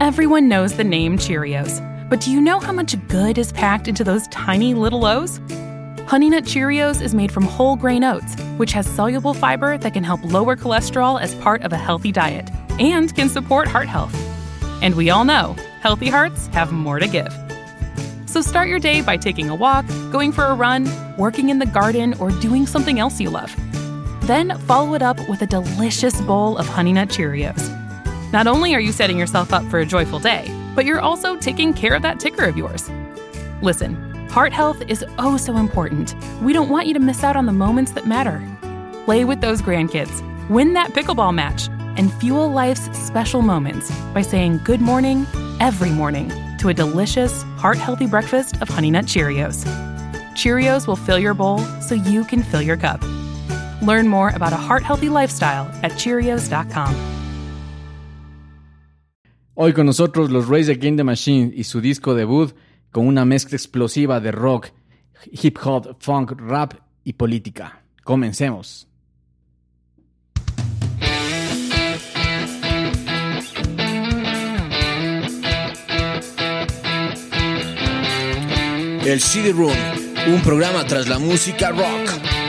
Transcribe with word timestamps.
Everyone 0.00 0.48
knows 0.48 0.76
the 0.76 0.84
name 0.84 1.16
Cheerios, 1.16 1.80
but 2.10 2.20
do 2.20 2.30
you 2.30 2.40
know 2.40 2.60
how 2.60 2.72
much 2.72 2.94
good 3.08 3.38
is 3.38 3.52
packed 3.52 3.88
into 3.88 4.04
those 4.04 4.28
tiny 4.28 4.74
little 4.74 5.06
O's? 5.06 5.40
Honey 6.06 6.28
Nut 6.28 6.44
Cheerios 6.44 7.00
is 7.00 7.14
made 7.14 7.32
from 7.32 7.44
whole 7.44 7.76
grain 7.76 8.04
oats, 8.04 8.38
which 8.58 8.72
has 8.72 8.86
soluble 8.86 9.32
fiber 9.32 9.78
that 9.78 9.94
can 9.94 10.04
help 10.04 10.22
lower 10.22 10.56
cholesterol 10.56 11.18
as 11.18 11.34
part 11.36 11.62
of 11.62 11.72
a 11.72 11.78
healthy 11.78 12.12
diet 12.12 12.50
and 12.78 13.14
can 13.16 13.30
support 13.30 13.66
heart 13.66 13.88
health. 13.88 14.14
And 14.82 14.94
we 14.94 15.08
all 15.08 15.24
know 15.24 15.56
healthy 15.80 16.08
hearts 16.08 16.48
have 16.48 16.70
more 16.70 16.98
to 16.98 17.08
give. 17.08 17.32
So 18.26 18.42
start 18.42 18.68
your 18.68 18.80
day 18.80 19.00
by 19.00 19.16
taking 19.16 19.48
a 19.48 19.54
walk, 19.54 19.86
going 20.12 20.32
for 20.32 20.44
a 20.44 20.54
run, 20.54 20.86
working 21.16 21.48
in 21.48 21.60
the 21.60 21.66
garden, 21.66 22.14
or 22.20 22.30
doing 22.30 22.66
something 22.66 22.98
else 22.98 23.20
you 23.20 23.30
love. 23.30 23.54
Then 24.26 24.58
follow 24.66 24.94
it 24.94 25.02
up 25.02 25.18
with 25.28 25.40
a 25.40 25.46
delicious 25.46 26.20
bowl 26.20 26.58
of 26.58 26.66
Honey 26.66 26.92
Nut 26.92 27.08
Cheerios. 27.08 27.83
Not 28.34 28.48
only 28.48 28.74
are 28.74 28.80
you 28.80 28.90
setting 28.90 29.16
yourself 29.16 29.52
up 29.52 29.64
for 29.66 29.78
a 29.78 29.86
joyful 29.86 30.18
day, 30.18 30.50
but 30.74 30.84
you're 30.84 31.00
also 31.00 31.36
taking 31.36 31.72
care 31.72 31.94
of 31.94 32.02
that 32.02 32.18
ticker 32.18 32.44
of 32.44 32.56
yours. 32.56 32.90
Listen, 33.62 33.94
heart 34.28 34.52
health 34.52 34.82
is 34.88 35.04
oh 35.18 35.36
so 35.36 35.56
important. 35.56 36.16
We 36.42 36.52
don't 36.52 36.68
want 36.68 36.88
you 36.88 36.94
to 36.94 36.98
miss 36.98 37.22
out 37.22 37.36
on 37.36 37.46
the 37.46 37.52
moments 37.52 37.92
that 37.92 38.08
matter. 38.08 38.42
Play 39.04 39.24
with 39.24 39.40
those 39.40 39.62
grandkids, 39.62 40.10
win 40.48 40.72
that 40.72 40.90
pickleball 40.90 41.32
match, 41.32 41.68
and 41.96 42.12
fuel 42.14 42.50
life's 42.50 42.90
special 42.98 43.40
moments 43.40 43.88
by 44.12 44.22
saying 44.22 44.62
good 44.64 44.80
morning 44.80 45.28
every 45.60 45.90
morning 45.90 46.32
to 46.58 46.70
a 46.70 46.74
delicious, 46.74 47.44
heart 47.56 47.78
healthy 47.78 48.08
breakfast 48.08 48.60
of 48.60 48.68
Honey 48.68 48.90
Nut 48.90 49.04
Cheerios. 49.04 49.64
Cheerios 50.34 50.88
will 50.88 50.96
fill 50.96 51.20
your 51.20 51.34
bowl 51.34 51.60
so 51.80 51.94
you 51.94 52.24
can 52.24 52.42
fill 52.42 52.62
your 52.62 52.78
cup. 52.78 53.00
Learn 53.80 54.08
more 54.08 54.30
about 54.30 54.52
a 54.52 54.56
heart 54.56 54.82
healthy 54.82 55.08
lifestyle 55.08 55.70
at 55.84 55.92
Cheerios.com. 55.92 57.23
Hoy 59.56 59.72
con 59.72 59.86
nosotros 59.86 60.32
los 60.32 60.48
Rays 60.48 60.68
Against 60.68 60.96
the 60.96 61.04
Machine 61.04 61.52
y 61.54 61.62
su 61.62 61.80
disco 61.80 62.16
debut 62.16 62.52
con 62.90 63.06
una 63.06 63.24
mezcla 63.24 63.56
explosiva 63.56 64.18
de 64.18 64.32
rock, 64.32 64.70
hip 65.30 65.58
hop, 65.62 65.96
funk, 66.00 66.32
rap 66.36 66.74
y 67.04 67.12
política. 67.12 67.84
Comencemos. 68.02 68.88
El 79.06 79.20
CD 79.20 79.52
Room, 79.52 79.70
un 80.34 80.40
programa 80.42 80.84
tras 80.84 81.08
la 81.08 81.20
música 81.20 81.70
rock. 81.70 82.43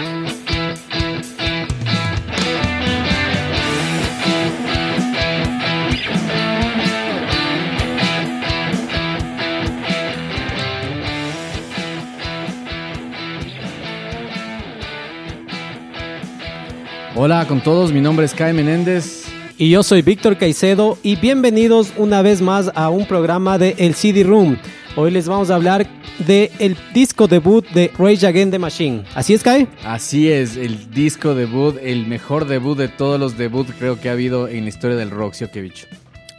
Hola 17.25 17.47
con 17.47 17.59
todos, 17.59 17.91
mi 17.91 18.01
nombre 18.01 18.27
es 18.27 18.35
Kai 18.35 18.53
Menéndez. 18.53 19.23
Y 19.57 19.71
yo 19.71 19.81
soy 19.81 20.03
Víctor 20.03 20.37
Caicedo 20.37 20.99
y 21.01 21.15
bienvenidos 21.15 21.91
una 21.97 22.21
vez 22.21 22.39
más 22.39 22.71
a 22.75 22.89
un 22.89 23.07
programa 23.07 23.57
de 23.57 23.73
El 23.79 23.95
CD 23.95 24.23
Room. 24.23 24.59
Hoy 24.95 25.09
les 25.09 25.27
vamos 25.27 25.49
a 25.49 25.55
hablar 25.55 25.87
de 26.19 26.51
el 26.59 26.77
disco 26.93 27.27
debut 27.27 27.67
de 27.69 27.91
Rage 27.97 28.27
Against 28.27 28.51
the 28.51 28.59
Machine. 28.59 29.05
¿Así 29.15 29.33
es, 29.33 29.41
Kai? 29.41 29.67
Así 29.83 30.31
es, 30.31 30.55
el 30.55 30.91
disco 30.91 31.33
debut, 31.33 31.77
el 31.81 32.05
mejor 32.05 32.45
debut 32.45 32.77
de 32.77 32.89
todos 32.89 33.19
los 33.19 33.39
debuts 33.39 33.73
creo 33.79 33.99
que 33.99 34.09
ha 34.09 34.11
habido 34.11 34.47
en 34.47 34.61
la 34.61 34.69
historia 34.69 34.95
del 34.95 35.09
rock, 35.09 35.33
¿sí 35.33 35.45
o 35.45 35.51
qué 35.51 35.61
bicho? 35.61 35.87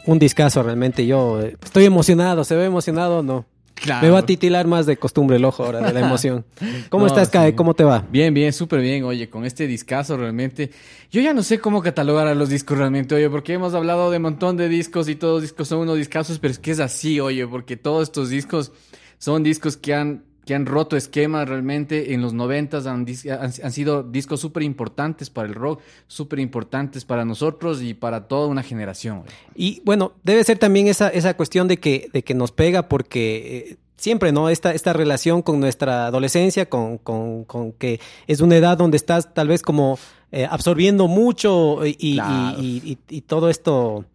Un 0.05 0.19
discazo 0.19 0.63
realmente, 0.63 1.05
yo 1.05 1.41
estoy 1.41 1.83
emocionado, 1.83 2.45
¿se 2.45 2.55
ve 2.55 2.63
emocionado 2.63 3.17
o 3.17 3.23
no? 3.23 3.45
Claro. 3.81 4.05
Me 4.05 4.11
va 4.11 4.19
a 4.19 4.25
titilar 4.25 4.67
más 4.67 4.85
de 4.85 4.97
costumbre 4.97 5.37
el 5.37 5.45
ojo 5.45 5.63
ahora 5.63 5.81
de 5.81 5.93
la 5.93 5.99
emoción. 6.01 6.45
¿Cómo 6.89 7.05
No, 7.05 7.15
estás, 7.15 7.29
sí. 7.45 7.53
¿Cómo 7.53 7.73
te 7.73 7.83
va? 7.83 8.05
Bien, 8.09 8.33
bien, 8.33 8.51
súper 8.53 8.81
bien. 8.81 9.03
Oye, 9.03 9.29
con 9.29 9.45
este 9.45 9.67
discazo 9.67 10.17
realmente. 10.17 10.71
Yo 11.11 11.21
ya 11.21 11.33
no 11.33 11.43
sé 11.43 11.59
cómo 11.59 11.81
catalogar 11.81 12.27
a 12.27 12.35
los 12.35 12.49
discos 12.49 12.77
realmente, 12.77 13.15
oye, 13.15 13.29
porque 13.29 13.53
hemos 13.53 13.73
hablado 13.73 14.11
de 14.11 14.17
un 14.17 14.23
montón 14.23 14.57
de 14.57 14.67
discos 14.67 15.07
y 15.09 15.15
todos 15.15 15.35
los 15.35 15.41
discos 15.43 15.67
son 15.67 15.79
unos 15.79 15.97
discazos, 15.97 16.39
pero 16.39 16.51
es 16.51 16.59
que 16.59 16.71
es 16.71 16.79
así, 16.79 17.19
oye, 17.19 17.47
porque 17.47 17.77
todos 17.77 18.03
estos 18.03 18.29
discos 18.29 18.71
son 19.17 19.41
discos 19.43 19.77
que 19.77 19.93
han, 19.93 20.23
que 20.47 20.55
han 20.55 20.65
roto 20.65 20.97
esquemas 20.97 21.47
realmente 21.47 22.13
en 22.15 22.21
los 22.21 22.33
noventas, 22.33 22.87
han, 22.87 23.05
dis- 23.05 23.29
han, 23.29 23.51
han 23.63 23.71
sido 23.71 24.01
discos 24.01 24.39
súper 24.39 24.63
importantes 24.63 25.29
para 25.29 25.47
el 25.47 25.53
rock, 25.53 25.81
súper 26.07 26.39
importantes 26.39 27.05
para 27.05 27.25
nosotros 27.25 27.83
y 27.83 27.93
para 27.93 28.27
toda 28.27 28.47
una 28.47 28.63
generación. 28.63 29.23
Y 29.53 29.81
bueno, 29.85 30.13
debe 30.23 30.43
ser 30.43 30.57
también 30.57 30.87
esa, 30.87 31.09
esa 31.09 31.35
cuestión 31.35 31.67
de 31.67 31.77
que, 31.77 32.09
de 32.11 32.23
que 32.23 32.33
nos 32.33 32.51
pega 32.51 32.87
porque 32.87 33.67
eh, 33.71 33.77
siempre, 33.97 34.31
¿no? 34.31 34.49
Esta, 34.49 34.73
esta 34.73 34.93
relación 34.93 35.41
con 35.43 35.59
nuestra 35.59 36.07
adolescencia, 36.07 36.67
con, 36.67 36.97
con, 36.97 37.43
con 37.43 37.73
que 37.73 37.99
es 38.25 38.41
una 38.41 38.55
edad 38.55 38.77
donde 38.77 38.97
estás 38.97 39.33
tal 39.33 39.49
vez 39.49 39.61
como 39.61 39.99
eh, 40.31 40.47
absorbiendo 40.49 41.07
mucho 41.07 41.85
y, 41.85 41.95
y- 41.99 42.13
Claro. 42.15 42.57
y- 42.61 42.97
y- 43.09 43.15
y 43.17 43.21
todo 43.21 43.49
esto, 43.49 44.05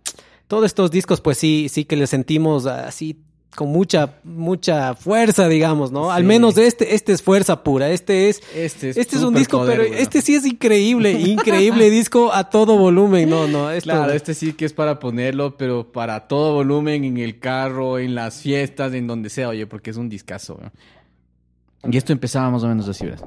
todos 0.48 0.64
estos 0.64 0.90
discos, 0.90 1.20
pues 1.20 1.36
sí, 1.38 1.68
sí 1.68 1.84
que 1.84 1.96
les 1.96 2.10
sentimos 2.10 2.66
así 2.66 3.16
con 3.54 3.68
mucha, 3.68 4.14
mucha 4.24 4.94
fuerza, 4.94 5.48
digamos, 5.48 5.92
¿no? 5.92 6.10
Al 6.10 6.24
menos 6.24 6.56
este, 6.56 6.94
este 6.94 7.12
es 7.12 7.22
fuerza 7.22 7.62
pura, 7.62 7.90
este 7.90 8.28
es, 8.28 8.40
Este 8.54 8.90
es 8.90 8.96
este 8.96 9.16
es 9.16 9.22
un 9.22 9.34
disco, 9.34 9.58
poder, 9.58 9.78
pero 9.78 9.94
este 9.94 10.22
sí 10.22 10.34
es 10.34 10.46
increíble, 10.46 11.12
increíble 11.20 11.90
disco 11.90 12.32
a 12.32 12.48
todo 12.48 12.78
volumen, 12.78 13.28
no, 13.28 13.46
no, 13.46 13.70
esto, 13.70 13.90
Claro, 13.90 14.12
este 14.12 14.34
sí 14.34 14.54
que 14.54 14.64
es 14.64 14.72
para 14.72 14.98
ponerlo, 14.98 15.56
pero 15.56 15.92
para 15.92 16.28
todo 16.28 16.54
volumen, 16.54 17.04
en 17.04 17.18
el 17.18 17.38
carro, 17.38 17.98
en 17.98 18.14
las 18.14 18.40
fiestas, 18.40 18.94
en 18.94 19.06
donde 19.06 19.28
sea, 19.28 19.48
oye, 19.50 19.66
porque 19.66 19.90
es 19.90 19.96
un 19.96 20.08
discazo. 20.08 20.58
¿no? 20.62 21.90
Y 21.90 21.96
esto 21.96 22.12
empezaba 22.12 22.50
más 22.50 22.62
o 22.62 22.68
menos 22.68 22.88
así, 22.88 23.06
¿verdad? 23.06 23.26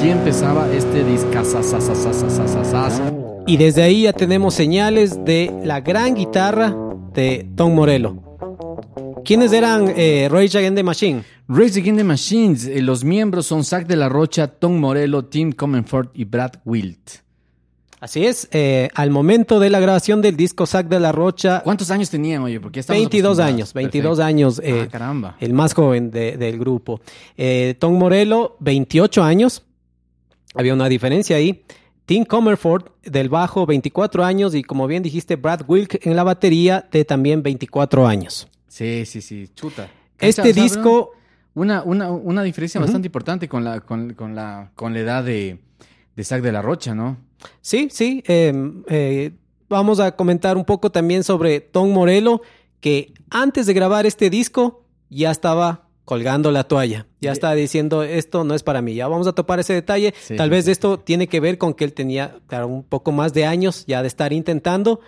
Así 0.00 0.08
empezaba 0.08 0.66
este 0.72 1.04
discazazazazazazazaz. 1.04 3.02
Y 3.46 3.58
desde 3.58 3.82
ahí 3.82 4.04
ya 4.04 4.14
tenemos 4.14 4.54
señales 4.54 5.22
de 5.26 5.52
la 5.62 5.82
gran 5.82 6.14
guitarra 6.14 6.74
de 7.12 7.46
Tom 7.54 7.74
Morello. 7.74 8.16
¿Quiénes 9.26 9.52
eran 9.52 9.92
eh, 9.94 10.26
Rage 10.30 10.56
Against 10.56 10.76
the 10.76 10.82
Machine? 10.82 11.22
Race 11.48 11.78
Against 11.78 11.98
the 11.98 12.04
Machines, 12.04 12.64
eh, 12.66 12.80
los 12.80 13.04
miembros 13.04 13.44
son 13.44 13.62
Zack 13.62 13.86
de 13.86 13.96
la 13.96 14.08
Rocha, 14.08 14.46
Tom 14.46 14.78
Morello, 14.78 15.26
Tim 15.26 15.52
Comenfort 15.52 16.12
y 16.14 16.24
Brad 16.24 16.52
Wilt. 16.64 17.10
Así 18.00 18.24
es, 18.24 18.48
eh, 18.52 18.88
al 18.94 19.10
momento 19.10 19.60
de 19.60 19.68
la 19.68 19.80
grabación 19.80 20.22
del 20.22 20.34
disco 20.34 20.64
Zack 20.64 20.88
de 20.88 20.98
la 20.98 21.12
Rocha, 21.12 21.60
¿Cuántos 21.62 21.90
años 21.90 22.08
tenían, 22.08 22.40
oye? 22.40 22.58
Porque 22.58 22.78
ya 22.78 22.80
estamos 22.80 23.00
22 23.02 23.38
acostumbrados. 23.38 23.54
años, 23.54 23.74
22 23.74 24.16
Perfecto. 24.18 24.26
años, 24.26 24.60
eh, 24.64 24.84
Ah, 24.86 24.88
caramba. 24.90 25.36
el 25.40 25.52
más 25.52 25.74
joven 25.74 26.10
de- 26.10 26.38
del 26.38 26.58
grupo. 26.58 27.02
Eh, 27.36 27.74
Tom 27.78 27.98
Morello, 27.98 28.56
28 28.60 29.22
años, 29.22 29.64
había 30.54 30.74
una 30.74 30.88
diferencia 30.88 31.36
ahí. 31.36 31.64
Tim 32.06 32.24
Comerford 32.24 32.86
del 33.04 33.28
bajo, 33.28 33.66
24 33.66 34.24
años, 34.24 34.54
y 34.54 34.62
como 34.62 34.86
bien 34.86 35.02
dijiste, 35.02 35.36
Brad 35.36 35.62
Wilk 35.68 36.04
en 36.06 36.16
la 36.16 36.24
batería 36.24 36.88
de 36.90 37.04
también 37.04 37.42
24 37.42 38.06
años. 38.06 38.48
Sí, 38.66 39.04
sí, 39.06 39.22
sí, 39.22 39.48
chuta. 39.54 39.88
Este 40.18 40.42
¿Cachai? 40.42 40.50
O 40.50 40.54
sea, 40.54 40.62
disco, 40.64 41.10
Una, 41.54 41.82
una, 41.82 42.10
una 42.10 42.42
diferencia 42.42 42.80
bastante 42.80 43.06
importante 43.06 43.48
con 43.48 43.64
la, 43.64 43.80
con, 43.80 44.14
con 44.14 44.34
la, 44.34 44.70
con 44.74 44.92
la 44.94 45.00
edad 45.00 45.24
de, 45.24 45.60
de 46.16 46.24
Zack 46.24 46.42
de 46.42 46.52
la 46.52 46.62
Rocha, 46.62 46.94
¿no? 46.94 47.16
Sí, 47.60 47.88
sí. 47.90 48.22
eh, 48.26 48.52
eh, 48.88 49.32
vamos 49.68 50.00
a 50.00 50.14
comentar 50.16 50.56
un 50.56 50.64
poco 50.64 50.90
también 50.90 51.22
sobre 51.24 51.60
Tom 51.60 51.92
Morello, 51.92 52.42
que 52.80 53.12
antes 53.30 53.66
de 53.66 53.72
grabar 53.72 54.04
este 54.06 54.30
disco 54.30 54.84
ya 55.10 55.30
estaba 55.30 55.88
colgando 56.10 56.50
la 56.50 56.64
toalla. 56.64 57.06
Ya 57.20 57.30
estaba 57.30 57.54
diciendo, 57.54 58.02
esto 58.02 58.42
no 58.42 58.54
es 58.54 58.64
para 58.64 58.82
mí. 58.82 58.96
Ya 58.96 59.06
vamos 59.06 59.28
a 59.28 59.32
topar 59.32 59.60
ese 59.60 59.74
detalle. 59.74 60.12
Sí, 60.20 60.34
Tal 60.34 60.50
vez 60.50 60.64
sí. 60.64 60.72
esto 60.72 60.98
tiene 60.98 61.28
que 61.28 61.38
ver 61.38 61.56
con 61.56 61.72
que 61.72 61.84
él 61.84 61.92
tenía, 61.92 62.38
claro, 62.48 62.66
un 62.66 62.82
poco 62.82 63.12
más 63.12 63.32
de 63.32 63.46
años 63.46 63.84
ya 63.86 64.02
de 64.02 64.08
estar 64.08 64.32
intentando. 64.32 64.98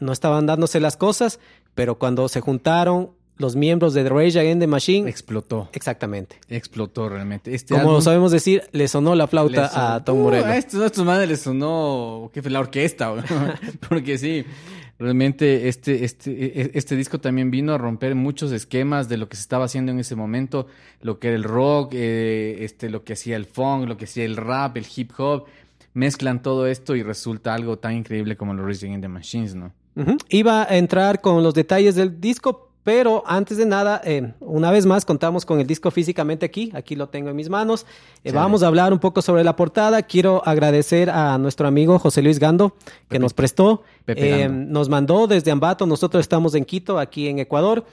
No 0.00 0.10
estaban 0.12 0.44
dándose 0.46 0.80
las 0.80 0.96
cosas, 0.96 1.38
pero 1.76 2.00
cuando 2.00 2.26
se 2.28 2.40
juntaron 2.40 3.12
los 3.36 3.54
miembros 3.54 3.94
de 3.94 4.02
The 4.02 4.08
Rage 4.08 4.40
Against 4.40 4.60
the 4.60 4.66
Machine, 4.66 5.08
Explotó. 5.08 5.68
exactamente. 5.72 6.40
Explotó 6.48 7.08
realmente. 7.08 7.54
Este 7.54 7.74
Como 7.74 7.90
álbum 7.90 8.02
sabemos 8.02 8.32
decir, 8.32 8.64
le 8.72 8.88
sonó 8.88 9.14
la 9.14 9.28
flauta 9.28 9.94
a 9.94 10.04
Tom 10.04 10.18
Uh, 10.18 10.22
Morello. 10.24 10.46
a 10.46 10.56
estos, 10.56 10.80
a 10.82 10.86
estos 10.86 11.04
manes 11.04 11.28
les 11.28 11.40
sonó 11.42 12.28
¿qué 12.34 12.42
fue? 12.42 12.50
la 12.50 12.58
orquesta. 12.58 13.14
Porque 13.88 14.18
sí, 14.18 14.44
realmente 14.98 15.68
este, 15.68 16.04
este, 16.04 16.30
e- 16.30 16.70
este 16.74 16.96
disco 16.96 17.18
también 17.18 17.50
vino 17.50 17.74
a 17.74 17.78
romper 17.78 18.14
muchos 18.14 18.52
esquemas 18.52 19.08
de 19.08 19.16
lo 19.16 19.28
que 19.28 19.36
se 19.36 19.42
estaba 19.42 19.64
haciendo 19.64 19.92
en 19.92 19.98
ese 19.98 20.16
momento. 20.16 20.66
Lo 21.00 21.18
que 21.18 21.28
era 21.28 21.36
el 21.36 21.44
rock, 21.44 21.92
eh, 21.94 22.58
este, 22.60 22.90
lo 22.90 23.04
que 23.04 23.14
hacía 23.14 23.36
el 23.36 23.46
funk, 23.46 23.88
lo 23.88 23.96
que 23.96 24.04
hacía 24.04 24.24
el 24.24 24.36
rap, 24.36 24.76
el 24.76 24.86
hip 24.94 25.12
hop. 25.18 25.44
Mezclan 25.94 26.42
todo 26.42 26.66
esto 26.66 26.96
y 26.96 27.02
resulta 27.02 27.54
algo 27.54 27.78
tan 27.78 27.94
increíble 27.94 28.36
como 28.36 28.52
los 28.54 28.66
Rage 28.66 28.86
Against 28.86 29.02
the 29.02 29.08
Machines, 29.08 29.54
¿no? 29.54 29.72
Iba 30.28 30.64
a 30.64 30.76
entrar 30.76 31.20
con 31.20 31.42
los 31.44 31.54
detalles 31.54 31.94
del 31.94 32.20
disco, 32.20 32.72
pero 32.84 33.24
antes 33.26 33.56
de 33.56 33.64
nada, 33.66 34.00
eh, 34.04 34.34
una 34.40 34.70
vez 34.70 34.84
más 34.86 35.04
contamos 35.04 35.44
con 35.46 35.58
el 35.58 35.66
disco 35.66 35.90
físicamente 35.90 36.44
aquí. 36.46 36.70
Aquí 36.74 36.94
lo 36.96 37.08
tengo 37.08 37.30
en 37.30 37.36
mis 37.36 37.48
manos. 37.48 37.86
Eh, 38.22 38.30
vamos 38.30 38.62
a 38.62 38.66
hablar 38.66 38.92
un 38.92 38.98
poco 38.98 39.22
sobre 39.22 39.42
la 39.42 39.56
portada. 39.56 40.02
Quiero 40.02 40.42
agradecer 40.46 41.08
a 41.10 41.36
nuestro 41.38 41.66
amigo 41.66 41.98
José 41.98 42.20
Luis 42.22 42.38
Gando, 42.38 42.70
que 42.84 42.84
Pepe. 43.08 43.18
nos 43.20 43.32
prestó. 43.34 43.82
Pepe 44.04 44.42
Eh, 44.42 44.48
nos 44.50 44.88
mandó 44.90 45.26
desde 45.26 45.50
Ambato. 45.50 45.86
Nosotros 45.86 46.20
estamos 46.20 46.54
en 46.54 46.64
Quito, 46.66 46.98
aquí 46.98 47.26
en 47.28 47.38
Ecuador. 47.38 47.84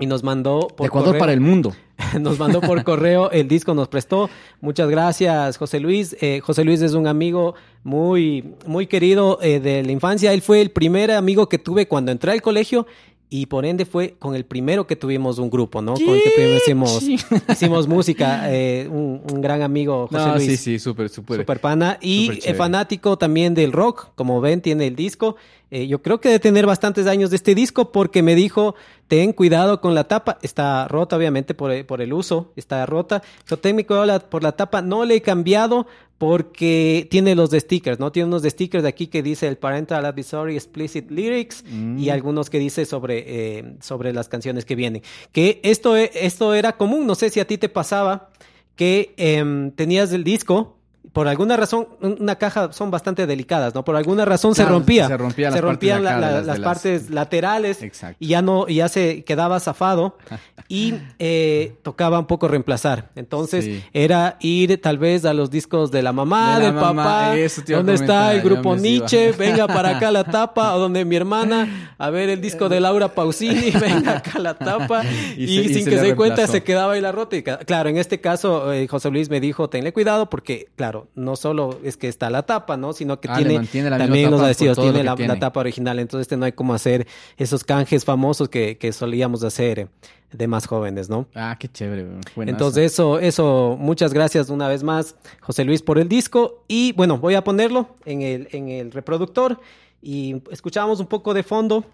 Y 0.00 0.06
nos 0.06 0.24
mandó 0.24 0.66
por 0.66 0.86
Ecuador 0.86 1.10
correo- 1.10 1.20
para 1.20 1.32
el 1.32 1.40
mundo. 1.40 1.72
nos 2.20 2.36
mandó 2.38 2.60
por 2.60 2.82
correo 2.84 3.30
el 3.30 3.46
disco, 3.46 3.72
nos 3.72 3.86
prestó. 3.86 4.28
Muchas 4.60 4.88
gracias, 4.90 5.58
José 5.58 5.78
Luis. 5.78 6.16
Eh, 6.20 6.40
José 6.42 6.64
Luis 6.64 6.82
es 6.82 6.94
un 6.94 7.06
amigo 7.06 7.54
muy, 7.84 8.54
muy 8.66 8.88
querido 8.88 9.38
eh, 9.42 9.60
de 9.60 9.84
la 9.84 9.92
infancia. 9.92 10.32
Él 10.32 10.42
fue 10.42 10.60
el 10.60 10.72
primer 10.72 11.12
amigo 11.12 11.48
que 11.48 11.58
tuve 11.58 11.86
cuando 11.86 12.10
entré 12.10 12.32
al 12.32 12.42
colegio 12.42 12.86
y 13.34 13.46
por 13.46 13.64
ende 13.64 13.86
fue 13.86 14.14
con 14.18 14.34
el 14.34 14.44
primero 14.44 14.86
que 14.86 14.94
tuvimos 14.94 15.38
un 15.38 15.48
grupo, 15.48 15.80
¿no? 15.80 15.94
Con 15.94 16.10
el 16.10 16.22
que 16.22 16.30
primero 16.34 16.56
hicimos, 16.58 17.02
hicimos 17.48 17.88
música. 17.88 18.52
eh, 18.52 18.86
un, 18.90 19.22
un 19.32 19.40
gran 19.40 19.62
amigo, 19.62 20.06
José 20.06 20.26
No, 20.26 20.34
Luis. 20.36 20.46
sí, 20.50 20.56
sí, 20.58 20.78
súper, 20.78 21.08
súper. 21.08 21.38
Super 21.40 21.58
pana 21.58 21.98
y 22.02 22.24
Súper 22.26 22.36
eh, 22.36 22.40
chévere. 22.40 22.58
fanático 22.58 23.16
también 23.16 23.54
del 23.54 23.72
rock, 23.72 24.08
como 24.16 24.42
ven, 24.42 24.60
tiene 24.60 24.86
el 24.86 24.96
disco. 24.96 25.36
Eh, 25.74 25.86
yo 25.86 26.02
creo 26.02 26.20
que 26.20 26.28
debe 26.28 26.38
tener 26.38 26.66
bastantes 26.66 27.06
años 27.06 27.30
de 27.30 27.36
este 27.36 27.54
disco 27.54 27.92
porque 27.92 28.22
me 28.22 28.34
dijo, 28.34 28.74
ten 29.08 29.32
cuidado 29.32 29.80
con 29.80 29.94
la 29.94 30.04
tapa. 30.04 30.38
Está 30.42 30.86
rota, 30.86 31.16
obviamente, 31.16 31.54
por, 31.54 31.70
el- 31.72 31.86
por 31.86 32.02
el 32.02 32.12
uso, 32.12 32.52
está 32.56 32.84
rota. 32.84 33.22
Yo 33.48 33.56
la- 34.04 34.20
por 34.20 34.42
la 34.42 34.52
tapa. 34.52 34.82
No 34.82 35.06
le 35.06 35.14
he 35.16 35.22
cambiado 35.22 35.86
porque 36.18 37.08
tiene 37.10 37.34
los 37.34 37.50
de 37.50 37.58
stickers, 37.58 37.98
¿no? 37.98 38.12
Tiene 38.12 38.28
unos 38.28 38.42
de 38.42 38.50
stickers 38.50 38.82
de 38.82 38.88
aquí 38.88 39.06
que 39.08 39.22
dice 39.22 39.48
el 39.48 39.56
Parental 39.56 40.04
Advisory 40.04 40.54
Explicit 40.54 41.10
Lyrics 41.10 41.64
Mm. 41.68 41.98
y 41.98 42.10
algunos 42.10 42.48
que 42.50 42.58
dice 42.58 42.84
sobre, 42.84 43.24
eh, 43.26 43.74
sobre 43.80 44.12
las 44.12 44.28
canciones 44.28 44.64
que 44.64 44.76
vienen. 44.76 45.02
Que 45.32 45.58
esto, 45.64 45.96
e- 45.96 46.10
esto 46.14 46.54
era 46.54 46.76
común, 46.76 47.06
no 47.06 47.14
sé 47.16 47.28
si 47.30 47.40
a 47.40 47.46
ti 47.46 47.58
te 47.58 47.68
pasaba 47.68 48.30
que 48.76 49.14
em, 49.16 49.70
tenías 49.72 50.12
el 50.12 50.22
disco, 50.22 50.76
por 51.12 51.28
alguna 51.28 51.56
razón, 51.56 51.88
un- 52.00 52.16
una 52.20 52.36
caja 52.36 52.72
son 52.72 52.90
bastante 52.90 53.26
delicadas, 53.26 53.74
¿no? 53.74 53.84
Por 53.84 53.96
alguna 53.96 54.24
razón 54.24 54.54
se 54.54 54.64
rompía. 54.64 55.08
se 55.08 55.16
rompía 55.16 55.48
las 55.50 55.54
Se 55.54 55.60
rompían 55.60 56.04
la- 56.04 56.12
la- 56.12 56.20
las- 56.20 56.32
las 56.32 56.56
de 56.56 56.60
las- 56.60 56.60
partes 56.60 57.10
laterales 57.10 57.82
Exacto. 57.82 58.16
y 58.20 58.28
ya 58.28 58.40
no, 58.40 58.66
y 58.68 58.76
ya 58.76 58.88
se 58.88 59.24
quedaba 59.24 59.58
zafado 59.60 60.16
y 60.68 60.94
eh, 61.18 61.74
tocaba 61.82 62.18
un 62.18 62.26
poco 62.26 62.46
reemplazar. 62.48 63.10
Entonces 63.16 63.64
Sí. 63.64 63.82
era 63.92 64.36
ir 64.40 64.80
tal 64.80 64.98
vez 64.98 65.24
a 65.24 65.34
los 65.34 65.50
discos 65.50 65.90
de 65.90 66.02
la 66.02 66.12
mamá, 66.12 66.58
De 66.58 66.66
del 66.66 66.74
mamá, 66.74 67.02
papá, 67.04 67.36
eso 67.36 67.62
donde 67.68 67.94
está 67.94 68.32
el 68.32 68.40
grupo 68.42 68.74
iba. 68.74 68.82
Nietzsche, 68.82 69.32
venga 69.32 69.66
para 69.66 69.96
acá 69.96 70.10
la 70.10 70.24
tapa, 70.24 70.74
o 70.74 70.78
donde 70.78 71.04
mi 71.04 71.16
hermana 71.16 71.94
a 71.98 72.10
ver 72.10 72.30
el 72.30 72.40
disco 72.40 72.68
de 72.68 72.80
Laura 72.80 73.08
Pausini, 73.08 73.70
venga 73.72 74.18
acá 74.18 74.38
la 74.38 74.54
tapa 74.54 75.02
y, 75.36 75.44
Y 75.44 75.46
se- 75.48 75.52
y 75.70 75.74
sin 75.74 75.84
se 75.84 75.90
que 75.90 75.98
se 75.98 76.02
dé 76.06 76.16
cuenta 76.16 76.46
se 76.46 76.62
quedaba 76.62 76.92
ahí 76.94 77.00
la 77.00 77.12
rota. 77.12 77.36
Y 77.36 77.42
claro, 77.42 77.88
en 77.90 77.96
este 77.98 78.20
caso 78.20 78.72
eh, 78.72 78.86
José 78.88 79.10
Luis 79.10 79.28
me 79.30 79.40
dijo, 79.40 79.68
tenle 79.68 79.92
cuidado 79.92 80.30
porque, 80.30 80.68
claro, 80.76 80.91
no 81.14 81.36
solo 81.36 81.78
es 81.82 81.96
que 81.96 82.08
está 82.08 82.30
la 82.30 82.42
tapa, 82.42 82.76
¿no? 82.76 82.92
Sino 82.92 83.20
que 83.20 83.28
Ah, 83.30 83.36
tiene 83.36 83.90
la 83.90 83.98
también 83.98 84.30
los 84.30 84.40
adhesivos, 84.40 84.76
lo 84.76 84.82
tiene 84.84 85.02
la, 85.02 85.38
tapa 85.38 85.60
original. 85.60 85.98
Entonces 85.98 86.22
este 86.22 86.36
no 86.36 86.44
hay 86.44 86.52
como 86.52 86.74
hacer 86.74 87.06
esos 87.36 87.64
canjes 87.64 88.04
famosos 88.04 88.48
que, 88.48 88.78
que 88.78 88.92
solíamos 88.92 89.42
hacer 89.44 89.78
eh, 89.78 89.88
de 90.32 90.46
más 90.46 90.66
jóvenes, 90.66 91.08
¿no? 91.08 91.26
Ah, 91.34 91.56
qué 91.58 91.68
chévere. 91.68 92.04
Buenazo. 92.34 92.56
Entonces 92.56 92.92
eso, 92.92 93.18
eso, 93.18 93.76
muchas 93.78 94.12
gracias 94.12 94.50
una 94.50 94.68
vez 94.68 94.82
más, 94.82 95.16
José 95.40 95.64
Luis, 95.64 95.82
por 95.82 95.98
el 95.98 96.08
disco. 96.08 96.64
Y 96.68 96.92
bueno, 96.92 97.18
voy 97.18 97.34
a 97.34 97.44
ponerlo 97.44 97.88
en 98.04 98.22
el, 98.22 98.48
en 98.52 98.68
el 98.68 98.92
reproductor 98.92 99.60
y 100.00 100.42
escuchamos 100.50 101.00
un 101.00 101.06
poco 101.06 101.32
de 101.34 101.42
fondo 101.42 101.84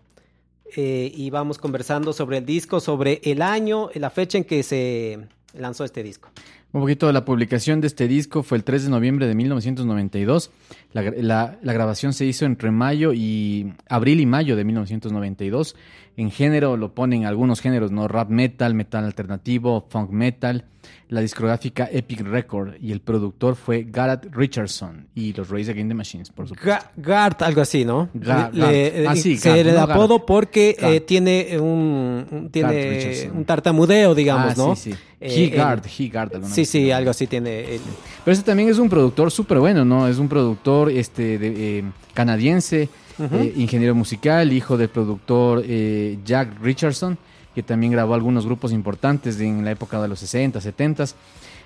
eh, 0.76 1.10
y 1.14 1.30
vamos 1.30 1.58
conversando 1.58 2.12
sobre 2.12 2.38
el 2.38 2.46
disco, 2.46 2.80
sobre 2.80 3.20
el 3.24 3.42
año, 3.42 3.90
la 3.94 4.10
fecha 4.10 4.38
en 4.38 4.44
que 4.44 4.62
se 4.62 5.18
lanzó 5.54 5.84
este 5.84 6.02
disco. 6.02 6.30
Un 6.70 6.82
poquito 6.82 7.06
de 7.06 7.14
la 7.14 7.24
publicación 7.24 7.80
de 7.80 7.86
este 7.86 8.06
disco 8.08 8.42
fue 8.42 8.58
el 8.58 8.64
3 8.64 8.84
de 8.84 8.90
noviembre 8.90 9.26
de 9.26 9.34
1992. 9.34 10.50
La, 10.92 11.02
la- 11.02 11.58
la 11.62 11.72
grabación 11.72 12.12
se 12.12 12.26
hizo 12.26 12.44
entre 12.44 12.70
mayo 12.70 13.12
y 13.14 13.72
abril 13.88 14.20
y 14.20 14.26
mayo 14.26 14.54
de 14.54 14.64
1992. 14.64 15.76
En 16.18 16.32
género 16.32 16.76
lo 16.76 16.92
ponen 16.94 17.26
algunos 17.26 17.60
géneros, 17.60 17.92
¿no? 17.92 18.08
Rap 18.08 18.28
metal, 18.28 18.74
metal 18.74 19.04
alternativo, 19.04 19.86
funk 19.88 20.10
metal. 20.10 20.64
La 21.10 21.20
discográfica 21.20 21.88
Epic 21.90 22.20
Record 22.22 22.74
y 22.80 22.90
el 22.92 23.00
productor 23.00 23.54
fue 23.54 23.86
Gareth 23.88 24.26
Richardson 24.34 25.06
y 25.14 25.32
los 25.32 25.48
Race 25.48 25.70
Against 25.70 25.90
the 25.90 25.94
Machines, 25.94 26.30
por 26.30 26.48
supuesto. 26.48 26.68
Ga- 26.70 26.90
Gart, 26.96 27.42
algo 27.42 27.60
así, 27.60 27.84
¿no? 27.84 28.08
Ga- 28.14 28.50
Le-. 28.52 29.06
Ah, 29.06 29.14
sí, 29.14 29.36
se 29.38 29.62
le 29.62 29.70
no 29.70 29.76
da 29.76 29.82
apodo 29.94 30.26
porque 30.26 30.76
eh, 30.78 31.00
tiene 31.02 31.56
un, 31.60 32.48
tiene 32.50 33.30
un 33.32 33.44
tartamudeo, 33.44 34.14
digamos, 34.14 34.52
Ah, 34.52 34.54
¿no? 34.56 34.74
sí, 34.76 34.90
sí. 34.92 34.98
Eh, 35.20 35.44
He 35.52 35.56
Guard, 35.56 35.84
el- 35.84 35.90
He 36.06 36.08
Guard, 36.10 36.34
alguna 36.34 36.52
Sí, 36.54 36.62
vez 36.62 36.68
sí, 36.70 36.90
algo 36.90 37.10
así 37.10 37.26
tiene. 37.28 37.76
el- 37.76 37.80
Pero 38.24 38.32
este 38.32 38.44
también 38.44 38.68
es 38.68 38.78
un 38.78 38.88
productor 38.88 39.30
súper 39.30 39.58
bueno, 39.60 39.84
¿no? 39.84 40.08
Es 40.08 40.18
un 40.18 40.28
productor 40.28 40.90
este, 40.90 41.38
de, 41.38 41.78
eh, 41.78 41.84
canadiense, 42.12 42.88
eh, 43.18 43.52
ingeniero 43.56 43.94
musical, 43.94 44.52
hijo 44.52 44.76
del 44.76 44.88
productor 44.88 45.62
eh, 45.64 46.18
Jack 46.24 46.60
Richardson, 46.62 47.18
que 47.54 47.62
también 47.62 47.92
grabó 47.92 48.14
algunos 48.14 48.46
grupos 48.46 48.72
importantes 48.72 49.40
en 49.40 49.64
la 49.64 49.72
época 49.72 50.00
de 50.00 50.08
los 50.08 50.18
60, 50.20 50.60
70. 50.60 51.04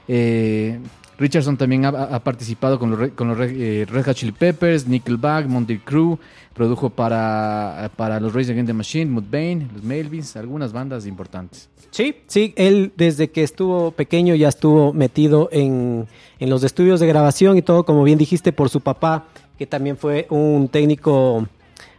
Eh, 0.08 0.78
Richardson 1.18 1.56
también 1.56 1.84
ha, 1.84 1.88
ha 1.88 2.24
participado 2.24 2.78
con 2.78 2.90
los, 2.90 3.10
con 3.12 3.28
los 3.28 3.38
eh, 3.40 3.86
Red 3.88 4.04
Hot 4.06 4.16
Chili 4.16 4.32
Peppers, 4.32 4.86
Nickelback, 4.86 5.46
Monty 5.46 5.78
Crew, 5.78 6.18
produjo 6.54 6.90
para, 6.90 7.90
para 7.96 8.18
los 8.18 8.32
Rage 8.34 8.52
Against 8.52 8.66
the 8.68 8.72
Machine, 8.72 9.10
Mudvayne, 9.10 9.68
los 9.72 9.82
Melvins, 9.82 10.36
algunas 10.36 10.72
bandas 10.72 11.06
importantes. 11.06 11.68
Sí, 11.90 12.16
sí, 12.26 12.54
él 12.56 12.92
desde 12.96 13.30
que 13.30 13.42
estuvo 13.42 13.90
pequeño 13.90 14.34
ya 14.34 14.48
estuvo 14.48 14.92
metido 14.92 15.48
en, 15.52 16.08
en 16.38 16.50
los 16.50 16.64
estudios 16.64 17.00
de 17.00 17.06
grabación 17.06 17.58
y 17.58 17.62
todo, 17.62 17.84
como 17.84 18.02
bien 18.02 18.18
dijiste, 18.18 18.52
por 18.52 18.70
su 18.70 18.80
papá, 18.80 19.26
que 19.58 19.66
también 19.66 19.96
fue 19.96 20.26
un 20.30 20.68
técnico, 20.68 21.46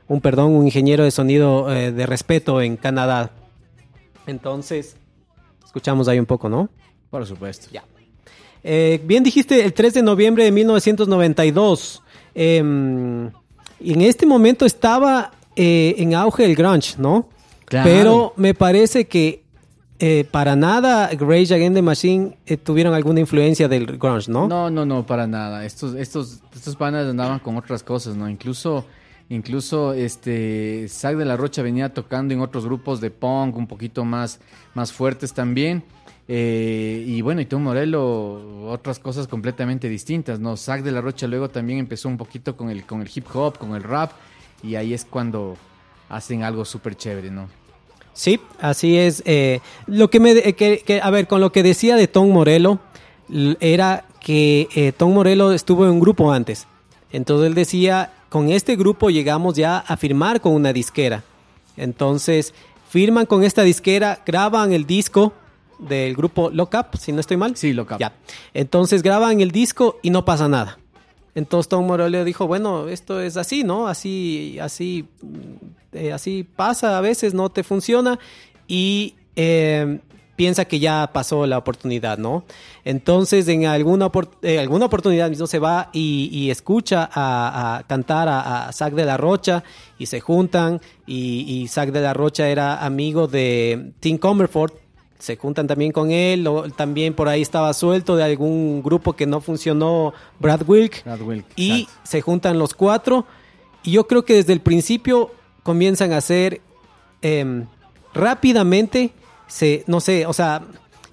un 0.08 0.22
perdón, 0.22 0.52
un 0.52 0.66
ingeniero 0.66 1.04
de 1.04 1.12
sonido 1.12 1.72
eh, 1.72 1.92
de 1.92 2.06
respeto 2.06 2.62
en 2.62 2.78
Canadá. 2.78 3.32
Entonces, 4.28 4.96
escuchamos 5.66 6.08
ahí 6.08 6.20
un 6.20 6.26
poco, 6.26 6.50
¿no? 6.50 6.70
Por 7.10 7.26
supuesto. 7.26 7.68
Ya. 7.72 7.84
Eh, 8.64 9.02
bien 9.04 9.24
dijiste, 9.24 9.64
el 9.64 9.74
3 9.74 9.96
de 9.96 10.02
noviembre 10.04 10.46
de 10.46 10.52
1992. 10.52 12.02
em, 12.34 13.30
y 13.80 13.94
en 13.94 14.02
este 14.02 14.26
momento 14.26 14.66
estaba 14.66 15.32
eh, 15.56 15.96
en 15.98 16.16
auge 16.16 16.46
el 16.46 16.56
grunge, 16.56 16.96
¿no? 16.98 17.28
Claro. 17.66 17.90
Pero 17.90 18.34
me 18.38 18.54
parece 18.54 19.06
que 19.06 19.43
eh, 20.00 20.26
para 20.30 20.56
nada 20.56 21.10
Rage 21.12 21.54
Against 21.54 21.76
the 21.76 21.82
Machine 21.82 22.38
eh, 22.46 22.58
tuvieron 22.58 22.94
alguna 22.94 23.20
influencia 23.20 23.68
del 23.68 23.86
grunge, 23.86 24.30
¿no? 24.30 24.48
No, 24.48 24.70
no, 24.70 24.86
no, 24.86 25.06
para 25.06 25.28
nada. 25.28 25.66
Estos, 25.66 25.96
estos, 25.96 26.42
estos 26.54 26.76
panas 26.76 27.08
andaban 27.08 27.40
con 27.40 27.58
otras 27.58 27.84
cosas, 27.84 28.16
¿no? 28.16 28.28
Incluso, 28.28 28.86
incluso, 29.30 29.94
este, 29.94 30.88
Zack 30.90 31.16
de 31.18 31.26
la 31.26 31.38
Rocha 31.38 31.62
venía 31.62 31.94
tocando 31.94 32.34
en 32.34 32.42
otros 32.42 32.66
grupos 32.66 33.02
de 33.02 33.12
punk 33.12 33.56
un 33.56 33.68
poquito 33.68 34.04
más, 34.04 34.40
más 34.74 34.92
fuertes 34.92 35.34
también. 35.34 35.84
Eh, 36.28 37.04
y 37.06 37.22
bueno, 37.22 37.42
y 37.42 37.46
Tom 37.46 37.64
Morello, 37.64 38.70
otras 38.70 38.98
cosas 38.98 39.28
completamente 39.28 39.90
distintas, 39.90 40.40
¿no? 40.40 40.58
Zack 40.58 40.84
de 40.84 40.92
la 40.92 41.02
Rocha 41.02 41.28
luego 41.28 41.50
también 41.50 41.80
empezó 41.80 42.10
un 42.10 42.18
poquito 42.18 42.58
con 42.58 42.70
el, 42.70 42.86
con 42.86 43.02
el 43.02 43.10
hip 43.14 43.28
hop, 43.34 43.58
con 43.58 43.76
el 43.76 43.84
rap, 43.84 44.12
y 44.64 44.76
ahí 44.76 44.94
es 44.94 45.06
cuando 45.06 45.56
hacen 46.10 46.44
algo 46.44 46.66
súper 46.66 46.96
chévere, 46.96 47.30
¿no? 47.30 47.48
Sí, 48.14 48.40
así 48.60 48.98
es. 48.98 49.24
eh, 49.26 49.60
lo 49.88 50.10
que 50.10 50.20
me, 50.20 50.54
que, 50.54 50.80
que- 50.86 51.02
a 51.02 51.10
ver, 51.10 51.28
con 51.28 51.42
lo 51.42 51.52
que 51.52 51.64
decía 51.64 51.96
de 51.96 52.08
Tom 52.08 52.30
Morello, 52.30 52.80
era 53.60 54.06
que 54.20 54.68
eh, 54.76 54.92
Tom 54.96 55.14
Morello 55.14 55.52
estuvo 55.52 55.86
en 55.86 55.92
un 55.92 56.00
grupo 56.00 56.32
antes. 56.32 56.68
Entonces 57.12 57.48
él 57.48 57.56
decía, 57.56 58.12
con 58.30 58.50
este 58.50 58.76
grupo 58.76 59.10
llegamos 59.10 59.56
ya 59.56 59.80
a 59.80 59.98
firmar 59.98 60.42
con 60.42 60.54
una 60.54 60.74
disquera. 60.74 61.24
Entonces 61.78 62.54
firman 62.90 63.26
con 63.26 63.44
esta 63.44 63.64
disquera, 63.64 64.20
graban 64.26 64.74
el 64.74 64.86
disco 64.86 65.34
del 65.80 66.16
grupo 66.16 66.50
Lock 66.52 66.76
Up, 66.76 66.98
si 67.00 67.12
no 67.12 67.20
estoy 67.20 67.38
mal. 67.38 67.56
Sí, 67.58 67.74
Lock 67.74 67.92
Up. 67.94 67.98
Ya. 68.00 68.14
Entonces 68.54 69.02
graban 69.02 69.42
el 69.42 69.52
disco 69.52 69.98
y 70.04 70.10
no 70.12 70.24
pasa 70.26 70.48
nada. 70.48 70.78
Entonces 71.36 71.68
Tom 71.68 71.88
Morello 71.88 72.24
dijo, 72.24 72.46
bueno, 72.46 72.88
esto 72.88 73.20
es 73.20 73.38
así, 73.38 73.64
¿no? 73.64 73.88
Así, 73.88 74.60
así, 74.62 75.06
eh, 75.94 76.14
así 76.14 76.44
pasa 76.44 76.98
a 76.98 77.02
veces, 77.02 77.34
no 77.34 77.50
te 77.50 77.64
funciona 77.64 78.20
y 78.68 79.16
eh, 79.36 80.00
piensa 80.36 80.66
que 80.66 80.80
ya 80.80 81.12
pasó 81.14 81.46
la 81.46 81.58
oportunidad, 81.58 82.18
¿no? 82.18 82.46
Entonces 82.86 83.48
en 83.48 83.66
alguna, 83.66 84.12
eh, 84.42 84.60
alguna 84.60 84.86
oportunidad 84.86 85.30
mismo 85.30 85.48
se 85.48 85.60
va 85.60 85.90
y, 85.94 86.30
y 86.32 86.50
escucha 86.50 87.10
a, 87.14 87.78
a 87.78 87.84
cantar 87.84 88.28
a, 88.28 88.68
a 88.68 88.72
Zac 88.74 88.94
de 88.94 89.06
la 89.06 89.18
Rocha 89.18 89.64
y 89.98 90.08
se 90.08 90.20
juntan 90.20 90.82
y, 91.06 91.46
y 91.48 91.68
Zac 91.68 91.92
de 91.92 92.02
la 92.02 92.14
Rocha 92.14 92.50
era 92.50 92.84
amigo 92.84 93.28
de 93.28 93.94
Tim 94.00 94.18
Comerford 94.18 94.74
se 95.24 95.38
juntan 95.38 95.68
también 95.68 95.94
con 95.94 96.12
él, 96.12 96.46
o 96.48 96.70
también 96.70 97.14
por 97.14 97.30
ahí 97.30 97.42
estaba 97.42 97.74
suelto 97.74 98.18
de 98.18 98.24
algún 98.24 98.84
grupo 98.84 99.14
que 99.14 99.26
no 99.26 99.40
funcionó, 99.40 100.14
Brad 100.38 100.64
Wilk, 100.68 101.06
Brad 101.06 101.22
Wilk, 101.22 101.46
y 101.56 101.84
exacto. 101.84 102.02
se 102.04 102.22
juntan 102.22 102.60
los 102.60 102.74
cuatro, 102.74 103.26
y 103.84 103.92
yo 103.92 104.06
creo 104.06 104.26
que 104.26 104.34
desde 104.34 104.52
el 104.52 104.60
principio 104.60 105.32
comienzan 105.64 106.14
a 106.14 106.18
hacer 106.18 106.62
em, 107.22 107.66
rápidamente, 108.14 109.12
se, 109.48 109.84
no 109.88 110.00
sé, 110.00 110.26
o 110.26 110.34
sea, 110.34 110.64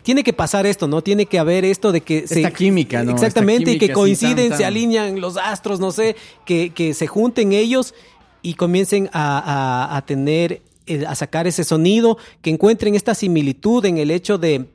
tiene 0.02 0.22
que 0.24 0.32
pasar 0.32 0.64
esto, 0.66 0.86
¿no? 0.88 1.02
Tiene 1.02 1.26
que 1.26 1.38
haber 1.38 1.64
esto 1.64 1.92
de 1.92 2.00
que 2.00 2.26
se... 2.26 2.40
Esta 2.40 2.50
química, 2.52 3.02
¿no? 3.02 3.12
Exactamente, 3.12 3.64
que 3.72 3.78
química 3.78 3.92
así 3.92 4.00
coinciden, 4.00 4.48
tan, 4.50 4.58
se 4.58 4.64
alinean 4.64 5.20
los 5.20 5.36
astros, 5.36 5.78
no 5.80 5.92
sé, 5.92 6.16
que, 6.46 6.70
que 6.70 6.94
se 6.94 7.06
junten 7.06 7.52
ellos 7.52 7.94
y 8.42 8.54
comiencen 8.54 9.10
a, 9.12 9.38
a- 9.38 9.96
a 9.96 10.06
tener, 10.06 10.62
eh, 10.86 11.04
a 11.06 11.14
sacar 11.14 11.46
ese 11.46 11.64
sonido, 11.64 12.16
que 12.40 12.50
encuentren 12.50 12.94
esta 12.94 13.14
similitud 13.14 13.84
en 13.84 13.98
el 13.98 14.10
hecho 14.10 14.38
de, 14.38 14.66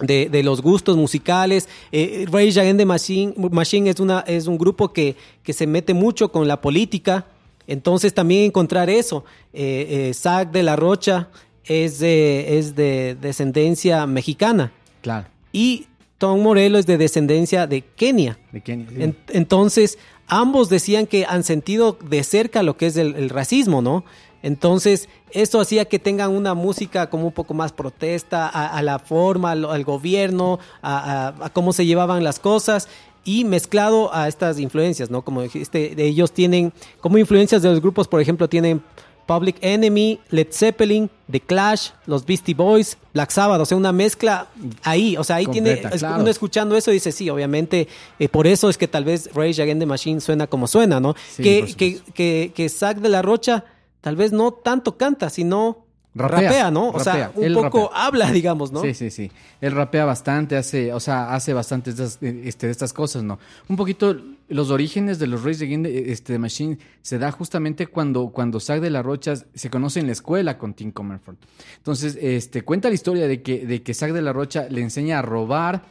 de, 0.00 0.28
de 0.30 0.42
los 0.44 0.62
gustos 0.62 0.96
musicales. 0.96 1.68
Eh, 1.90 2.26
Rage 2.30 2.60
Against 2.60 2.78
the 2.78 2.86
Machine, 2.86 3.34
Machine 3.50 3.90
es, 3.90 3.98
una, 3.98 4.20
es 4.20 4.46
un 4.46 4.58
grupo 4.58 4.92
que, 4.92 5.16
que 5.42 5.52
se 5.52 5.66
mete 5.66 5.92
mucho 5.94 6.30
con 6.30 6.46
la 6.46 6.60
política. 6.60 7.26
Entonces 7.66 8.14
también 8.14 8.44
encontrar 8.44 8.88
eso. 8.90 9.24
Eh, 9.52 10.08
eh, 10.10 10.14
Zac 10.14 10.50
de 10.52 10.62
la 10.62 10.76
Rocha 10.76 11.28
es 11.64 11.98
de, 11.98 12.58
es 12.58 12.74
de 12.76 13.16
descendencia 13.20 14.06
mexicana 14.06 14.72
Claro. 15.02 15.26
y 15.52 15.86
Tom 16.18 16.40
Morello 16.42 16.78
es 16.78 16.86
de 16.86 16.96
descendencia 16.96 17.66
de 17.66 17.82
Kenia. 17.82 18.38
De 18.52 18.60
Kenia, 18.62 18.88
sí. 18.88 19.02
En- 19.02 19.16
entonces, 19.28 19.98
ambos 20.28 20.68
decían 20.68 21.06
que 21.06 21.26
han 21.28 21.42
sentido 21.44 21.98
de 22.08 22.22
cerca 22.24 22.62
lo 22.62 22.76
que 22.76 22.86
es 22.86 22.96
el, 22.96 23.14
el 23.16 23.28
racismo, 23.30 23.82
¿no? 23.82 24.04
Entonces, 24.42 25.08
eso 25.32 25.60
hacía 25.60 25.86
que 25.86 25.98
tengan 25.98 26.30
una 26.30 26.54
música 26.54 27.10
como 27.10 27.26
un 27.26 27.32
poco 27.32 27.52
más 27.52 27.72
protesta 27.72 28.46
a, 28.48 28.68
a 28.68 28.82
la 28.82 28.98
forma, 29.00 29.50
al, 29.50 29.64
al 29.64 29.82
gobierno, 29.84 30.58
a, 30.82 31.26
a- 31.40 31.46
a 31.46 31.50
cómo 31.50 31.72
se 31.72 31.84
llevaban 31.84 32.22
las 32.22 32.38
cosas 32.38 32.88
y 33.26 33.44
mezclado 33.44 34.14
a 34.14 34.26
estas 34.28 34.58
influencias, 34.58 35.10
¿no? 35.10 35.20
Como 35.22 35.42
dijiste, 35.42 35.94
de 35.94 36.06
ellos 36.06 36.32
tienen, 36.32 36.72
como 37.02 37.18
influencias 37.18 37.60
de 37.60 37.68
los 37.68 37.80
grupos, 37.82 38.08
por 38.08 38.22
ejemplo, 38.22 38.48
tienen 38.48 38.80
Public 39.26 39.56
Enemy, 39.60 40.20
Led 40.30 40.46
Zeppelin, 40.52 41.10
The 41.28 41.40
Clash, 41.40 41.90
los 42.06 42.24
Beastie 42.24 42.54
Boys, 42.54 42.96
Black 43.12 43.30
Sabbath, 43.32 43.60
o 43.60 43.66
sea, 43.66 43.76
una 43.76 43.90
mezcla 43.90 44.46
ahí, 44.84 45.16
o 45.16 45.24
sea, 45.24 45.36
ahí 45.36 45.46
tiene, 45.46 45.70
Completa, 45.72 45.96
es- 45.96 46.00
claro. 46.02 46.20
uno 46.22 46.30
escuchando 46.30 46.76
eso 46.76 46.92
dice, 46.92 47.10
sí, 47.10 47.28
obviamente, 47.28 47.88
eh, 48.20 48.28
por 48.28 48.46
eso 48.46 48.70
es 48.70 48.78
que 48.78 48.86
tal 48.86 49.04
vez 49.04 49.28
Rage 49.34 49.60
Against 49.60 49.80
the 49.80 49.86
Machine 49.86 50.20
suena 50.20 50.46
como 50.46 50.68
suena, 50.68 51.00
¿no? 51.00 51.16
Sí, 51.28 51.42
que, 51.42 51.74
que, 51.76 51.98
que, 52.14 52.52
que 52.54 52.68
Zack 52.68 52.98
de 52.98 53.08
la 53.08 53.20
Rocha 53.22 53.64
tal 54.00 54.14
vez 54.14 54.30
no 54.30 54.52
tanto 54.52 54.96
canta, 54.96 55.28
sino 55.28 55.85
rapea, 56.16 56.40
Rapea, 56.48 56.70
¿no? 56.70 56.88
O 56.90 57.00
sea, 57.00 57.30
un 57.34 57.44
él 57.44 57.54
poco 57.54 57.84
rapea. 57.84 58.04
habla, 58.06 58.30
digamos, 58.32 58.72
¿no? 58.72 58.80
Sí, 58.82 58.94
sí, 58.94 59.10
sí. 59.10 59.30
Él 59.60 59.72
rapea 59.72 60.04
bastante, 60.04 60.56
hace, 60.56 60.92
o 60.92 61.00
sea, 61.00 61.34
hace 61.34 61.52
bastante 61.52 61.90
estas, 61.90 62.18
eh, 62.22 62.42
este, 62.44 62.66
de 62.66 62.72
estas 62.72 62.92
cosas, 62.92 63.22
¿no? 63.22 63.38
Un 63.68 63.76
poquito 63.76 64.16
los 64.48 64.70
orígenes 64.70 65.18
de 65.18 65.26
los 65.26 65.42
Reyes 65.42 65.58
de 65.60 65.66
the- 65.78 66.12
este, 66.12 66.38
Machine 66.38 66.78
se 67.02 67.18
da 67.18 67.32
justamente 67.32 67.86
cuando, 67.88 68.28
cuando 68.28 68.60
Zack 68.60 68.80
de 68.80 68.90
la 68.90 69.02
Rocha 69.02 69.34
se 69.54 69.70
conoce 69.70 70.00
en 70.00 70.06
la 70.06 70.12
escuela 70.12 70.56
con 70.58 70.74
Tim 70.74 70.92
Comerford. 70.92 71.36
Entonces, 71.78 72.16
este, 72.20 72.62
cuenta 72.62 72.88
la 72.88 72.94
historia 72.94 73.26
de 73.28 73.42
que, 73.42 73.66
de 73.66 73.82
que 73.82 73.92
Zack 73.94 74.12
de 74.12 74.22
la 74.22 74.32
Rocha 74.32 74.66
le 74.70 74.82
enseña 74.82 75.18
a 75.18 75.22
robar 75.22 75.82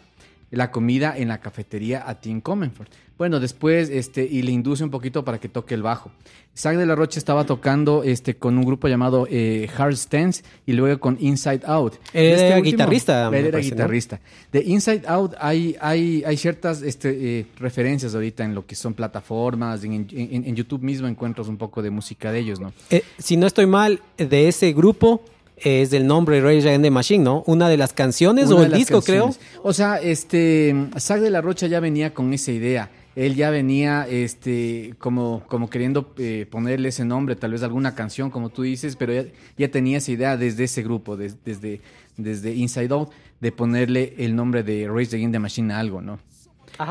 la 0.55 0.71
comida 0.71 1.13
en 1.17 1.27
la 1.27 1.39
cafetería 1.39 2.03
a 2.07 2.19
Tim 2.19 2.41
Comerford. 2.41 2.87
Bueno, 3.17 3.39
después, 3.39 3.89
este, 3.89 4.25
y 4.25 4.41
le 4.41 4.51
induce 4.51 4.83
un 4.83 4.89
poquito 4.89 5.23
para 5.23 5.39
que 5.39 5.47
toque 5.47 5.73
el 5.73 5.81
bajo. 5.81 6.11
Zack 6.57 6.77
de 6.77 6.85
la 6.85 6.95
Rocha 6.95 7.17
estaba 7.19 7.45
tocando 7.45 8.03
este, 8.03 8.35
con 8.35 8.57
un 8.57 8.65
grupo 8.65 8.87
llamado 8.89 9.25
eh, 9.29 9.69
Hard 9.77 9.95
Stance 9.95 10.43
y 10.65 10.73
luego 10.73 10.99
con 10.99 11.17
Inside 11.21 11.61
Out. 11.65 11.93
Él 12.13 12.31
Este 12.33 12.47
era 12.47 12.55
último- 12.57 12.71
guitarrista, 12.71 13.27
Él 13.27 13.33
era 13.35 13.51
parece, 13.51 13.69
¿no? 13.69 13.75
guitarrista. 13.75 14.19
De 14.51 14.63
Inside 14.65 15.03
Out 15.07 15.33
hay, 15.39 15.75
hay, 15.79 16.23
hay 16.25 16.37
ciertas 16.37 16.81
este, 16.81 17.39
eh, 17.39 17.45
referencias 17.57 18.13
ahorita 18.15 18.43
en 18.43 18.53
lo 18.55 18.65
que 18.65 18.75
son 18.75 18.93
plataformas, 18.93 19.83
en, 19.83 19.93
en- 20.11 20.45
en 20.45 20.55
YouTube 20.55 20.81
mismo 20.81 21.07
encuentras 21.07 21.47
un 21.47 21.57
poco 21.57 21.81
de 21.81 21.89
música 21.91 22.31
de 22.33 22.39
ellos, 22.39 22.59
¿no? 22.59 22.73
Eh, 22.89 23.01
si 23.17 23.37
no 23.37 23.47
estoy 23.47 23.65
mal, 23.65 24.01
de 24.17 24.47
ese 24.49 24.71
grupo 24.73 25.23
es 25.57 25.89
del 25.89 26.05
nombre 26.07 26.41
Rage 26.41 26.59
Against 26.67 26.83
the 26.83 26.91
Machine, 26.91 27.23
¿no? 27.23 27.43
Una 27.47 27.69
de 27.69 27.77
las 27.77 27.93
canciones 27.93 28.47
Una 28.47 28.55
o 28.55 28.63
el 28.63 28.71
disco, 28.73 28.95
canciones. 29.01 29.37
creo. 29.37 29.61
O 29.63 29.73
sea, 29.73 29.97
este, 30.01 30.75
Zack 30.99 31.21
de 31.21 31.29
la 31.31 31.41
Rocha 31.41 31.67
ya 31.67 31.79
venía 31.79 32.13
con 32.13 32.33
esa 32.33 32.51
idea. 32.51 32.89
Él 33.15 33.35
ya 33.35 33.49
venía, 33.49 34.05
este, 34.09 34.93
como, 34.97 35.43
como 35.47 35.69
queriendo 35.69 36.13
eh, 36.17 36.45
ponerle 36.51 36.89
ese 36.89 37.05
nombre, 37.05 37.37
tal 37.37 37.51
vez 37.53 37.63
alguna 37.63 37.95
canción, 37.95 38.29
como 38.29 38.49
tú 38.49 38.63
dices, 38.63 38.97
pero 38.97 39.13
ya, 39.13 39.23
ya 39.57 39.69
tenía 39.71 39.99
esa 39.99 40.11
idea 40.11 40.35
desde 40.35 40.65
ese 40.65 40.83
grupo, 40.83 41.15
des- 41.15 41.37
desde, 41.45 41.79
desde 42.17 42.53
Inside 42.53 42.93
Out, 42.93 43.11
de 43.39 43.51
ponerle 43.53 44.15
el 44.17 44.35
nombre 44.35 44.63
de 44.63 44.89
Rage 44.89 45.15
Against 45.15 45.31
the 45.31 45.39
Machine 45.39 45.73
a 45.73 45.79
algo, 45.79 46.01
¿no? 46.01 46.19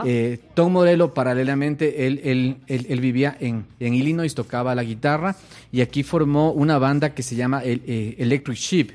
Eh, 0.07 0.39
Tom 0.55 0.73
Morello, 0.73 1.13
paralelamente, 1.13 2.07
él, 2.07 2.21
él- 2.25 2.57
él- 2.69 2.87
él 2.89 3.01
vivía 3.01 3.37
en, 3.41 3.67
en 3.81 3.95
Illinois, 3.95 4.35
tocaba 4.35 4.75
la 4.75 4.83
guitarra 4.85 5.37
y 5.73 5.81
aquí 5.83 6.03
formó 6.03 6.53
una 6.53 6.79
banda 6.79 7.15
que 7.15 7.23
se 7.23 7.37
llama 7.37 7.63
el- 7.63 7.83
eh, 7.87 8.15
Electric 8.19 8.57
Sheep, 8.57 8.91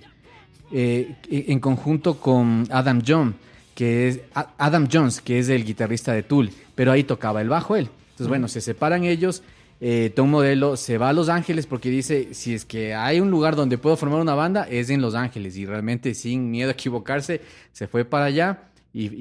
eh, 0.71 1.15
en 1.29 1.59
conjunto 1.59 2.19
con 2.19 2.65
Adam 2.71 3.01
John, 3.05 3.35
que 3.75 4.07
es 4.07 4.19
Adam 4.33 4.87
Jones, 4.91 5.21
que 5.21 5.39
es 5.39 5.49
el 5.49 5.63
guitarrista 5.65 6.13
de 6.13 6.23
Tool, 6.23 6.49
pero 6.75 6.91
ahí 6.91 7.03
tocaba 7.03 7.41
el 7.41 7.49
bajo 7.49 7.75
él. 7.75 7.89
Entonces, 8.11 8.27
bueno, 8.27 8.47
se 8.47 8.61
separan 8.61 9.03
ellos. 9.03 9.43
eh, 9.81 10.11
Tom 10.13 10.29
Morello 10.31 10.75
se 10.75 10.97
va 10.97 11.07
a 11.07 11.13
Los 11.13 11.29
Ángeles 11.29 11.65
porque 11.65 11.89
dice, 11.89 12.33
si 12.33 12.53
es 12.53 12.65
que 12.65 12.93
hay 12.93 13.21
un 13.21 13.31
lugar 13.31 13.55
donde 13.55 13.77
puedo 13.77 13.95
formar 13.95 14.19
una 14.19 14.35
banda, 14.35 14.67
es 14.69 14.89
en 14.89 15.01
Los 15.01 15.15
Ángeles. 15.15 15.55
Y 15.55 15.65
realmente, 15.65 16.13
sin 16.15 16.51
miedo 16.51 16.67
a 16.69 16.73
equivocarse, 16.73 17.39
se 17.71 17.87
fue 17.87 18.03
para 18.03 18.25
allá 18.25 18.63
y, 18.93 19.05
y- 19.05 19.13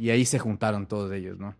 y- 0.00 0.04
y 0.06 0.10
ahí 0.10 0.24
se 0.24 0.38
juntaron 0.38 0.86
todos 0.86 1.12
ellos, 1.12 1.38
¿no? 1.38 1.54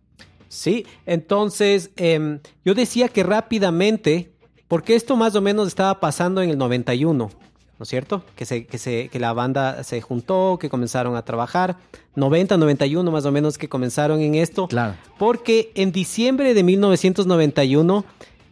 Sí, 0.49 0.85
entonces 1.05 1.91
em, 1.97 2.39
yo 2.63 2.73
decía 2.75 3.09
que 3.09 3.23
rápidamente, 3.23 4.31
porque 4.67 4.95
esto 4.95 5.15
más 5.15 5.35
o 5.35 5.41
menos 5.41 5.67
estaba 5.67 5.99
pasando 5.99 6.41
en 6.41 6.49
el 6.49 6.57
91, 6.57 7.29
¿no 7.77 7.83
es 7.83 7.89
cierto? 7.89 8.23
Que, 8.35 8.45
se, 8.45 8.65
que, 8.65 8.77
se, 8.77 9.09
que 9.09 9.19
la 9.19 9.33
banda 9.33 9.83
se 9.83 9.99
juntó, 10.01 10.57
que 10.59 10.69
comenzaron 10.69 11.15
a 11.15 11.23
trabajar, 11.25 11.77
90, 12.15 12.55
91 12.57 13.11
más 13.11 13.25
o 13.25 13.31
menos 13.31 13.57
que 13.57 13.67
comenzaron 13.67 14.21
en 14.21 14.35
esto. 14.35 14.67
Claro. 14.67 14.95
Porque 15.17 15.71
en 15.75 15.91
diciembre 15.91 16.53
de 16.53 16.63
1991 16.63 18.05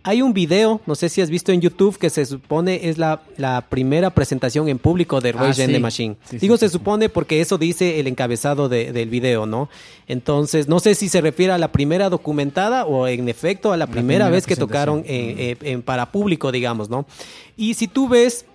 hay 0.03 0.21
un 0.21 0.33
video, 0.33 0.81
no 0.85 0.95
sé 0.95 1.07
si 1.09 1.21
has 1.21 1.29
visto 1.29 1.51
en 1.53 1.61
YouTube, 1.61 1.97
que 1.97 2.09
se 2.09 2.25
supone 2.25 2.89
es 2.89 2.97
la, 2.97 3.21
la 3.37 3.61
primera 3.69 4.09
presentación 4.09 4.67
en 4.67 4.77
público 4.77 5.21
de 5.21 5.29
Ah, 5.29 5.33
Rage 5.33 5.51
Against 5.63 5.73
the. 5.75 5.79
Machine. 5.79 6.15
Sí, 6.29 6.37
Digo 6.39 6.57
sí, 6.57 6.61
se 6.65 6.69
supone 6.69 7.07
porque 7.09 7.39
eso 7.41 7.57
dice 7.57 7.99
el 7.99 8.07
encabezado 8.07 8.67
de- 8.69 8.91
del 8.91 9.09
video, 9.09 9.45
¿no? 9.45 9.69
Entonces, 10.07 10.67
no 10.67 10.79
sé 10.79 10.95
si 10.95 11.07
se 11.09 11.21
refiere 11.21 11.53
a 11.53 11.57
la 11.57 11.71
primera 11.71 12.09
documentada 12.09 12.85
o 12.85 13.07
en 13.07 13.29
efecto 13.29 13.71
a 13.71 13.77
la, 13.77 13.87
primera, 13.87 14.25
primera 14.25 14.29
vez 14.29 14.45
que 14.45 14.55
tocaron 14.55 15.03
en- 15.05 15.39
en- 15.39 15.57
en 15.61 15.81
para 15.81 16.11
público, 16.11 16.51
digamos, 16.51 16.89
¿no? 16.89 17.05
Y 17.55 17.73
si 17.75 17.87
tú 17.87 18.07
ves... 18.09 18.45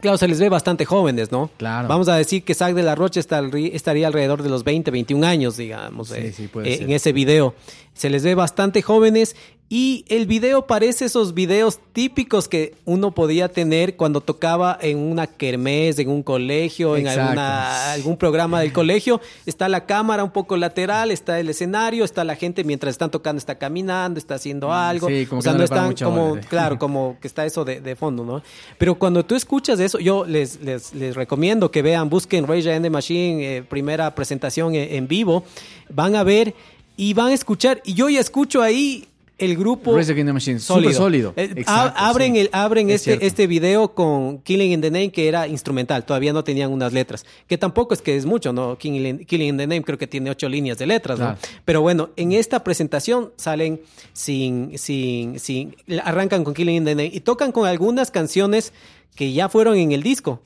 Claro, 0.00 0.18
se 0.18 0.28
les 0.28 0.38
ve 0.38 0.50
bastante 0.50 0.84
jóvenes, 0.84 1.32
¿no? 1.32 1.48
Claro. 1.56 1.88
Vamos 1.88 2.08
a 2.08 2.16
decir 2.16 2.42
que 2.44 2.52
Zack 2.52 2.74
de 2.74 2.82
la 2.82 2.94
Rocha 2.94 3.20
estaría 3.20 4.06
alrededor 4.06 4.42
de 4.42 4.50
los 4.50 4.62
20, 4.62 4.90
21 4.90 5.24
años, 5.26 5.56
digamos, 5.56 6.08
Sí, 6.08 6.14
eh, 6.18 6.32
sí, 6.36 6.46
puede 6.48 6.70
eh, 6.70 6.76
ser. 6.76 6.82
en 6.86 6.92
ese 6.92 7.12
video. 7.14 7.54
Se 7.94 8.10
les 8.10 8.22
ve 8.22 8.34
bastante 8.34 8.82
jóvenes 8.82 9.34
y 9.70 10.04
el 10.08 10.26
video 10.26 10.66
parece 10.66 11.06
esos 11.06 11.32
videos 11.32 11.80
típicos 11.94 12.48
que 12.48 12.74
uno 12.84 13.12
podía 13.12 13.48
tener 13.48 13.96
cuando 13.96 14.20
tocaba 14.20 14.78
en 14.80 14.98
una 14.98 15.26
kermés, 15.26 15.98
en 15.98 16.10
un 16.10 16.22
colegio, 16.22 16.98
en 16.98 17.08
alguna, 17.08 17.92
algún 17.92 18.18
programa 18.18 18.60
del 18.60 18.74
colegio. 18.74 19.22
Está 19.46 19.70
la 19.70 19.86
cámara 19.86 20.22
un 20.22 20.32
poco 20.32 20.58
lateral, 20.58 21.10
está 21.10 21.40
el 21.40 21.48
escenario, 21.48 22.04
está 22.04 22.24
la 22.24 22.36
gente 22.36 22.62
mientras 22.62 22.92
están 22.92 23.10
tocando, 23.10 23.38
está 23.38 23.54
caminando, 23.56 24.18
está 24.18 24.34
haciendo 24.34 24.70
algo. 24.70 25.08
Mm, 25.08 25.12
sí, 25.12 25.26
como 25.26 25.40
o 25.40 25.42
que 25.42 25.50
no 25.50 25.58
no 25.58 25.64
están 25.64 25.94
como, 25.94 26.28
bola, 26.28 26.42
sí. 26.42 26.48
claro, 26.48 26.78
como 26.78 27.16
que 27.20 27.26
está 27.26 27.46
eso 27.46 27.64
de, 27.64 27.80
de 27.80 27.96
fondo, 27.96 28.22
¿no? 28.22 28.42
Pero 28.76 28.96
cuando 28.96 29.24
tú 29.24 29.34
escuchas 29.34 29.80
eso, 29.80 29.98
yo 29.98 30.26
les, 30.26 30.60
les, 30.60 30.92
les 30.92 31.16
recomiendo 31.16 31.70
que 31.70 31.80
vean, 31.80 32.10
busquen 32.10 32.46
Rage 32.46 32.68
Against 32.68 32.82
the 32.82 32.90
Machine, 32.90 33.56
eh, 33.56 33.62
primera 33.62 34.14
presentación 34.14 34.74
en, 34.74 34.94
en 34.94 35.08
vivo, 35.08 35.42
van 35.88 36.16
a 36.16 36.22
ver 36.22 36.54
y 36.98 37.14
van 37.14 37.28
a 37.28 37.34
escuchar, 37.34 37.80
y 37.84 37.94
yo 37.94 38.10
ya 38.10 38.20
escucho 38.20 38.60
ahí 38.60 39.08
el 39.36 39.56
grupo 39.56 39.92
Against 39.96 40.14
the 40.14 40.32
Machine, 40.32 40.60
súper 40.60 40.94
sólido. 40.94 41.32
Eh, 41.36 41.50
Exacto, 41.56 41.98
abren 42.00 42.34
sí. 42.34 42.40
el, 42.40 42.50
abren 42.52 42.88
Es 42.90 42.96
este, 42.96 43.10
cierto. 43.10 43.26
este 43.26 43.46
video 43.48 43.92
con 43.94 44.38
Killing 44.38 44.72
in 44.72 44.80
the 44.80 44.90
Name, 44.90 45.10
que 45.10 45.26
era 45.26 45.48
instrumental, 45.48 46.04
todavía 46.06 46.32
no 46.32 46.44
tenían 46.44 46.70
unas 46.72 46.92
letras, 46.92 47.26
que 47.48 47.58
tampoco 47.58 47.94
es 47.94 48.00
que 48.02 48.16
es 48.16 48.26
mucho, 48.26 48.52
¿no? 48.52 48.78
Killing, 48.78 49.06
in- 49.06 49.24
Killing 49.26 49.48
in 49.48 49.56
the 49.56 49.66
Name 49.66 49.82
creo 49.82 49.98
que 49.98 50.06
tiene 50.06 50.30
ocho 50.30 50.48
líneas 50.48 50.78
de 50.78 50.86
letras, 50.86 51.18
¿no? 51.18 51.36
Pero 51.64 51.80
bueno, 51.82 52.10
en 52.16 52.32
esta 52.32 52.62
presentación 52.62 53.32
salen 53.36 53.80
sin, 54.12 54.78
sin, 54.78 55.38
sin, 55.40 55.74
arrancan 56.04 56.44
con 56.44 56.54
Killing 56.54 56.76
in 56.76 56.84
the 56.84 56.94
Name 56.94 57.10
y 57.12 57.20
tocan 57.20 57.50
con 57.50 57.66
algunas 57.66 58.10
canciones 58.10 58.72
que 59.16 59.32
ya 59.32 59.48
fueron 59.48 59.76
en 59.76 59.92
el 59.92 60.02
disco. 60.02 60.40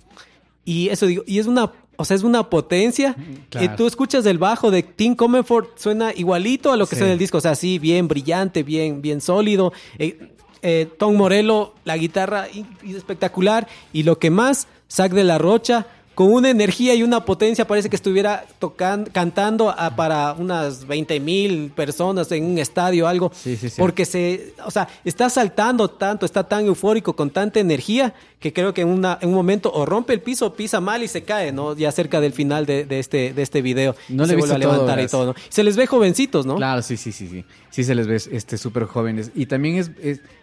Y 0.64 0.88
eso 0.90 1.06
digo, 1.06 1.24
y 1.26 1.38
es 1.38 1.46
una, 1.46 1.72
o 2.00 2.04
sea, 2.04 2.14
es 2.16 2.22
una 2.22 2.48
potencia. 2.48 3.14
Claro. 3.50 3.66
Y 3.66 3.76
tú 3.76 3.86
escuchas 3.86 4.24
el 4.24 4.38
bajo 4.38 4.70
de 4.70 4.82
Tim 4.84 5.14
Comerford, 5.16 5.66
suena 5.76 6.12
igualito 6.14 6.72
a 6.72 6.76
lo 6.76 6.86
que 6.86 6.94
Sí. 6.94 7.00
suena 7.00 7.08
en 7.10 7.12
el 7.14 7.18
disco. 7.18 7.38
O 7.38 7.40
sea, 7.40 7.54
sí, 7.54 7.78
bien 7.78 8.08
brillante, 8.08 8.62
bien, 8.62 9.02
bien 9.02 9.20
sólido. 9.20 9.72
Eh, 9.98 10.30
eh, 10.62 10.88
Tom 10.98 11.16
Morello, 11.16 11.74
la 11.84 11.96
guitarra 11.96 12.46
espectacular. 12.86 13.68
Y 13.92 14.04
lo 14.04 14.18
que 14.18 14.30
más, 14.30 14.68
Zack 14.90 15.12
de 15.12 15.24
la 15.24 15.38
Rocha, 15.38 15.86
con 16.18 16.32
una 16.32 16.50
energía 16.50 16.96
y 16.96 17.04
una 17.04 17.24
potencia, 17.24 17.64
parece 17.64 17.88
que 17.88 17.94
estuviera 17.94 18.44
tocando, 18.58 19.08
cantando 19.12 19.70
a- 19.70 19.94
para 19.94 20.32
unas 20.32 20.84
20 20.84 21.20
mil 21.20 21.70
personas 21.70 22.32
en 22.32 22.42
un 22.44 22.58
estadio, 22.58 23.06
algo. 23.06 23.30
Sí, 23.32 23.56
sí, 23.56 23.70
sí. 23.70 23.76
Porque 23.78 24.04
se, 24.04 24.52
o 24.66 24.70
sea, 24.72 24.88
está 25.04 25.30
saltando 25.30 25.86
tanto, 25.88 26.26
está 26.26 26.42
tan 26.42 26.66
eufórico, 26.66 27.14
con 27.14 27.30
tanta 27.30 27.60
energía, 27.60 28.14
que 28.40 28.52
creo 28.52 28.74
que 28.74 28.80
en, 28.80 28.88
una, 28.88 29.18
en 29.20 29.28
un 29.28 29.36
momento 29.36 29.70
o 29.72 29.86
rompe 29.86 30.12
el 30.12 30.20
piso, 30.20 30.52
pisa 30.54 30.80
mal 30.80 31.04
y 31.04 31.08
se 31.08 31.22
cae, 31.22 31.52
¿no? 31.52 31.76
Ya 31.76 31.92
cerca 31.92 32.20
del 32.20 32.32
final 32.32 32.66
de, 32.66 32.84
de 32.84 32.98
este, 32.98 33.32
de 33.32 33.42
este 33.42 33.62
video. 33.62 33.94
No 34.08 34.24
Y 34.24 34.26
le 34.26 34.32
se 34.32 34.36
vuelve 34.38 34.54
a 34.54 34.58
visto 34.58 34.68
todo, 34.70 34.72
levantar 34.86 35.04
y 35.04 35.06
todo, 35.06 35.26
¿no? 35.26 35.34
Se 35.50 35.62
les 35.62 35.76
ve 35.76 35.86
jovencitos, 35.86 36.46
¿no? 36.46 36.56
Claro, 36.56 36.82
sí, 36.82 36.96
sí, 36.96 37.12
sí, 37.12 37.28
sí. 37.28 37.44
Sí 37.70 37.84
se 37.84 37.94
les 37.94 38.06
ve 38.06 38.16
este 38.16 38.56
súper 38.56 38.84
jóvenes. 38.84 39.30
Y 39.34 39.46
también 39.46 39.76
es, 39.76 39.90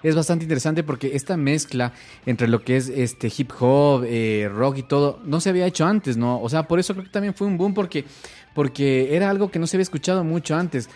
es, 0.03 0.15
bastante 0.15 0.45
interesante 0.45 0.83
porque 0.83 1.15
esta 1.15 1.37
mezcla 1.37 1.93
entre 2.25 2.47
lo 2.47 2.63
que 2.63 2.77
es 2.77 2.89
este 2.89 3.31
hip 3.35 3.51
hop, 3.59 4.03
eh, 4.05 4.49
rock 4.53 4.77
y 4.77 4.83
todo, 4.83 5.19
no 5.25 5.39
se 5.39 5.49
había 5.49 5.65
hecho 5.65 5.85
antes, 5.85 6.17
¿no? 6.17 6.41
O 6.41 6.49
sea, 6.49 6.67
por 6.67 6.79
eso 6.79 6.93
creo 6.93 7.05
que 7.05 7.11
también 7.11 7.33
fue 7.33 7.47
un 7.47 7.57
boom 7.57 7.73
porque, 7.73 8.05
porque 8.53 9.15
era 9.15 9.29
algo 9.29 9.49
que 9.49 9.59
no 9.59 9.67
se 9.67 9.77
había 9.77 9.83
escuchado 9.83 10.23
mucho 10.23 10.55
antes. 10.55 10.89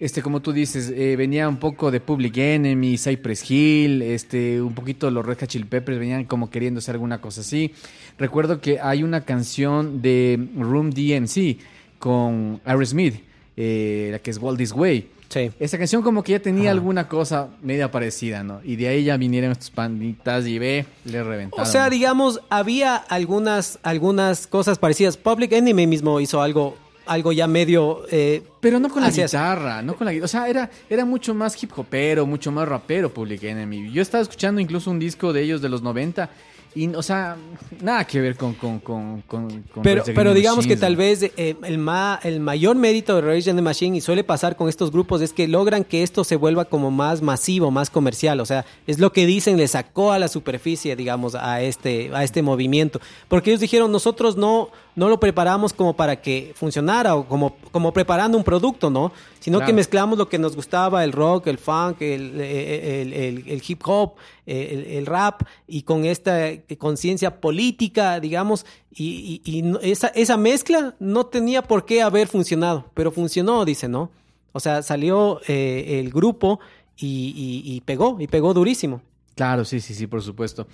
Este, 0.00 0.22
como 0.22 0.42
tú 0.42 0.52
dices, 0.52 0.92
eh, 0.94 1.14
venía 1.16 1.48
un 1.48 1.58
poco 1.58 1.90
de 1.90 2.00
Public 2.00 2.36
Enemy, 2.36 2.98
Cypress 2.98 3.48
Hill, 3.48 4.02
este, 4.02 4.60
un 4.60 4.74
poquito 4.74 5.08
los 5.10 5.24
Red 5.24 5.38
Hot 5.40 5.48
Chili 5.48 5.64
Peppers 5.64 5.98
venían 5.98 6.24
como 6.24 6.50
queriendo 6.50 6.78
hacer 6.78 6.96
alguna 6.96 7.20
cosa 7.20 7.42
así. 7.42 7.72
Recuerdo 8.18 8.60
que 8.60 8.80
hay 8.80 9.04
una 9.04 9.20
canción 9.22 10.02
de 10.02 10.48
Room 10.56 10.90
DMC 10.90 11.58
con 11.98 12.60
Aerosmith, 12.64 13.22
eh, 13.56 14.08
la 14.10 14.18
que 14.18 14.30
es 14.30 14.38
Walt 14.38 14.58
This 14.58 14.72
Way. 14.72 15.08
Sí. 15.28 15.50
Esa 15.58 15.78
canción 15.78 16.02
como 16.02 16.22
que 16.22 16.32
ya 16.32 16.38
tenía 16.40 16.64
Ajá. 16.64 16.72
alguna 16.72 17.08
cosa 17.08 17.48
media 17.62 17.90
parecida, 17.90 18.42
¿no? 18.44 18.60
Y 18.62 18.76
de 18.76 18.88
ahí 18.88 19.04
ya 19.04 19.16
vinieron 19.16 19.50
estos 19.52 19.70
panditas 19.70 20.46
y 20.46 20.58
ve, 20.58 20.86
le 21.04 21.24
reventaron. 21.24 21.66
O 21.66 21.68
sea, 21.70 21.90
digamos, 21.90 22.40
había 22.50 22.94
algunas, 22.96 23.78
algunas 23.82 24.46
cosas 24.46 24.78
parecidas. 24.78 25.16
Public 25.16 25.52
Enemy 25.52 25.86
mismo 25.88 26.20
hizo 26.20 26.40
algo, 26.40 26.76
algo 27.06 27.32
ya 27.32 27.46
medio... 27.48 28.02
eh, 28.10 28.42
Pero 28.60 28.78
no 28.78 28.88
con 28.88 29.02
la 29.02 29.10
guitarra, 29.10 29.82
no 29.82 29.96
con 29.96 30.04
la 30.04 30.12
guitarra. 30.12 30.24
O 30.26 30.28
sea, 30.28 30.48
era, 30.48 30.70
era 30.88 31.04
mucho 31.04 31.34
más 31.34 31.60
hip 31.60 31.72
hopero, 31.76 32.26
mucho 32.26 32.52
más 32.52 32.68
rapero 32.68 33.12
Public 33.12 33.42
Enemy. 33.42 33.90
Yo 33.92 34.02
estaba 34.02 34.22
escuchando 34.22 34.60
incluso 34.60 34.90
un 34.90 34.98
disco 35.00 35.32
de 35.32 35.42
ellos 35.42 35.60
de 35.60 35.68
los 35.68 35.82
90 35.82 36.30
y, 36.74 36.88
o 36.94 37.02
sea, 37.02 37.36
nada 37.80 38.04
que 38.04 38.20
ver 38.20 38.36
con... 38.36 38.54
con, 38.54 38.80
con, 38.80 39.22
con, 39.22 39.62
con 39.72 39.82
Pero, 39.82 40.02
pero 40.14 40.34
digamos 40.34 40.66
que 40.66 40.76
tal 40.76 40.96
vez 40.96 41.22
eh, 41.22 41.56
el, 41.62 41.78
ma- 41.78 42.18
el 42.22 42.40
mayor 42.40 42.76
mérito 42.76 43.14
de 43.14 43.20
Rage 43.22 43.32
Against 43.50 43.56
the 43.56 43.62
Machine, 43.62 43.96
y 43.96 44.00
suele 44.00 44.24
pasar 44.24 44.56
con 44.56 44.68
estos 44.68 44.90
grupos, 44.90 45.20
es 45.20 45.32
que 45.32 45.46
logran 45.48 45.84
que 45.84 46.02
esto 46.02 46.24
se 46.24 46.36
vuelva 46.36 46.64
como 46.64 46.90
más 46.90 47.22
masivo, 47.22 47.70
más 47.70 47.90
comercial. 47.90 48.40
O 48.40 48.46
sea, 48.46 48.64
es 48.86 48.98
lo 48.98 49.12
que 49.12 49.26
dicen, 49.26 49.56
le 49.56 49.68
sacó 49.68 50.12
a 50.12 50.18
la 50.18 50.28
superficie, 50.28 50.96
digamos, 50.96 51.34
a 51.34 51.62
este, 51.62 52.10
a 52.14 52.24
este 52.24 52.42
movimiento. 52.42 53.00
Porque 53.28 53.50
ellos 53.50 53.60
dijeron, 53.60 53.92
nosotros 53.92 54.36
no, 54.36 54.68
no 54.96 55.08
lo 55.08 55.18
preparamos 55.18 55.72
como 55.72 55.94
para 55.94 56.20
que 56.22 56.52
funcionara 56.54 57.14
o 57.16 57.26
como, 57.26 57.56
como 57.72 57.92
preparando 57.92 58.38
un 58.38 58.44
producto, 58.44 58.90
¿no? 58.90 59.12
Sino 59.40 59.58
que 59.66 59.72
mezclamos 59.72 60.16
lo 60.18 60.28
que 60.28 60.38
nos 60.38 60.54
gustaba, 60.56 61.02
el 61.04 61.12
rock, 61.12 61.48
el 61.48 61.58
funk, 61.58 62.00
el, 62.02 62.40
eh, 62.40 63.02
el- 63.02 63.12
el- 63.12 63.48
el 63.48 63.62
hip 63.66 63.82
hop, 63.86 64.12
eh, 64.46 64.94
el, 64.98 65.06
rap, 65.06 65.42
y 65.66 65.82
con 65.82 66.04
esta 66.04 66.48
eh, 66.48 66.62
conciencia 66.78 67.40
política, 67.40 68.20
digamos, 68.20 68.64
y, 68.94 69.40
y- 69.44 69.58
y 69.58 69.90
esa, 69.90 70.08
esa 70.08 70.36
mezcla 70.36 70.94
no 71.00 71.26
tenía 71.26 71.62
por 71.62 71.84
qué 71.84 72.00
haber 72.02 72.28
funcionado, 72.28 72.84
pero 72.94 73.10
funcionó, 73.10 73.64
dice, 73.64 73.88
¿no? 73.88 74.10
O 74.52 74.60
sea, 74.60 74.82
salió 74.82 75.40
eh, 75.48 76.00
el 76.00 76.10
grupo 76.10 76.60
y, 76.96 77.34
y- 77.64 77.74
y 77.74 77.80
pegó, 77.80 78.16
y 78.20 78.28
pegó 78.28 78.54
durísimo. 78.54 79.00
Claro, 79.34 79.64
sí, 79.64 79.80
sí, 79.80 79.94
sí, 79.94 80.06
por 80.06 80.22
supuesto. 80.22 80.68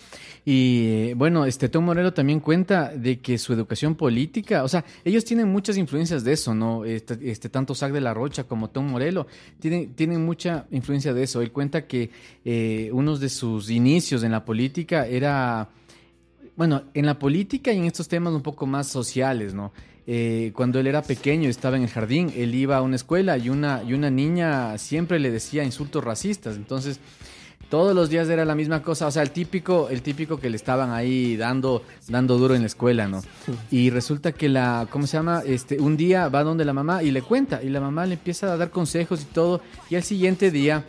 Y 0.45 0.85
eh, 0.87 1.15
bueno, 1.17 1.47
este 1.47 1.71
Tom 1.71 1.85
Morello 1.85 2.13
también 2.13 2.41
cuenta 2.41 2.91
de 2.95 3.19
que 3.19 3.39
su 3.39 3.55
educación 3.55 3.95
política, 3.95 4.65
o 4.65 4.69
sea, 4.69 4.85
ellos 5.03 5.25
tienen 5.25 5.49
muchas 5.49 5.79
influencias 5.79 6.25
de 6.25 6.33
eso, 6.35 6.55
¿no? 6.55 6.85
Este, 6.85 7.19
este 7.31 7.49
tanto 7.49 7.75
Zac 7.75 7.93
de 7.93 8.03
la 8.03 8.13
Rocha 8.13 8.45
como 8.45 8.69
Tom 8.69 8.87
Morello 8.87 9.27
tienen, 9.61 9.95
tienen 9.95 10.25
mucha 10.25 10.67
influencia 10.73 11.15
de 11.15 11.23
eso. 11.23 11.41
Él 11.41 11.53
cuenta 11.53 11.87
que 11.87 12.11
eh, 12.45 12.91
uno 12.93 13.17
de 13.17 13.31
sus 13.31 13.71
inicios 13.71 14.23
en 14.25 14.33
la 14.33 14.45
política 14.45 15.07
era, 15.07 15.71
bueno, 16.55 16.83
en 16.93 17.07
la 17.07 17.19
política 17.19 17.73
y 17.73 17.79
en 17.79 17.87
estos 17.87 18.09
temas 18.09 18.35
un 18.35 18.43
poco 18.43 18.67
más 18.67 18.89
sociales, 18.89 19.55
¿no? 19.55 19.73
Eh, 20.07 20.53
cuando 20.55 20.81
él 20.81 20.87
era 20.87 21.03
pequeño, 21.03 21.49
estaba 21.49 21.77
en 21.77 21.85
el 21.85 21.89
jardín, 21.89 22.33
él 22.37 22.55
iba 22.55 22.77
a 22.77 22.83
una 22.83 22.97
escuela 22.97 23.39
y 23.39 23.49
una, 23.49 23.83
y 23.85 23.93
una 23.95 24.11
niña 24.11 24.77
siempre 24.77 25.19
le 25.19 25.31
decía 25.31 25.63
insultos 25.63 26.03
racistas, 26.03 26.57
entonces 26.57 26.99
todos 27.71 27.95
los 27.95 28.11
días 28.11 28.29
era 28.29 28.45
la 28.45 28.55
misma 28.55 28.83
cosa, 28.83 29.07
o 29.07 29.11
sea, 29.11 29.23
el 29.23 29.31
típico, 29.31 29.89
el 29.89 30.03
típico 30.03 30.39
que 30.39 30.51
le 30.51 30.57
estaban 30.57 30.91
ahí 30.91 31.37
dando, 31.37 31.83
dando 32.09 32.37
duro 32.37 32.55
en 32.55 32.63
la 32.63 32.67
escuela, 32.67 33.07
¿no? 33.07 33.23
Y 33.71 33.91
resulta 33.91 34.33
que 34.33 34.49
la, 34.49 34.89
¿cómo 34.91 35.07
se 35.07 35.17
llama? 35.17 35.43
Este, 35.47 35.79
un 35.79 35.97
día 35.97 36.29
va 36.29 36.43
donde 36.43 36.65
la 36.65 36.73
mamá 36.73 37.03
y 37.03 37.13
le 37.13 37.23
cuenta, 37.23 37.63
y 37.63 37.69
la 37.69 37.81
mamá 37.81 38.07
le 38.07 38.15
empieza 38.15 38.53
a 38.53 38.57
dar 38.57 38.71
consejos 38.71 39.23
y 39.23 39.27
todo, 39.27 39.61
y 39.89 39.95
al 39.95 40.03
siguiente 40.03 40.51
día 40.51 40.85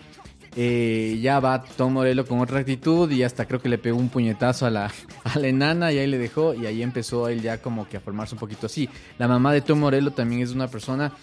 eh, 0.56 1.18
ya 1.22 1.40
va 1.40 1.64
Tom 1.64 1.94
Morello 1.94 2.26
con 2.26 2.40
otra 2.40 2.60
actitud 2.60 3.10
y 3.10 3.24
hasta 3.24 3.46
creo 3.46 3.62
que 3.62 3.70
le 3.70 3.78
pegó 3.78 3.98
un 3.98 4.10
puñetazo 4.10 4.66
a 4.66 4.70
la, 4.70 4.92
a 5.24 5.40
la 5.40 5.48
enana 5.48 5.94
y 5.94 6.00
ahí 6.00 6.08
le 6.08 6.18
dejó 6.18 6.54
y 6.54 6.66
ahí 6.66 6.84
empezó 6.84 7.30
él 7.30 7.42
ya 7.42 7.62
como 7.62 7.88
que 7.88 7.98
a 7.98 8.00
formarse 8.02 8.36
un 8.36 8.40
poquito 8.40 8.66
así. 8.66 8.90
La 9.18 9.30
mamá 9.30 9.54
de 9.54 9.62
Tom 9.62 9.80
Morello 9.80 10.12
también 10.12 10.42
es 10.42 10.52
una 10.52 10.68
persona 10.68 11.14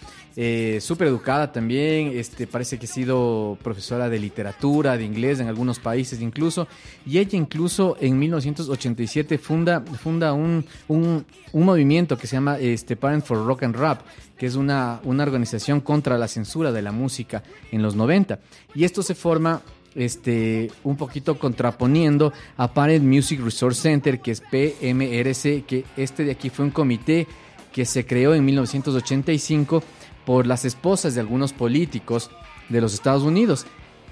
eh, 0.41 0.79
súper 0.81 1.09
educada 1.09 1.51
también, 1.51 2.13
este, 2.15 2.47
parece 2.47 2.79
que 2.79 2.87
ha 2.87 2.89
sido 2.89 3.59
profesora 3.61 4.09
de 4.09 4.21
literatura, 4.21 4.97
de 4.97 5.05
inglés 5.05 5.41
en 5.41 5.49
algunos 5.49 5.81
países 5.81 6.21
incluso, 6.21 6.69
y 7.05 7.19
ella 7.19 7.37
incluso 7.37 7.97
en 8.01 8.17
1987 8.21 9.37
funda, 9.39 9.81
funda 9.81 10.33
un, 10.33 10.65
un, 10.87 11.25
movimiento 11.53 12.17
que 12.17 12.29
se 12.29 12.37
llama 12.37 12.57
este, 12.61 12.95
Parent 12.95 13.25
for 13.25 13.45
Rock 13.45 13.65
and 13.65 13.75
Rap, 13.75 14.03
que 14.37 14.47
es 14.47 14.55
una, 14.55 15.01
una 15.03 15.25
organización 15.25 15.81
contra 15.81 16.17
la 16.17 16.29
censura 16.29 16.71
de 16.71 16.83
la 16.83 16.93
música 16.93 17.43
en 17.73 17.83
los 17.83 17.97
90. 17.97 18.39
Y 18.77 18.85
esto 18.85 19.03
se 19.03 19.17
forma 19.17 19.61
este, 19.97 20.71
un 20.85 20.97
poquito 20.97 21.37
contraponiendo 21.37 22.33
a 22.57 22.73
Parent 22.73 23.05
Music 23.05 23.41
Resource 23.43 23.83
Center, 23.83 24.21
que 24.21 24.31
es 24.31 24.41
PMRC, 24.41 25.65
que 25.67 25.85
este 25.97 26.23
de 26.23 26.31
aquí 26.31 26.49
fue 26.49 26.65
un 26.65 26.71
comité 26.71 27.27
que 27.73 27.85
se 27.85 28.07
creó 28.07 28.35
en 28.35 28.45
1985 28.45 29.83
por 30.29 30.47
las 30.47 30.67
esposas 30.67 31.15
de 31.15 31.23
algunos 31.23 31.55
políticos 31.55 32.31
de 32.69 32.83
los 32.83 32.93
Estados 32.93 33.23
Unidos, 33.23 33.65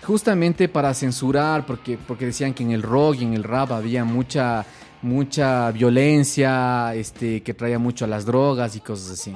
justamente 0.03 0.67
para 0.67 0.95
censurar, 0.95 1.67
porque, 1.67 1.99
porque 2.09 2.25
decían 2.25 2.55
que 2.55 2.63
en 2.63 2.71
el 2.71 2.83
rock 2.83 3.17
y 3.21 3.25
en 3.25 3.35
el 3.35 3.45
rap 3.45 3.71
había 3.73 4.03
mucha, 4.03 4.65
mucha 5.03 5.71
violencia, 5.73 6.95
este, 6.95 7.43
que 7.43 7.53
traía 7.53 7.79
mucho 7.79 8.07
a 8.07 8.09
las 8.09 8.25
drogas 8.25 8.77
y 8.77 8.81
cosas 8.81 9.11
así. 9.11 9.35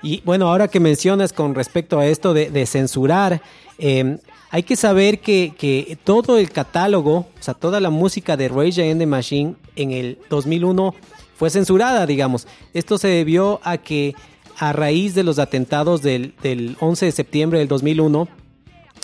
Y 0.00 0.22
bueno, 0.24 0.46
ahora 0.46 0.68
que 0.68 0.78
mencionas 0.78 1.32
con 1.32 1.56
respecto 1.56 1.98
a 1.98 2.06
esto 2.06 2.32
de, 2.32 2.66
censurar, 2.66 3.42
eh, 3.78 4.16
hay 4.50 4.62
que 4.62 4.76
saber 4.76 5.18
que, 5.18 5.54
que 5.58 5.98
todo 6.04 6.38
el 6.38 6.52
catálogo, 6.52 7.16
o 7.16 7.30
sea, 7.40 7.54
toda 7.54 7.80
la 7.80 7.90
música 7.90 8.36
de 8.36 8.46
Rage 8.46 8.80
Against 8.80 9.00
the 9.00 9.06
Machine 9.06 9.56
en 9.74 9.90
el 9.90 10.18
2001 10.30 10.94
fue 11.34 11.50
censurada, 11.50 12.06
digamos. 12.06 12.46
Esto 12.74 12.96
se 12.96 13.08
debió 13.08 13.60
a 13.64 13.78
que 13.78 14.14
a 14.58 14.72
raíz 14.72 15.14
de 15.14 15.22
los 15.24 15.38
atentados 15.38 16.02
del, 16.02 16.34
del 16.42 16.76
11 16.80 17.06
de 17.06 17.12
septiembre 17.12 17.58
del 17.58 17.68
2001, 17.68 18.28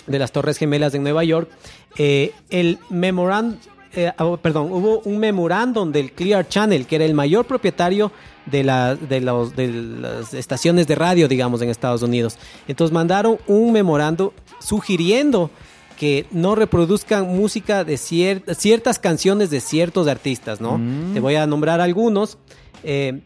de 0.07 0.19
las 0.19 0.31
Torres 0.31 0.57
Gemelas 0.57 0.93
en 0.93 1.03
Nueva 1.03 1.23
York, 1.23 1.49
eh, 1.97 2.31
el 2.49 2.79
memorándum, 2.89 3.57
eh, 3.95 4.11
oh, 4.19 4.37
perdón, 4.37 4.71
hubo 4.71 4.99
un 4.99 5.17
memorándum 5.19 5.91
del 5.91 6.11
Clear 6.11 6.47
Channel, 6.47 6.85
que 6.85 6.95
era 6.95 7.05
el 7.05 7.13
mayor 7.13 7.45
propietario 7.45 8.11
de, 8.45 8.63
la- 8.63 8.95
de, 8.95 9.19
los, 9.21 9.55
de 9.55 9.67
las 9.67 10.33
estaciones 10.33 10.87
de 10.87 10.95
radio, 10.95 11.27
digamos, 11.27 11.61
en 11.61 11.69
Estados 11.69 12.01
Unidos. 12.01 12.37
Entonces 12.67 12.93
mandaron 12.93 13.37
un 13.47 13.71
memorándum 13.71 14.29
sugiriendo 14.59 15.49
que 15.97 16.25
no 16.31 16.55
reproduzcan 16.55 17.27
música 17.35 17.83
de 17.83 17.95
cier- 17.95 18.55
ciertas 18.55 18.99
canciones 18.99 19.49
de 19.49 19.59
ciertos 19.59 20.07
artistas, 20.07 20.61
¿no? 20.61 20.77
Mm. 20.77 21.13
Te 21.13 21.19
voy 21.19 21.35
a 21.35 21.45
nombrar 21.45 21.81
algunos. 21.81 22.37
Eh, 22.83 23.19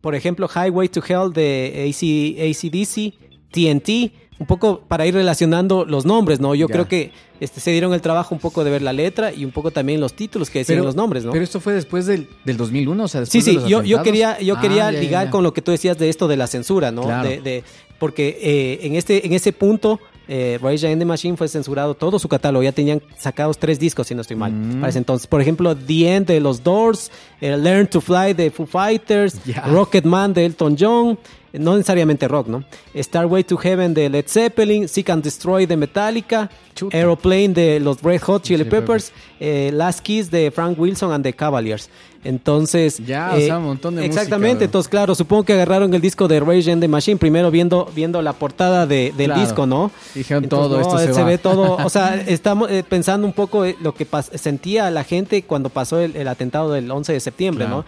por 0.00 0.14
ejemplo, 0.14 0.48
Highway 0.48 0.88
to 0.88 1.02
Hell 1.06 1.32
de 1.32 1.86
AC, 1.88 2.38
ACDC, 2.40 3.14
TNT, 3.50 4.12
un 4.40 4.46
poco 4.46 4.80
para 4.86 5.04
ir 5.06 5.14
relacionando 5.14 5.84
los 5.84 6.04
nombres, 6.04 6.38
¿no? 6.38 6.54
Yo 6.54 6.68
Ya. 6.68 6.72
creo 6.72 6.88
que 6.88 7.10
este, 7.40 7.60
se 7.60 7.72
dieron 7.72 7.92
el 7.94 8.00
trabajo 8.00 8.34
un 8.34 8.40
poco 8.40 8.62
de 8.62 8.70
ver 8.70 8.82
la 8.82 8.92
letra 8.92 9.32
y 9.32 9.44
un 9.44 9.50
poco 9.50 9.70
también 9.72 10.00
los 10.00 10.14
títulos 10.14 10.50
que 10.50 10.60
decían 10.60 10.84
los 10.84 10.94
nombres, 10.94 11.24
¿no? 11.24 11.32
Pero 11.32 11.42
esto 11.44 11.60
fue 11.60 11.72
después 11.72 12.06
del, 12.06 12.28
del 12.44 12.56
2001, 12.56 13.02
o 13.04 13.08
sea, 13.08 13.26
Sí, 13.26 13.38
después 13.38 13.44
de 13.44 13.50
sí, 13.50 13.56
los 13.58 13.68
yo, 13.68 13.82
yo 13.82 14.02
quería, 14.02 14.40
yo 14.40 14.54
Ah, 14.56 14.60
quería 14.60 14.90
ya, 14.90 14.92
ya, 14.92 15.00
ligar 15.00 15.24
ya. 15.26 15.30
con 15.30 15.42
lo 15.42 15.52
que 15.52 15.62
tú 15.62 15.72
decías 15.72 15.98
de 15.98 16.08
esto 16.08 16.28
de 16.28 16.36
la 16.36 16.46
censura, 16.46 16.92
¿no? 16.92 17.02
Claro. 17.02 17.28
De, 17.28 17.40
de- 17.40 17.64
porque 17.98 18.38
eh, 18.40 18.86
en, 18.86 18.94
este, 18.94 19.26
en 19.26 19.32
ese 19.32 19.52
punto, 19.52 19.98
eh, 20.28 20.58
Rage 20.62 20.84
Against 20.86 20.98
the 21.00 21.04
Machine 21.06 21.36
fue 21.36 21.48
censurado 21.48 21.94
todo 21.94 22.18
su 22.18 22.28
catálogo. 22.28 22.62
Ya 22.62 22.72
tenían 22.72 23.02
sacados 23.16 23.58
tres 23.58 23.78
discos, 23.80 24.06
si 24.06 24.14
no 24.14 24.20
estoy 24.20 24.36
mal, 24.36 24.52
Mm. 24.52 24.80
para 24.80 24.90
ese 24.90 24.98
entonces. 24.98 25.26
Por 25.26 25.40
ejemplo, 25.40 25.74
The 25.74 26.14
End 26.14 26.26
de 26.26 26.40
los 26.40 26.62
Doors, 26.62 27.10
eh, 27.40 27.56
Learn 27.56 27.86
to 27.88 28.00
Fly 28.00 28.34
de 28.34 28.50
Foo 28.50 28.66
Fighters, 28.66 29.42
Ya. 29.44 29.62
Rocket 29.62 30.04
Man 30.04 30.34
de 30.34 30.44
Elton 30.46 30.76
John, 30.78 31.18
no 31.52 31.72
necesariamente 31.76 32.28
rock, 32.28 32.48
¿no? 32.48 32.64
Starway 32.94 33.44
to 33.44 33.56
Heaven 33.56 33.94
de 33.94 34.08
Led 34.10 34.26
Zeppelin, 34.28 34.88
Seek 34.88 35.10
and 35.10 35.22
Destroy 35.22 35.66
de 35.66 35.76
Metallica, 35.76 36.50
Chuta. 36.74 36.96
Aeroplane 36.96 37.48
de 37.48 37.80
los 37.80 38.02
Red 38.02 38.20
Hot 38.22 38.42
Chili 38.42 38.64
Peppers, 38.64 39.12
eh, 39.40 39.70
Last 39.72 40.00
Kiss 40.00 40.30
de 40.30 40.50
Frank 40.50 40.78
Wilson 40.78 41.12
and 41.12 41.24
the 41.24 41.32
Cavaliers. 41.32 41.88
Entonces, 42.24 42.98
Ya, 42.98 43.32
o 43.34 43.38
sea, 43.40 43.58
un 43.58 43.64
montón 43.64 43.94
de 43.96 44.04
Exactamente, 44.04 44.64
entonces 44.66 44.88
claro, 44.88 45.14
supongo 45.14 45.44
que 45.44 45.52
agarraron 45.54 45.94
el 45.94 46.00
disco 46.00 46.26
de 46.28 46.40
Rage 46.40 46.58
Against 46.62 46.80
the 46.80 46.88
Machine 46.88 47.16
primero 47.16 47.50
viendo 47.50 47.90
viendo 47.94 48.20
la 48.22 48.32
portada 48.32 48.86
de- 48.86 49.14
del 49.16 49.26
Claro. 49.26 49.40
disco, 49.40 49.66
¿no? 49.66 49.90
Dijeron, 50.14 50.42
Entonces, 50.44 50.68
todo 50.68 50.76
no, 50.80 50.98
esto 50.98 51.10
eh, 51.10 51.14
se 51.14 51.20
va. 51.22 51.26
ve 51.28 51.38
todo, 51.38 51.76
o 51.84 51.88
sea, 51.88 52.16
estamos 52.26 52.70
eh, 52.70 52.84
pensando 52.86 53.26
un 53.26 53.32
poco 53.32 53.64
eh, 53.64 53.76
lo 53.80 53.94
que 53.94 54.06
sentía 54.36 54.90
la 54.90 55.04
gente 55.04 55.42
cuando 55.44 55.68
pasó 55.70 56.00
el, 56.00 56.16
el 56.16 56.28
atentado 56.28 56.72
del 56.72 56.90
11 56.90 57.12
de 57.12 57.20
septiembre, 57.20 57.64
Claro. 57.66 57.78
¿no? 57.78 57.84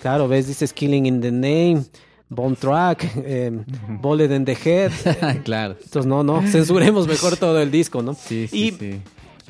Claro, 0.00 0.28
ves, 0.28 0.46
dices 0.46 0.72
Killing 0.72 1.06
in 1.06 1.20
the 1.20 1.30
Name, 1.32 1.82
Bomb 2.34 2.56
Track, 2.56 3.10
eh, 3.24 3.50
Bullet 4.00 4.34
in 4.34 4.44
the 4.44 4.56
Head. 4.64 4.90
claro. 5.44 5.74
Entonces, 5.82 6.06
no, 6.06 6.22
no, 6.24 6.42
censuremos 6.46 7.06
mejor 7.06 7.36
todo 7.36 7.60
el 7.60 7.70
disco, 7.70 8.02
¿no? 8.02 8.14
Sí, 8.14 8.48
sí, 8.48 8.68
y 8.68 8.70
sí. 8.72 9.00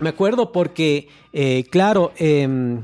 me 0.01 0.09
acuerdo 0.09 0.53
porque, 0.53 1.09
eh, 1.33 1.65
claro, 1.71 2.13
em, 2.17 2.83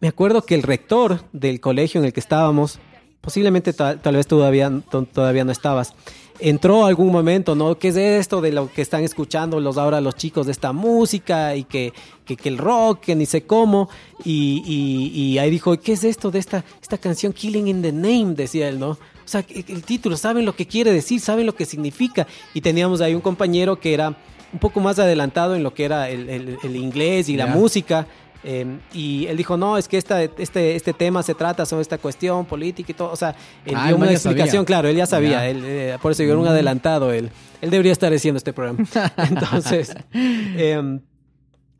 me 0.00 0.08
acuerdo 0.08 0.42
que 0.42 0.54
el 0.54 0.62
rector 0.62 1.22
del 1.32 1.60
colegio 1.60 2.00
en 2.00 2.06
el 2.06 2.12
que 2.12 2.20
estábamos, 2.20 2.78
posiblemente 3.20 3.72
tal, 3.72 4.00
tal 4.00 4.16
vez 4.16 4.26
todavía, 4.26 4.70
to- 4.90 5.04
todavía 5.04 5.44
no 5.44 5.52
estabas, 5.52 5.94
entró 6.40 6.84
algún 6.86 7.10
momento, 7.12 7.54
¿no? 7.54 7.78
¿Qué 7.78 7.88
es 7.88 7.96
esto 7.96 8.40
de 8.40 8.52
lo 8.52 8.70
que 8.72 8.82
están 8.82 9.02
escuchando 9.04 9.60
los 9.60 9.76
ahora 9.78 10.00
los 10.00 10.14
chicos 10.14 10.46
de 10.46 10.52
esta 10.52 10.72
música 10.72 11.56
y 11.56 11.64
que, 11.64 11.92
que, 12.24 12.36
que 12.36 12.48
el 12.48 12.58
rock, 12.58 13.00
que 13.00 13.14
ni 13.16 13.26
sé 13.26 13.42
cómo? 13.42 13.88
Y, 14.24 14.62
y- 14.66 15.20
y 15.32 15.38
ahí 15.38 15.50
dijo, 15.50 15.76
¿qué 15.78 15.92
es 15.92 16.04
esto 16.04 16.30
de 16.30 16.38
esta, 16.38 16.64
esta 16.80 16.98
canción 16.98 17.32
Killing 17.32 17.68
in 17.68 17.82
the 17.82 17.92
Name? 17.92 18.34
Decía 18.34 18.68
él, 18.68 18.78
¿no? 18.78 18.90
O 18.90 18.98
sea, 19.30 19.44
el 19.48 19.82
título, 19.82 20.16
saben 20.16 20.44
lo 20.44 20.54
que 20.56 20.66
quiere 20.66 20.92
decir, 20.92 21.20
saben 21.20 21.44
lo 21.44 21.54
que 21.54 21.66
significa. 21.66 22.26
Y 22.54 22.60
teníamos 22.62 23.00
ahí 23.00 23.14
un 23.14 23.20
compañero 23.20 23.78
que 23.78 23.92
era 23.92 24.16
un 24.52 24.58
poco 24.58 24.80
más 24.80 24.98
adelantado 24.98 25.54
en 25.54 25.62
lo 25.62 25.74
que 25.74 25.84
era 25.84 26.08
el, 26.08 26.30
el- 26.30 26.56
el 26.62 26.76
inglés 26.76 27.28
y 27.28 27.36
la 27.36 27.46
música. 27.58 28.06
Eh, 28.44 28.78
y 28.92 29.26
él 29.26 29.36
dijo, 29.36 29.56
no, 29.56 29.76
es 29.78 29.88
que 29.88 29.96
esta, 29.98 30.22
este, 30.22 30.76
este 30.76 30.92
tema 30.92 31.22
se 31.22 31.34
trata 31.34 31.66
sobre 31.66 31.82
esta 31.82 31.98
cuestión 31.98 32.44
política 32.46 32.92
y 32.92 32.94
todo. 32.94 33.10
O 33.12 33.16
sea, 33.16 33.34
él 33.64 33.74
Ah, 33.76 33.88
dio 33.88 33.96
una 33.96 34.12
explicación, 34.12 34.48
sabía. 34.62 34.64
claro, 34.66 34.88
él 34.88 34.96
ya 34.96 35.06
sabía. 35.06 35.48
Él, 35.48 35.62
eh, 35.64 35.96
por 36.00 36.12
eso 36.12 36.22
yo 36.22 36.30
era 36.30 36.38
un 36.38 36.46
adelantado. 36.46 37.12
Él, 37.12 37.30
él 37.60 37.70
debería 37.70 37.92
estar 37.92 38.12
haciendo 38.12 38.38
este 38.38 38.52
programa. 38.52 38.78
Entonces, 39.30 39.92
em, 40.12 41.00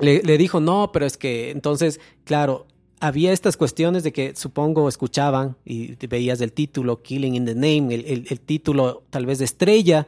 le, 0.00 0.22
le 0.22 0.38
dijo, 0.38 0.60
no, 0.60 0.90
pero 0.92 1.06
es 1.06 1.16
que 1.16 1.50
entonces, 1.50 2.00
claro, 2.24 2.66
había 3.00 3.32
estas 3.32 3.56
cuestiones 3.56 4.02
de 4.02 4.12
que 4.12 4.34
supongo 4.36 4.88
escuchaban 4.88 5.56
y 5.64 5.94
veías 6.06 6.40
el 6.40 6.52
título 6.52 7.02
Killing 7.02 7.34
in 7.36 7.44
the 7.46 7.54
Name, 7.54 7.94
el, 7.94 8.04
el- 8.06 8.26
el 8.28 8.40
título 8.40 9.04
tal 9.10 9.26
vez 9.26 9.38
de 9.38 9.44
estrella, 9.44 10.06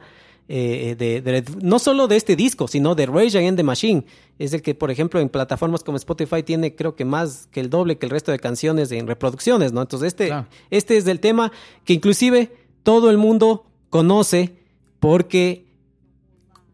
eh, 0.53 0.95
de, 0.97 1.21
de- 1.21 1.43
no 1.61 1.79
solo 1.79 2.07
de 2.07 2.17
este 2.17 2.35
disco, 2.35 2.67
sino 2.67 2.93
de 2.93 3.05
Rage 3.05 3.37
Against 3.37 3.57
the 3.57 3.63
Machine. 3.63 4.05
Es 4.37 4.53
el 4.53 4.61
que, 4.61 4.75
por 4.75 4.91
ejemplo, 4.91 5.19
en 5.21 5.29
plataformas 5.29 5.83
como 5.83 5.95
Spotify 5.97 6.43
tiene 6.43 6.75
creo 6.75 6.95
que 6.95 7.05
más 7.05 7.47
que 7.51 7.59
el 7.61 7.69
doble 7.69 7.97
que 7.97 8.05
el 8.05 8.09
resto 8.09 8.31
de 8.31 8.39
canciones 8.39 8.91
en 8.91 9.07
reproducciones, 9.07 9.71
¿no? 9.71 9.81
Entonces 9.81 10.07
este, 10.09 10.27
Claro. 10.27 10.47
este 10.69 10.97
es 10.97 11.07
el 11.07 11.19
tema 11.21 11.51
que 11.85 11.93
inclusive 11.93 12.51
todo 12.83 13.09
el 13.09 13.17
mundo 13.17 13.65
conoce 13.89 14.55
porque 14.99 15.65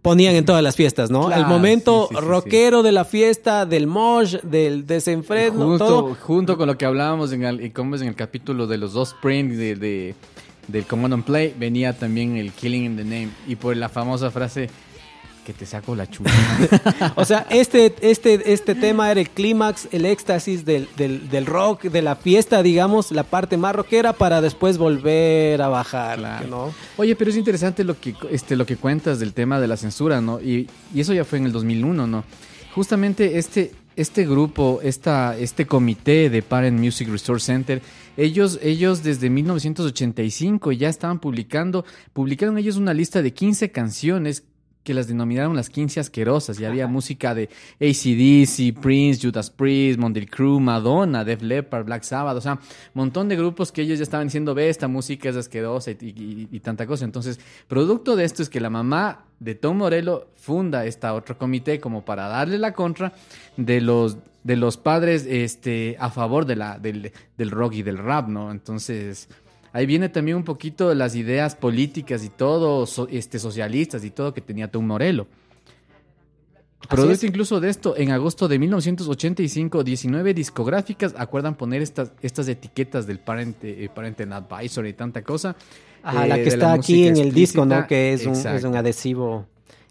ponían 0.01 0.35
en 0.35 0.45
todas 0.45 0.63
las 0.63 0.75
fiestas, 0.75 1.11
¿no? 1.11 1.25
Claro, 1.27 1.41
el 1.41 1.47
momento 1.47 2.07
sí, 2.09 2.15
sí, 2.15 2.21
sí, 2.21 2.27
rockero 2.27 2.81
de 2.83 2.91
la 2.93 3.03
fiesta, 3.03 3.65
del 3.65 3.87
mosh, 3.87 4.37
del 4.41 4.87
desenfreno, 4.87 5.65
Junto, 5.65 5.85
todo. 5.85 6.15
junto 6.21 6.57
con 6.57 6.67
lo 6.67 6.77
que 6.77 6.85
hablábamos 6.85 7.31
en 7.33 7.43
el, 7.43 7.63
y 7.65 7.71
como 7.71 7.95
es 7.95 8.01
en 8.01 8.07
el 8.07 8.15
capítulo 8.15 8.67
de 8.67 8.77
los 8.77 8.93
dos 8.93 9.09
Sprint 9.09 9.51
de, 9.53 9.75
de- 9.75 10.15
del 10.67 10.85
Command 10.85 11.13
and 11.13 11.23
Play, 11.23 11.53
venía 11.57 11.97
también 11.97 12.37
el 12.37 12.51
Killing 12.51 12.85
in 12.85 12.97
the 12.97 13.03
Name. 13.03 13.29
Y 13.47 13.55
por 13.55 13.75
la 13.77 13.89
famosa 13.89 14.31
frase, 14.31 14.69
que 15.45 15.53
te 15.53 15.65
saco 15.65 15.95
la 15.95 16.09
chucha. 16.09 16.31
O 17.15 17.23
sea, 17.23 17.47
este, 17.49 17.95
este, 18.01 18.51
este 18.51 18.75
tema 18.75 19.09
era 19.09 19.21
el 19.21 19.29
clímax, 19.29 19.87
el 19.93 20.05
éxtasis 20.05 20.65
del, 20.65 20.89
del, 20.97 21.29
del 21.29 21.45
rock, 21.45 21.83
de 21.83 22.01
la 22.01 22.17
fiesta, 22.17 22.61
digamos, 22.61 23.11
la 23.13 23.23
parte 23.23 23.55
más 23.55 23.73
rockera 23.73 24.11
para 24.11 24.41
después 24.41 24.77
volver 24.77 25.61
a 25.61 25.69
bajar, 25.69 26.17
Claro. 26.19 26.47
¿no? 26.47 26.73
Oye, 26.97 27.15
pero 27.15 27.29
es 27.31 27.37
interesante 27.37 27.85
lo 27.85 27.97
que, 27.97 28.13
este, 28.29 28.57
lo 28.57 28.65
que 28.65 28.75
cuentas 28.75 29.19
del 29.19 29.31
tema 29.33 29.61
de 29.61 29.67
la 29.67 29.77
censura, 29.77 30.19
¿no? 30.19 30.41
Y, 30.41 30.67
y 30.93 30.99
eso 30.99 31.13
ya 31.13 31.23
fue 31.23 31.37
en 31.39 31.45
el 31.45 31.53
2001, 31.53 32.07
¿no? 32.07 32.25
Justamente 32.75 33.37
este, 33.37 33.71
este 33.97 34.25
grupo, 34.25 34.79
esta, 34.83 35.35
este 35.37 35.65
comité 35.65 36.29
de 36.29 36.43
Parent 36.43 36.79
Music 36.79 37.09
Resource 37.09 37.47
Center, 37.47 37.81
ellos, 38.15 38.59
ellos 38.61 39.03
desde 39.03 39.29
1985 39.29 40.71
ya 40.71 40.87
estaban 40.87 41.19
publicando, 41.19 41.83
publicaron 42.13 42.59
ellos 42.59 42.77
una 42.77 42.93
lista 42.93 43.23
de 43.23 43.33
15 43.33 43.71
canciones 43.71 44.43
que 44.87 44.93
las 44.93 45.07
denominaron 45.07 45.53
las 45.53 45.69
15 45.69 45.99
asquerosas. 45.99 46.57
Y 46.61 46.63
había 46.65 46.87
música 46.87 47.35
de 47.35 47.49
ACDC, 47.81 48.79
Prince, 48.79 49.19
Judas 49.21 49.49
Priest, 49.49 49.99
Mondel 49.99 50.29
Crew, 50.29 50.61
Madonna, 50.61 51.25
Def 51.25 51.41
Leppard, 51.41 51.85
Black 51.85 52.03
Sabbath. 52.03 52.37
O 52.37 52.41
sea, 52.41 52.57
montón 52.93 53.27
de 53.27 53.35
grupos 53.35 53.73
que 53.73 53.81
ellos 53.81 53.99
ya 53.99 54.03
estaban 54.03 54.27
diciendo, 54.27 54.55
ve, 54.55 54.69
esta 54.69 54.87
música 54.87 55.27
es 55.27 55.35
asquerosa 55.35 55.91
y, 55.91 55.97
y- 56.01 56.47
y 56.51 56.59
tanta 56.61 56.87
cosa. 56.87 57.03
Entonces, 57.03 57.37
producto 57.67 58.15
de 58.15 58.23
esto 58.23 58.41
es 58.41 58.49
que 58.49 58.61
la 58.61 58.69
mamá 58.69 59.25
de 59.41 59.55
Tom 59.55 59.77
Morello 59.77 60.27
funda 60.37 60.85
esta 60.85 61.13
otro 61.13 61.37
comité 61.37 61.79
como 61.81 62.05
para 62.05 62.27
darle 62.29 62.57
la 62.57 62.71
contra 62.73 63.13
de 63.57 63.81
los 63.81 64.17
de 64.43 64.55
los 64.55 64.77
padres 64.77 65.25
este 65.27 65.97
a 65.99 66.09
favor 66.09 66.45
de 66.45 66.55
la 66.55 66.79
del, 66.79 67.11
del 67.37 67.51
rock 67.51 67.73
y 67.73 67.83
del 67.83 67.97
rap, 67.97 68.29
¿no? 68.29 68.49
Entonces, 68.51 69.27
Ahí 69.77 69.85
viene 69.85 70.09
también 70.09 70.37
un 70.37 70.43
poquito 70.43 70.89
de 70.89 70.95
las 70.95 71.13
ideas 71.13 71.55
políticas 71.55 72.23
y 72.23 72.29
todo, 72.29 72.87
so- 72.87 73.07
este, 73.11 73.37
socialistas 73.37 74.03
y 74.03 74.09
todo 74.09 74.33
que 74.33 74.41
tenía 74.41 74.71
Tom 74.71 74.87
Morello. 74.87 75.27
Producto 76.89 77.25
incluso 77.27 77.59
de 77.59 77.69
esto, 77.69 77.95
en 77.95 78.09
agosto 78.09 78.47
de 78.47 78.57
1985, 78.57 79.83
19 79.83 80.33
discográficas 80.33 81.13
acuerdan 81.15 81.53
poner 81.55 81.83
estas, 81.83 82.11
estas 82.23 82.47
etiquetas 82.47 83.05
del 83.05 83.19
parente, 83.19 83.83
eh, 83.83 83.89
Parental 83.93 84.33
Advisor 84.33 84.87
y 84.87 84.93
tanta 84.93 85.21
cosa. 85.21 85.55
Ajá, 86.01 86.25
eh, 86.25 86.29
la 86.29 86.35
que 86.37 86.47
está 86.47 86.73
aquí 86.73 87.07
en 87.07 87.17
el 87.17 87.33
disco, 87.33 87.65
¿no? 87.65 87.87
Que 87.87 88.13
es 88.13 88.25
un, 88.25 88.33
es 88.55 88.63
un 88.63 88.75
adhesivo. 88.75 89.45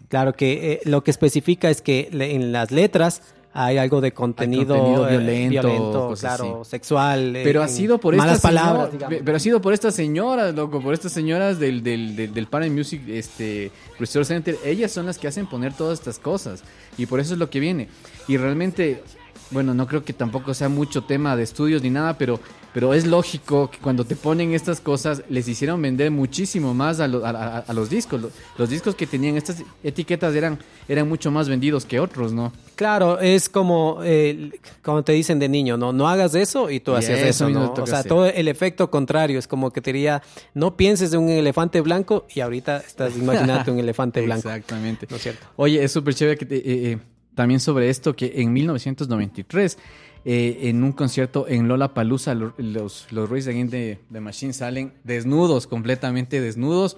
Claro 0.09 0.33
que 0.33 0.73
eh, 0.73 0.79
lo 0.83 1.01
que 1.03 1.11
especifica 1.11 1.69
es 1.69 1.81
que 1.81 2.09
le- 2.11 2.35
en 2.35 2.51
las 2.51 2.71
letras 2.71 3.21
hay 3.59 3.77
algo 3.79 4.01
de 4.01 4.11
contenido, 4.13 4.75
contenido 4.75 5.09
eh, 5.09 5.17
violento, 5.17 6.13
claro, 6.19 6.59
así. 6.61 6.69
sexual. 6.69 7.35
eh, 7.35 7.41
Pero 7.43 7.63
ha 7.63 7.67
sido 7.67 7.97
por 7.97 8.15
malas 8.15 8.35
estas 8.37 8.51
palabras, 8.51 8.91
señor- 8.91 9.21
pero 9.25 9.37
ha 9.37 9.39
sido 9.39 9.61
por 9.61 9.73
estas 9.73 9.95
señoras, 9.95 10.53
loco, 10.53 10.79
por 10.79 10.93
estas 10.93 11.11
señoras 11.11 11.59
del, 11.59 11.81
del, 11.81 12.15
del, 12.15 12.33
del 12.33 12.45
Parent 12.47 12.75
Music 12.75 13.01
este, 13.07 13.71
Resource 13.99 14.33
Center. 14.33 14.55
Ellas 14.63 14.91
son 14.91 15.07
las 15.07 15.17
que 15.17 15.27
hacen 15.27 15.47
poner 15.47 15.73
todas 15.73 15.97
estas 15.97 16.19
cosas. 16.19 16.63
Y 16.99 17.07
por 17.07 17.19
eso 17.19 17.33
es 17.33 17.39
lo 17.39 17.49
que 17.49 17.59
viene. 17.59 17.87
Y 18.27 18.37
realmente, 18.37 19.01
bueno, 19.51 19.73
no 19.73 19.87
creo 19.87 20.03
que 20.03 20.13
tampoco 20.13 20.53
sea 20.53 20.69
mucho 20.69 21.03
tema 21.03 21.35
de 21.35 21.43
estudios 21.43 21.81
ni 21.81 21.89
nada, 21.89 22.17
pero, 22.17 22.39
pero 22.73 22.93
es 22.93 23.05
lógico 23.07 23.69
que 23.71 23.77
cuando 23.79 24.03
te 24.05 24.15
ponen 24.15 24.53
estas 24.53 24.81
cosas, 24.81 25.23
les 25.29 25.47
hicieron 25.47 25.81
vender 25.81 26.11
muchísimo 26.11 26.73
más 26.73 26.99
a, 26.99 27.07
lo- 27.07 27.25
a- 27.25 27.29
a- 27.29 27.59
a 27.59 27.73
los 27.73 27.89
discos. 27.89 28.21
Los, 28.21 28.31
los 28.57 28.69
discos 28.69 28.95
que 28.95 29.07
tenían 29.07 29.37
estas 29.37 29.63
etiquetas 29.83 30.35
eran, 30.35 30.59
eran 30.87 31.07
mucho 31.07 31.31
más 31.31 31.47
vendidos 31.49 31.85
que 31.85 31.99
otros, 31.99 32.33
¿no? 32.33 32.51
Claro, 32.75 33.19
es 33.19 33.49
como, 33.49 33.99
eh, 34.03 34.51
como 34.83 35.03
te 35.03 35.13
dicen 35.13 35.39
de 35.39 35.49
niño, 35.49 35.77
¿no? 35.77 35.93
No 35.93 36.07
hagas 36.07 36.35
eso 36.35 36.69
y 36.69 36.79
tú 36.79 36.91
Y 36.91 36.95
hacías 36.95 37.19
eso 37.21 37.47
O 37.47 37.87
sea, 37.87 37.99
hacer. 37.99 38.09
todo 38.09 38.25
el 38.27 38.47
efecto 38.47 38.91
contrario, 38.91 39.39
es 39.39 39.47
como 39.47 39.71
que 39.71 39.81
te 39.81 39.91
diría, 39.93 40.21
no 40.53 40.75
pienses 40.77 41.11
en 41.13 41.21
un 41.21 41.29
elefante 41.29 41.81
blanco 41.81 42.27
y 42.35 42.41
ahorita 42.41 42.77
estás 42.77 43.17
imaginando 43.17 43.71
un 43.71 43.79
elefante 43.79 44.21
blanco. 44.21 44.47
Exactamente. 44.49 45.07
¿No 45.09 45.15
es 45.15 45.23
cierto? 45.23 45.47
Oye, 45.55 45.83
es 45.83 45.91
súper 45.91 46.13
chévere 46.13 46.37
que 46.37 46.45
te- 46.45 46.57
eh, 46.57 46.91
eh, 46.93 46.97
también 47.37 47.59
sobre 47.59 47.89
esto 47.89 48.15
que 48.15 48.41
en 48.41 48.51
1993 48.51 49.77
eh, 50.25 50.57
en 50.63 50.83
un 50.83 50.91
concierto 50.91 51.47
en 51.47 51.67
Lola 51.67 51.93
Palusa 51.93 52.33
los 52.33 53.07
los 53.11 53.31
Against 53.31 53.71
the, 53.71 53.99
the 54.11 54.19
Machine 54.19 54.53
salen 54.53 54.91
desnudos, 55.03 55.67
completamente 55.67 56.41
desnudos, 56.41 56.97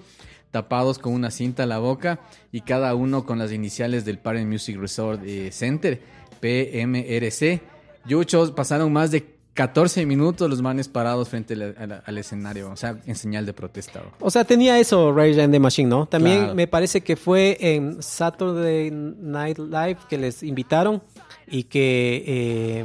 tapados 0.50 0.98
con 0.98 1.12
una 1.12 1.30
cinta 1.30 1.64
a 1.64 1.66
la 1.66 1.78
boca 1.78 2.20
y 2.52 2.62
cada 2.62 2.94
uno 2.94 3.26
con 3.26 3.38
las 3.38 3.52
iniciales 3.52 4.06
del 4.06 4.18
Parent 4.18 4.50
Music 4.50 4.78
Resort 4.78 5.20
eh, 5.26 5.50
Center, 5.52 6.00
PMRC. 6.40 7.60
Yuchos, 8.06 8.50
pasaron 8.52 8.94
más 8.94 9.10
de 9.10 9.39
14 9.60 10.06
minutos 10.06 10.48
los 10.48 10.62
manes 10.62 10.88
parados 10.88 11.28
frente 11.28 11.52
al, 11.52 11.74
al- 11.78 12.02
al 12.06 12.18
escenario, 12.18 12.70
o 12.70 12.76
sea, 12.76 12.96
en 13.06 13.14
señal 13.14 13.44
de 13.44 13.52
protesta. 13.52 14.00
bro. 14.00 14.10
O 14.20 14.30
sea, 14.30 14.44
tenía 14.44 14.78
eso 14.78 15.12
Rage 15.12 15.32
Against 15.34 15.52
the 15.52 15.58
Machine, 15.60 15.88
¿no? 15.90 16.06
También 16.06 16.38
Claro. 16.38 16.54
me 16.54 16.66
parece 16.66 17.02
que 17.02 17.16
fue 17.16 17.58
en 17.60 18.02
Saturday 18.02 18.90
Night 18.90 19.58
Live 19.58 19.98
que 20.08 20.16
les 20.16 20.42
invitaron 20.42 21.02
y 21.46 21.64
que 21.64 22.24
eh, 22.26 22.84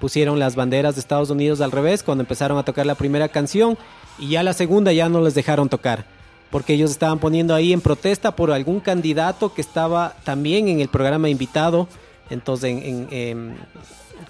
pusieron 0.00 0.38
las 0.38 0.56
banderas 0.56 0.94
de 0.94 1.00
Estados 1.00 1.28
Unidos 1.28 1.60
al 1.60 1.72
revés 1.72 2.02
cuando 2.02 2.22
empezaron 2.22 2.56
a 2.56 2.64
tocar 2.64 2.86
la 2.86 2.94
primera 2.94 3.28
canción 3.28 3.76
y 4.18 4.30
ya 4.30 4.42
la 4.42 4.54
segunda 4.54 4.92
ya 4.94 5.10
no 5.10 5.20
les 5.20 5.34
dejaron 5.34 5.68
tocar. 5.68 6.06
Porque 6.50 6.72
ellos 6.72 6.90
estaban 6.90 7.18
poniendo 7.18 7.54
ahí 7.54 7.72
en 7.74 7.82
protesta 7.82 8.34
por 8.34 8.50
algún 8.50 8.80
candidato 8.80 9.52
que 9.52 9.60
estaba 9.60 10.16
también 10.24 10.68
en 10.68 10.80
el 10.80 10.88
programa 10.88 11.28
invitado. 11.28 11.86
Entonces, 12.30 12.70
en- 12.70 12.82
en- 12.82 13.08
em, 13.10 13.54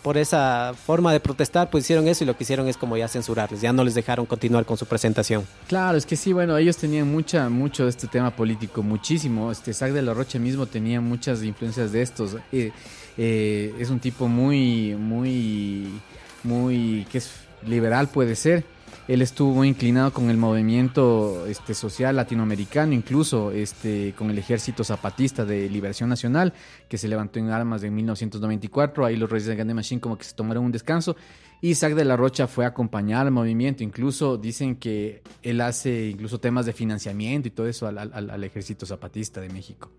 por 0.03 0.19
esa 0.19 0.75
forma 0.75 1.13
de 1.13 1.21
protestar, 1.21 1.71
pues 1.71 1.85
hicieron 1.85 2.09
eso 2.09 2.25
y 2.25 2.27
lo 2.27 2.37
que 2.37 2.45
hicieron 2.45 2.69
es 2.69 2.77
como 2.77 2.97
ya 2.97 3.09
censurarles. 3.09 3.61
Ya 3.61 3.73
no 3.73 3.85
les 3.85 3.95
dejaron 3.95 4.27
continuar 4.27 4.65
con 4.65 4.77
su 4.77 4.87
presentación. 4.87 5.47
Claro, 5.69 5.97
es 5.97 6.07
que 6.07 6.17
sí, 6.17 6.33
bueno, 6.33 6.57
ellos 6.57 6.77
tenían 6.77 7.11
mucha, 7.11 7.49
mucho 7.49 7.85
de 7.85 7.91
este 7.91 8.07
tema 8.07 8.31
político, 8.35 8.83
muchísimo. 8.83 9.51
Este 9.51 9.73
Zack 9.73 9.93
de 9.93 10.03
la 10.03 10.15
Rocha 10.15 10.39
mismo 10.39 10.67
tenía 10.67 11.01
muchas 11.01 11.43
influencias 11.43 11.93
de 11.93 12.03
estos. 12.03 12.37
Eh, 12.53 12.73
eh, 13.17 13.75
es 13.79 13.91
un 13.91 14.01
tipo 14.01 14.29
muy, 14.29 14.95
muy, 14.97 16.01
muy, 16.43 17.07
que 17.11 17.19
es 17.19 17.31
liberal 17.67 18.09
puede 18.09 18.37
ser. 18.37 18.65
Él 19.07 19.21
estuvo 19.21 19.65
inclinado 19.67 20.13
con 20.15 20.31
el 20.31 20.39
movimiento 20.39 21.45
este, 21.47 21.75
social 21.75 22.17
latinoamericano, 22.17 22.95
incluso 22.95 23.51
este, 23.51 24.15
con 24.17 24.31
el 24.31 24.39
Ejército 24.39 24.83
Zapatista 24.83 25.45
de 25.45 25.69
Liberación 25.69 26.09
Nacional, 26.09 26.55
que 26.89 26.97
se 26.97 27.07
levantó 27.07 27.39
en 27.39 27.51
armas 27.51 27.83
en 27.83 27.95
1994. 27.95 29.05
Ahí 29.05 29.17
los 29.17 29.29
Reyes 29.31 29.47
de 29.47 29.57
the 29.57 29.75
Machine 29.75 30.01
como 30.01 30.17
que 30.17 30.25
se 30.25 30.35
tomaron 30.35 30.65
un 30.65 30.73
descanso. 30.73 31.17
Isaac 31.61 31.95
de 31.95 32.05
la 32.07 32.17
Rocha 32.17 32.47
fue 32.47 32.65
a 32.65 32.69
acompañar 32.69 33.27
al 33.27 33.33
movimiento. 33.33 33.83
Incluso 33.83 34.39
dicen 34.39 34.77
que 34.77 35.23
él 35.43 35.61
hace 35.61 36.09
incluso 36.09 36.41
temas 36.41 36.65
de 36.65 36.73
financiamiento 36.73 37.49
y 37.49 37.51
todo 37.51 37.67
eso 37.69 37.87
al, 37.87 37.99
al- 37.99 38.31
al 38.31 38.45
Ejército 38.45 38.87
Zapatista 38.87 39.41
de 39.43 39.51
México. 39.51 39.91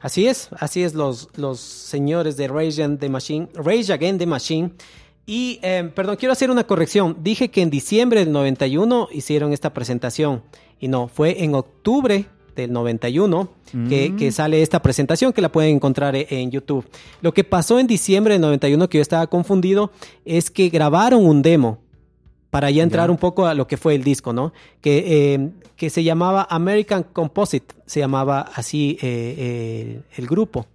Así 0.00 0.26
es, 0.26 0.48
así 0.58 0.82
es 0.82 0.94
los, 0.94 1.28
los 1.36 1.60
señores 1.60 2.36
de 2.36 2.48
Rage 2.48 2.82
Against 2.82 3.00
the 3.00 3.08
Machine, 3.08 3.48
Rage 3.54 3.92
Against 3.92 4.18
the 4.20 4.26
Machine. 4.26 4.72
Y, 5.26 5.60
eh, 5.62 5.90
perdón, 5.94 6.16
quiero 6.16 6.32
hacer 6.32 6.50
una 6.50 6.64
corrección. 6.64 7.16
Dije 7.22 7.50
que 7.50 7.62
en 7.62 7.70
diciembre 7.70 8.20
del 8.24 8.32
91 8.32 9.08
hicieron 9.12 9.52
esta 9.52 9.72
presentación. 9.72 10.42
Y 10.80 10.88
no, 10.88 11.08
fue 11.08 11.44
en 11.44 11.54
octubre 11.54 12.26
del 12.56 12.72
91 12.72 13.48
que, 13.88 14.16
que 14.16 14.32
sale 14.32 14.60
esta 14.62 14.82
presentación 14.82 15.32
que 15.32 15.40
la 15.40 15.52
pueden 15.52 15.76
encontrar 15.76 16.16
e- 16.16 16.26
en 16.30 16.50
YouTube. 16.50 16.84
Lo 17.20 17.32
que 17.32 17.44
pasó 17.44 17.78
en 17.78 17.86
diciembre 17.86 18.34
del 18.34 18.40
91, 18.40 18.88
que 18.88 18.98
yo 18.98 19.02
estaba 19.02 19.28
confundido, 19.28 19.92
es 20.24 20.50
que 20.50 20.68
grabaron 20.68 21.24
un 21.24 21.42
demo 21.42 21.78
para 22.50 22.68
ya 22.72 22.82
entrar 22.82 23.12
un 23.12 23.16
poco 23.16 23.46
a 23.46 23.54
lo 23.54 23.68
que 23.68 23.76
fue 23.76 23.94
el 23.94 24.02
disco, 24.02 24.32
¿no? 24.32 24.52
Que, 24.80 25.34
eh, 25.34 25.50
que 25.76 25.88
se 25.90 26.02
llamaba 26.02 26.48
American 26.50 27.04
Composite, 27.04 27.72
se 27.86 28.00
llamaba 28.00 28.40
así 28.40 28.98
eh, 29.00 29.34
eh, 29.38 30.00
el 30.16 30.26
grupo. 30.26 30.66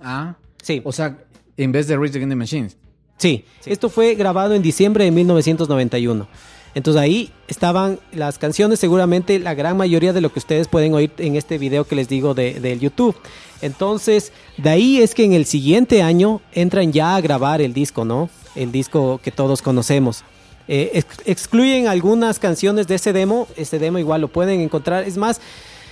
Ah, 0.00 0.36
Sí, 0.62 0.80
o 0.84 0.92
sea, 0.92 1.18
en 1.58 1.72
vez 1.72 1.86
de 1.88 1.96
Rage 1.96 2.10
Against 2.16 2.30
the 2.30 2.36
Machines. 2.36 2.76
Sí, 3.20 3.44
Esto 3.66 3.88
fue 3.90 4.14
grabado 4.16 4.54
en 4.54 4.62
diciembre 4.62 5.04
de 5.04 5.10
1991. 5.12 6.26
Entonces 6.74 7.02
ahí 7.02 7.30
estaban 7.48 7.98
las 8.12 8.38
canciones, 8.38 8.78
seguramente 8.80 9.38
la 9.40 9.54
gran 9.54 9.76
mayoría 9.76 10.12
de 10.12 10.20
lo 10.20 10.32
que 10.32 10.38
ustedes 10.38 10.68
pueden 10.68 10.94
oír 10.94 11.10
en 11.18 11.36
este 11.36 11.58
video 11.58 11.84
que 11.84 11.96
les 11.96 12.08
digo 12.08 12.32
de, 12.34 12.60
del 12.60 12.78
YouTube. 12.80 13.16
Entonces, 13.60 14.32
de 14.56 14.70
ahí 14.70 14.98
es 15.02 15.14
que 15.14 15.24
en 15.24 15.32
el 15.32 15.46
siguiente 15.46 16.02
año 16.02 16.40
entran 16.52 16.92
ya 16.92 17.16
a 17.16 17.20
grabar 17.20 17.60
el 17.60 17.74
disco, 17.74 18.04
¿no? 18.04 18.30
El 18.54 18.72
disco 18.72 19.20
que 19.22 19.30
todos 19.32 19.62
conocemos. 19.62 20.22
Eh, 20.68 20.92
ex- 20.94 21.22
excluyen 21.26 21.88
algunas 21.88 22.38
canciones 22.38 22.86
de 22.86 22.94
ese 22.94 23.12
demo. 23.12 23.48
Este 23.56 23.78
demo 23.80 23.98
igual 23.98 24.20
lo 24.20 24.28
pueden 24.28 24.60
encontrar. 24.60 25.04
Es 25.04 25.16
más, 25.16 25.40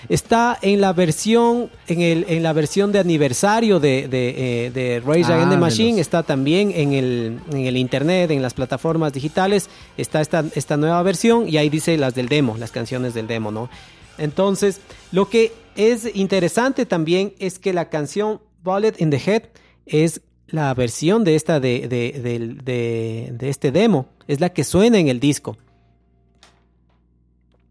está 0.09 0.59
en 0.62 0.81
la 0.81 0.92
versión, 0.92 1.71
en, 1.87 2.01
el, 2.01 2.25
en 2.29 2.42
la 2.42 2.53
versión 2.53 2.92
de 2.92 2.99
aniversario 2.99 3.79
de, 3.81 4.09
de, 4.09 4.66
eh, 4.66 4.71
de 4.71 5.01
Rage 5.01 5.25
Ah, 5.25 5.35
Against 5.35 5.51
the 5.51 5.57
Machine. 5.59 6.01
Está 6.01 6.23
también 6.23 6.73
en 6.75 6.92
el, 6.92 7.40
en 7.53 7.66
el 7.66 7.77
internet, 7.77 8.31
en 8.31 8.42
las 8.42 8.55
plataformas 8.55 9.12
digitales. 9.12 9.68
Está 9.97 10.21
esta, 10.21 10.44
esta 10.55 10.77
nueva 10.77 11.03
versión 11.03 11.49
y 11.49 11.57
ahí 11.57 11.68
dice 11.68 11.97
las 11.99 12.14
del 12.14 12.29
demo, 12.29 12.57
las 12.59 12.71
canciones 12.71 13.14
del 13.14 13.27
demo, 13.27 13.51
¿no? 13.51 13.68
Entonces, 14.16 14.81
lo 15.12 15.29
que 15.29 15.53
es 15.77 16.14
interesante 16.16 16.87
también 16.87 17.35
es 17.38 17.59
que 17.59 17.73
la 17.73 17.88
canción 17.88 18.40
Bullet 18.64 18.94
in 18.99 19.11
the 19.11 19.21
Head 19.25 19.42
es 19.87 20.23
la 20.49 20.73
versión 20.75 21.23
de 21.25 21.37
esta 21.37 21.61
de, 21.61 21.87
de- 21.88 23.29
de 23.33 23.49
este 23.49 23.71
demo, 23.71 24.09
es 24.27 24.40
la 24.40 24.49
que 24.49 24.64
suena 24.64 24.99
en 24.99 25.09
el 25.09 25.21
disco. 25.21 25.57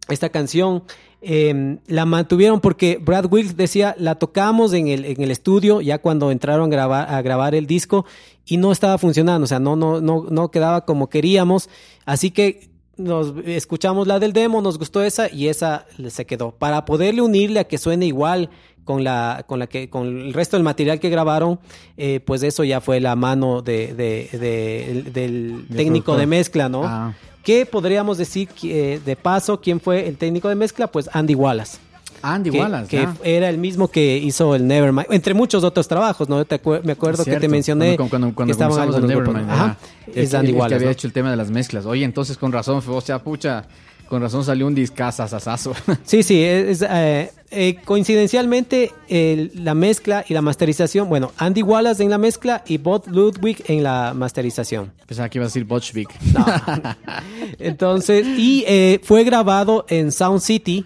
Esta 0.09 0.29
canción 0.29 0.83
eh, 1.21 1.77
la 1.87 2.05
mantuvieron 2.05 2.59
porque 2.61 2.99
Brad 3.01 3.25
Wilks 3.31 3.57
decía, 3.57 3.95
la 3.97 4.15
tocamos 4.15 4.73
en 4.73 4.87
el, 4.87 5.05
en 5.05 5.21
el 5.21 5.31
estudio 5.31 5.81
ya 5.81 5.97
cuando 5.99 6.31
entraron 6.31 6.65
a 6.71 6.75
grabar, 6.75 7.13
a 7.13 7.21
grabar 7.21 7.55
el 7.55 7.65
disco 7.67 8.05
y 8.45 8.57
no 8.57 8.71
estaba 8.71 8.97
funcionando, 8.97 9.43
o 9.45 9.47
sea, 9.47 9.59
no, 9.59 9.75
no, 9.75 9.99
no, 9.99 10.25
no 10.29 10.51
quedaba 10.51 10.85
como 10.85 11.09
queríamos, 11.09 11.69
así 12.05 12.31
que 12.31 12.69
nos 12.97 13.33
escuchamos 13.45 14.07
la 14.07 14.19
del 14.19 14.33
demo, 14.33 14.61
nos 14.61 14.77
gustó 14.79 15.03
esa 15.03 15.31
y 15.31 15.49
esa 15.49 15.85
se 16.09 16.25
quedó. 16.25 16.51
Para 16.51 16.85
poderle 16.85 17.21
unirle 17.21 17.59
a 17.59 17.63
que 17.65 17.77
suene 17.77 18.05
igual 18.07 18.49
con 18.85 19.03
la, 19.03 19.43
con 19.47 19.59
la 19.59 19.67
que, 19.67 19.89
con 19.89 20.07
el 20.07 20.33
resto 20.33 20.55
del 20.55 20.63
material 20.63 20.99
que 20.99 21.09
grabaron, 21.09 21.59
eh, 21.97 22.21
pues 22.21 22.41
eso 22.41 22.63
ya 22.63 22.79
fue 22.81 22.99
la 22.99 23.15
mano 23.15 23.61
de, 23.61 23.93
de- 23.93 24.29
de- 24.31 25.03
del 25.11 25.67
Del 25.67 25.77
técnico 25.77 26.05
productor. 26.05 26.17
de 26.19 26.25
mezcla, 26.27 26.69
¿no? 26.69 26.83
Ah. 26.85 27.13
¿Qué 27.47 27.65
podríamos 27.65 28.17
decir 28.17 28.49
que, 28.49 28.95
eh, 28.95 28.99
de 28.99 29.15
paso? 29.15 29.61
¿Quién 29.61 29.79
fue 29.79 30.05
el 30.05 30.17
técnico 30.17 30.49
de 30.49 30.55
mezcla? 30.55 30.87
Pues 30.87 31.09
Andy 31.13 31.33
Wallace. 31.33 31.77
Andy 32.21 32.49
que, 32.49 32.59
Wallace, 32.59 32.89
que 32.89 33.07
era 33.23 33.47
el 33.47 33.57
mismo 33.57 33.87
que 33.87 34.17
hizo 34.17 34.53
el 34.53 34.67
Nevermind, 34.67 35.07
entre 35.11 35.33
muchos 35.33 35.63
otros 35.63 35.87
trabajos, 35.87 36.27
¿no? 36.27 36.43
Te 36.43 36.59
me 36.83 36.91
acuerdo 36.91 37.23
que 37.23 37.37
te 37.37 37.47
mencioné 37.47 37.95
Cuando, 37.95 38.09
cuando, 38.09 38.35
cuando 38.35 38.47
que 38.47 38.51
estaban 38.51 39.07
Nevermind, 39.07 39.49
ajá. 39.49 39.77
Es 40.13 40.29
que- 40.29 40.35
Andy 40.35 40.49
el 40.49 40.55
que 40.55 40.59
Wallace, 40.59 40.75
había 40.75 40.85
¿no? 40.87 40.91
hecho 40.91 41.07
el 41.07 41.13
tema 41.13 41.31
de 41.31 41.37
las 41.37 41.49
mezclas. 41.49 41.85
Oye, 41.85 42.03
entonces 42.03 42.37
con 42.37 42.51
razón, 42.51 42.81
fue- 42.81 42.95
o 42.95 42.99
sea, 42.99 43.19
pucha, 43.23 43.63
con 44.07 44.21
razón 44.21 44.43
salió 44.43 44.67
un 44.67 44.75
discazazazazo. 44.75 45.73
Sí, 46.03 46.23
sí, 46.23 46.41
es, 46.41 46.81
eh, 46.81 47.31
eh, 47.51 47.77
coincidencialmente 47.83 48.91
la 49.09 49.73
mezcla 49.73 50.23
y 50.27 50.33
la 50.33 50.41
masterización, 50.41 51.09
bueno, 51.09 51.31
Andy 51.37 51.61
Wallace 51.63 52.03
en 52.03 52.09
la 52.09 52.17
mezcla 52.17 52.63
y 52.65 52.77
Bob 52.77 53.07
Ludwig 53.07 53.63
en 53.67 53.83
la 53.83 54.13
masterización. 54.15 54.91
Pensaba 55.05 55.29
que 55.29 55.37
iba 55.37 55.45
a 55.45 55.47
decir 55.47 55.65
Botchvik. 55.65 56.09
No. 56.33 56.45
Entonces, 57.59 58.25
y 58.25 58.63
eh, 58.67 58.99
fue 59.03 59.23
grabado 59.23 59.85
en 59.89 60.11
Sound 60.11 60.41
City, 60.41 60.85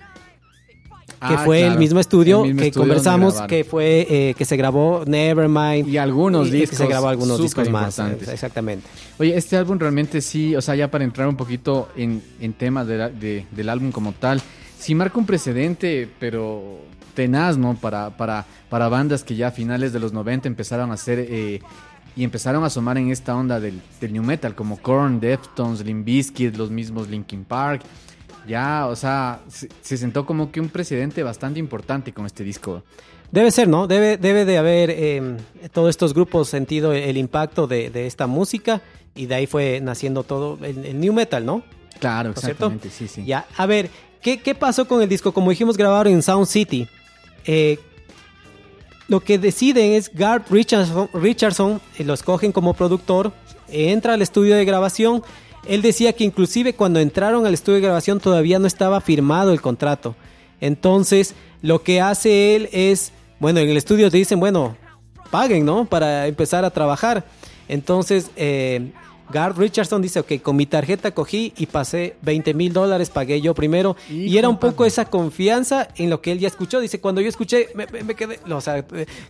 que 1.27 1.35
Ah, 1.35 1.41
fue 1.45 1.59
claro, 1.59 1.73
el 1.73 1.79
mismo 1.79 1.99
estudio 1.99 2.37
el 2.41 2.47
mismo 2.47 2.61
que 2.61 2.67
estudio 2.69 2.87
donde 2.87 3.03
conversamos, 3.03 3.41
que 3.47 3.63
fue 3.63 4.05
que 4.07 4.35
que 4.37 4.45
se 4.45 4.57
grabó 4.57 5.03
Nevermind 5.05 5.87
Y 5.87 5.97
algunos 5.97 6.47
y 6.47 6.51
que 6.51 6.57
discos 6.57 6.77
se 6.79 6.87
grabó 6.87 7.07
algunos 7.09 7.41
discos 7.41 7.69
más, 7.69 7.97
eh, 7.99 8.17
exactamente. 8.31 8.87
Oye, 9.19 9.37
este 9.37 9.55
álbum 9.55 9.77
realmente 9.77 10.19
sí, 10.21 10.55
o 10.55 10.61
sea, 10.61 10.75
ya 10.75 10.89
para 10.89 11.03
entrar 11.03 11.27
un 11.27 11.37
poquito 11.37 11.89
en, 11.95 12.21
en 12.39 12.53
temas 12.53 12.87
de- 12.87 13.45
del 13.51 13.69
álbum 13.69 13.91
como 13.91 14.13
tal, 14.13 14.41
sí 14.79 14.95
marca 14.95 15.17
un 15.19 15.25
precedente, 15.27 16.09
pero 16.19 16.79
tenaz, 17.13 17.57
¿no? 17.57 17.75
Para, 17.75 18.09
para, 18.17 18.45
para 18.69 18.89
bandas 18.89 19.23
que 19.23 19.35
ya 19.35 19.49
a 19.49 19.51
finales 19.51 19.93
de 19.93 19.99
los 19.99 20.13
90 20.13 20.47
empezaron 20.47 20.91
a 20.91 20.93
hacer 20.95 21.19
eh, 21.29 21.59
y 22.15 22.23
empezaron 22.23 22.63
a 22.63 22.67
asomar 22.67 22.97
en 22.97 23.11
esta 23.11 23.35
onda 23.35 23.59
del, 23.59 23.79
del 23.99 24.11
new 24.13 24.23
metal, 24.23 24.55
como 24.55 24.77
Korn, 24.77 25.19
Deftones, 25.19 25.85
Limp 25.85 26.03
Bizkit, 26.05 26.55
los 26.57 26.71
mismos 26.71 27.09
Linkin 27.09 27.43
Park. 27.45 27.83
Ya, 28.47 28.87
o 28.87 28.95
sea, 28.95 29.41
se, 29.47 29.69
se 29.81 29.97
sentó 29.97 30.25
como 30.25 30.51
que 30.51 30.59
un 30.59 30.69
precedente 30.69 31.23
bastante 31.23 31.59
importante 31.59 32.13
con 32.13 32.25
este 32.25 32.43
disco. 32.43 32.83
Debe 33.31 33.51
ser, 33.51 33.67
¿no? 33.67 33.87
Debe, 33.87 34.17
debe 34.17 34.43
de 34.45 34.57
haber 34.57 34.89
eh, 34.89 35.37
todos 35.71 35.89
estos 35.89 36.13
grupos 36.13 36.49
sentido 36.49 36.91
el 36.91 37.17
impacto 37.17 37.65
de, 37.65 37.89
de 37.89 38.05
esta 38.05 38.27
música 38.27 38.81
y 39.15 39.25
de 39.25 39.35
ahí 39.35 39.47
fue 39.47 39.79
naciendo 39.81 40.23
todo 40.23 40.57
el, 40.63 40.85
el 40.85 40.99
new 40.99 41.13
metal, 41.13 41.45
¿no? 41.45 41.63
Claro, 41.99 42.31
exactamente, 42.31 42.89
sí, 42.89 43.07
sí. 43.07 43.23
Ya, 43.23 43.45
a 43.55 43.65
ver, 43.65 43.89
¿qué, 44.21 44.41
qué 44.41 44.55
pasó 44.55 44.87
con 44.87 45.01
el 45.01 45.07
disco? 45.07 45.31
Como 45.33 45.49
dijimos, 45.51 45.77
grabaron 45.77 46.11
en 46.11 46.21
Sound 46.21 46.47
City. 46.47 46.87
Eh, 47.45 47.79
lo 49.07 49.19
que 49.19 49.37
deciden 49.37 49.93
es 49.93 50.11
Garth 50.13 50.49
Richardson, 50.49 51.09
Richardson 51.13 51.81
eh, 51.97 52.03
lo 52.03 52.13
escogen 52.13 52.51
como 52.51 52.73
productor, 52.73 53.31
entra 53.69 54.13
al 54.15 54.21
estudio 54.21 54.55
de 54.55 54.65
grabación. 54.65 55.23
Él 55.65 55.81
decía 55.81 56.13
que 56.13 56.23
inclusive 56.23 56.73
cuando 56.73 56.99
entraron 56.99 57.45
al 57.45 57.53
estudio 57.53 57.75
de 57.75 57.83
grabación 57.85 58.19
todavía 58.19 58.59
no 58.59 58.67
estaba 58.67 59.01
firmado 59.01 59.51
el 59.51 59.61
contrato. 59.61 60.15
Entonces, 60.59 61.35
lo 61.61 61.83
que 61.83 62.01
hace 62.01 62.55
él 62.55 62.69
es, 62.71 63.11
bueno, 63.39 63.59
en 63.59 63.69
el 63.69 63.77
estudio 63.77 64.09
te 64.09 64.17
dicen, 64.17 64.39
bueno, 64.39 64.75
paguen, 65.29 65.65
¿no? 65.65 65.85
Para 65.85 66.27
empezar 66.27 66.65
a 66.65 66.69
trabajar. 66.71 67.25
Entonces, 67.67 68.31
eh, 68.35 68.91
Garth 69.31 69.57
Richardson 69.57 70.01
dice, 70.01 70.19
ok, 70.19 70.33
con 70.41 70.55
mi 70.55 70.65
tarjeta 70.65 71.11
cogí 71.11 71.53
y 71.57 71.65
pasé 71.65 72.15
20 72.21 72.53
mil 72.53 72.73
dólares, 72.73 73.09
pagué 73.09 73.41
yo 73.41 73.53
primero. 73.55 73.95
y 74.09 74.37
era 74.37 74.49
un 74.49 74.57
poco 74.59 74.85
esa 74.85 75.05
confianza 75.05 75.87
en 75.95 76.09
lo 76.09 76.21
que 76.21 76.31
él 76.31 76.39
ya 76.39 76.47
escuchó. 76.47 76.79
Dice, 76.79 76.99
cuando 76.99 77.21
yo 77.21 77.29
escuché, 77.29 77.69
me, 77.75 77.87
me- 77.87 78.03
me 78.03 78.15
quedé, 78.15 78.39
o 78.49 78.61
sea, 78.61 78.77
eh, 78.79 78.83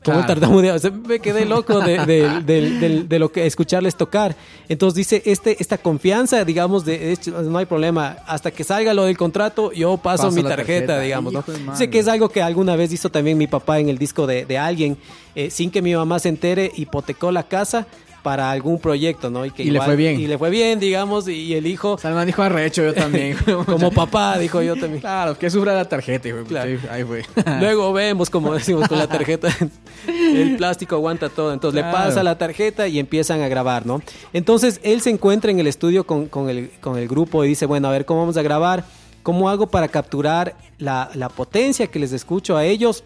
como 0.03 0.17
Claro. 0.17 0.25
tartamudeo, 0.27 0.75
o 0.75 0.79
sea, 0.79 0.91
me 0.91 1.19
quedé 1.19 1.45
loco 1.45 1.79
de, 1.79 2.05
de- 2.05 2.41
de- 2.41 2.69
de- 2.79 3.03
de 3.03 3.19
lo 3.19 3.31
que 3.31 3.45
escucharles 3.45 3.95
tocar. 3.95 4.35
Entonces 4.69 4.95
dice, 4.97 5.21
este, 5.25 5.57
esta 5.61 5.77
confianza, 5.77 6.43
digamos, 6.45 6.83
de, 6.85 7.17
no 7.43 7.57
hay 7.57 7.65
problema, 7.65 8.17
hasta 8.27 8.51
que 8.51 8.63
salga 8.63 8.93
lo 8.93 9.05
del 9.05 9.17
contrato, 9.17 9.71
yo 9.71 9.97
paso, 9.97 10.23
Paso 10.23 10.35
mi 10.35 10.43
tarjeta, 10.43 10.63
tarjeta. 10.65 10.99
digamos, 10.99 11.33
¿no? 11.33 11.43
Dice 11.71 11.89
que 11.89 11.99
es 11.99 12.07
algo 12.07 12.29
que 12.29 12.41
alguna 12.41 12.75
vez 12.75 12.91
hizo 12.91 13.09
también 13.09 13.37
mi 13.37 13.47
papá 13.47 13.79
en 13.79 13.89
el 13.89 13.97
disco 13.97 14.25
de, 14.27 14.45
de 14.45 14.57
alguien, 14.57 14.97
eh, 15.35 15.49
sin 15.49 15.69
que 15.71 15.81
mi 15.81 15.93
mamá 15.95 16.19
se 16.19 16.29
entere, 16.29 16.71
hipotecó 16.75 17.31
la 17.31 17.43
casa 17.43 17.87
para 18.23 18.51
algún 18.51 18.79
proyecto, 18.79 19.29
¿no? 19.29 19.41
que 19.53 19.63
Y 19.63 19.71
le 19.71 19.81
fue 19.81 19.95
bien. 19.95 20.19
Y 20.19 20.27
le 20.27 20.37
fue 20.37 20.49
bien, 20.49 20.79
digamos, 20.79 21.27
y 21.27 21.53
el 21.55 21.65
hijo, 21.65 21.97
Salman 21.97 22.27
dijo 22.27 22.43
arrecho, 22.43 22.83
yo 22.83 22.93
también. 22.93 23.35
como 23.65 23.91
papá, 23.91 24.37
dijo 24.37 24.61
yo 24.61 24.75
también. 24.75 25.01
Claro, 25.01 25.37
que 25.37 25.49
sufra 25.49 25.73
la 25.73 25.85
tarjeta, 25.89 26.27
hijo. 26.27 26.39
Ahí 26.91 27.03
fue. 27.03 27.23
Luego 27.59 27.91
vemos, 27.93 28.29
como 28.29 28.53
decimos 28.53 28.87
con 28.87 28.97
la 28.99 29.07
tarjeta, 29.07 29.49
el 30.07 30.55
plástico 30.57 30.95
aguanta 30.95 31.29
todo. 31.29 31.51
Entonces 31.53 31.81
Claro. 31.81 31.97
le 31.97 32.03
pasa 32.05 32.23
la 32.23 32.37
tarjeta 32.37 32.87
y 32.87 32.99
empiezan 32.99 33.41
a 33.41 33.47
grabar, 33.47 33.85
¿no? 33.85 34.01
Entonces 34.33 34.79
él 34.83 35.01
se 35.01 35.09
encuentra 35.09 35.49
en 35.51 35.59
el 35.59 35.67
estudio 35.67 36.05
con, 36.05 36.27
con 36.27 36.49
el, 36.49 36.69
con 36.81 36.97
el 36.97 37.07
grupo 37.07 37.43
y 37.43 37.47
dice, 37.47 37.65
bueno, 37.65 37.87
a 37.87 37.91
ver, 37.91 38.05
¿cómo 38.05 38.21
vamos 38.21 38.37
a 38.37 38.41
grabar? 38.43 38.85
¿Cómo 39.23 39.49
hago 39.49 39.67
para 39.67 39.87
capturar 39.87 40.55
la, 40.77 41.09
la 41.15 41.29
potencia 41.29 41.87
que 41.87 41.99
les 41.99 42.11
escucho 42.11 42.57
a 42.57 42.65
ellos? 42.65 43.03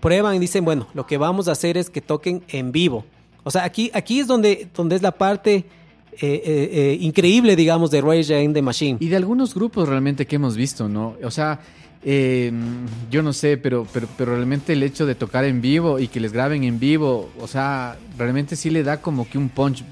Prueban 0.00 0.34
y 0.36 0.38
dicen, 0.38 0.64
bueno, 0.64 0.86
lo 0.94 1.06
que 1.06 1.18
vamos 1.18 1.48
a 1.48 1.52
hacer 1.52 1.76
es 1.76 1.90
que 1.90 2.00
toquen 2.00 2.42
en 2.48 2.70
vivo. 2.72 3.04
O 3.44 3.50
sea, 3.50 3.64
aquí, 3.64 3.90
aquí 3.94 4.20
es 4.20 4.26
donde, 4.26 4.68
donde 4.74 4.96
es 4.96 5.02
la 5.02 5.12
parte 5.12 5.54
eh, 5.54 5.64
eh, 6.20 6.42
eh, 6.72 6.98
increíble, 7.00 7.54
digamos, 7.56 7.90
de 7.90 8.00
Rage 8.00 8.34
Against 8.34 8.54
the 8.54 8.62
Machine. 8.62 8.96
Y 9.00 9.08
de 9.08 9.16
algunos 9.16 9.54
grupos 9.54 9.88
realmente 9.88 10.26
que 10.26 10.36
hemos 10.36 10.56
visto, 10.56 10.88
¿no? 10.88 11.16
O 11.22 11.30
sea, 11.30 11.60
eh, 12.04 12.52
yo 13.10 13.22
no 13.22 13.32
sé, 13.32 13.56
pero, 13.56 13.86
pero, 13.92 14.06
pero 14.16 14.34
realmente 14.34 14.72
el 14.72 14.82
hecho 14.82 15.06
de 15.06 15.14
tocar 15.14 15.44
en 15.44 15.60
vivo 15.60 15.98
y 15.98 16.08
que 16.08 16.20
les 16.20 16.32
graben 16.32 16.64
en 16.64 16.78
vivo, 16.78 17.30
o 17.40 17.46
sea, 17.46 17.96
realmente 18.16 18.56
sí 18.56 18.70
le 18.70 18.82
da 18.82 19.00
como 19.00 19.28
que 19.28 19.38
un 19.38 19.48
punch 19.48 19.84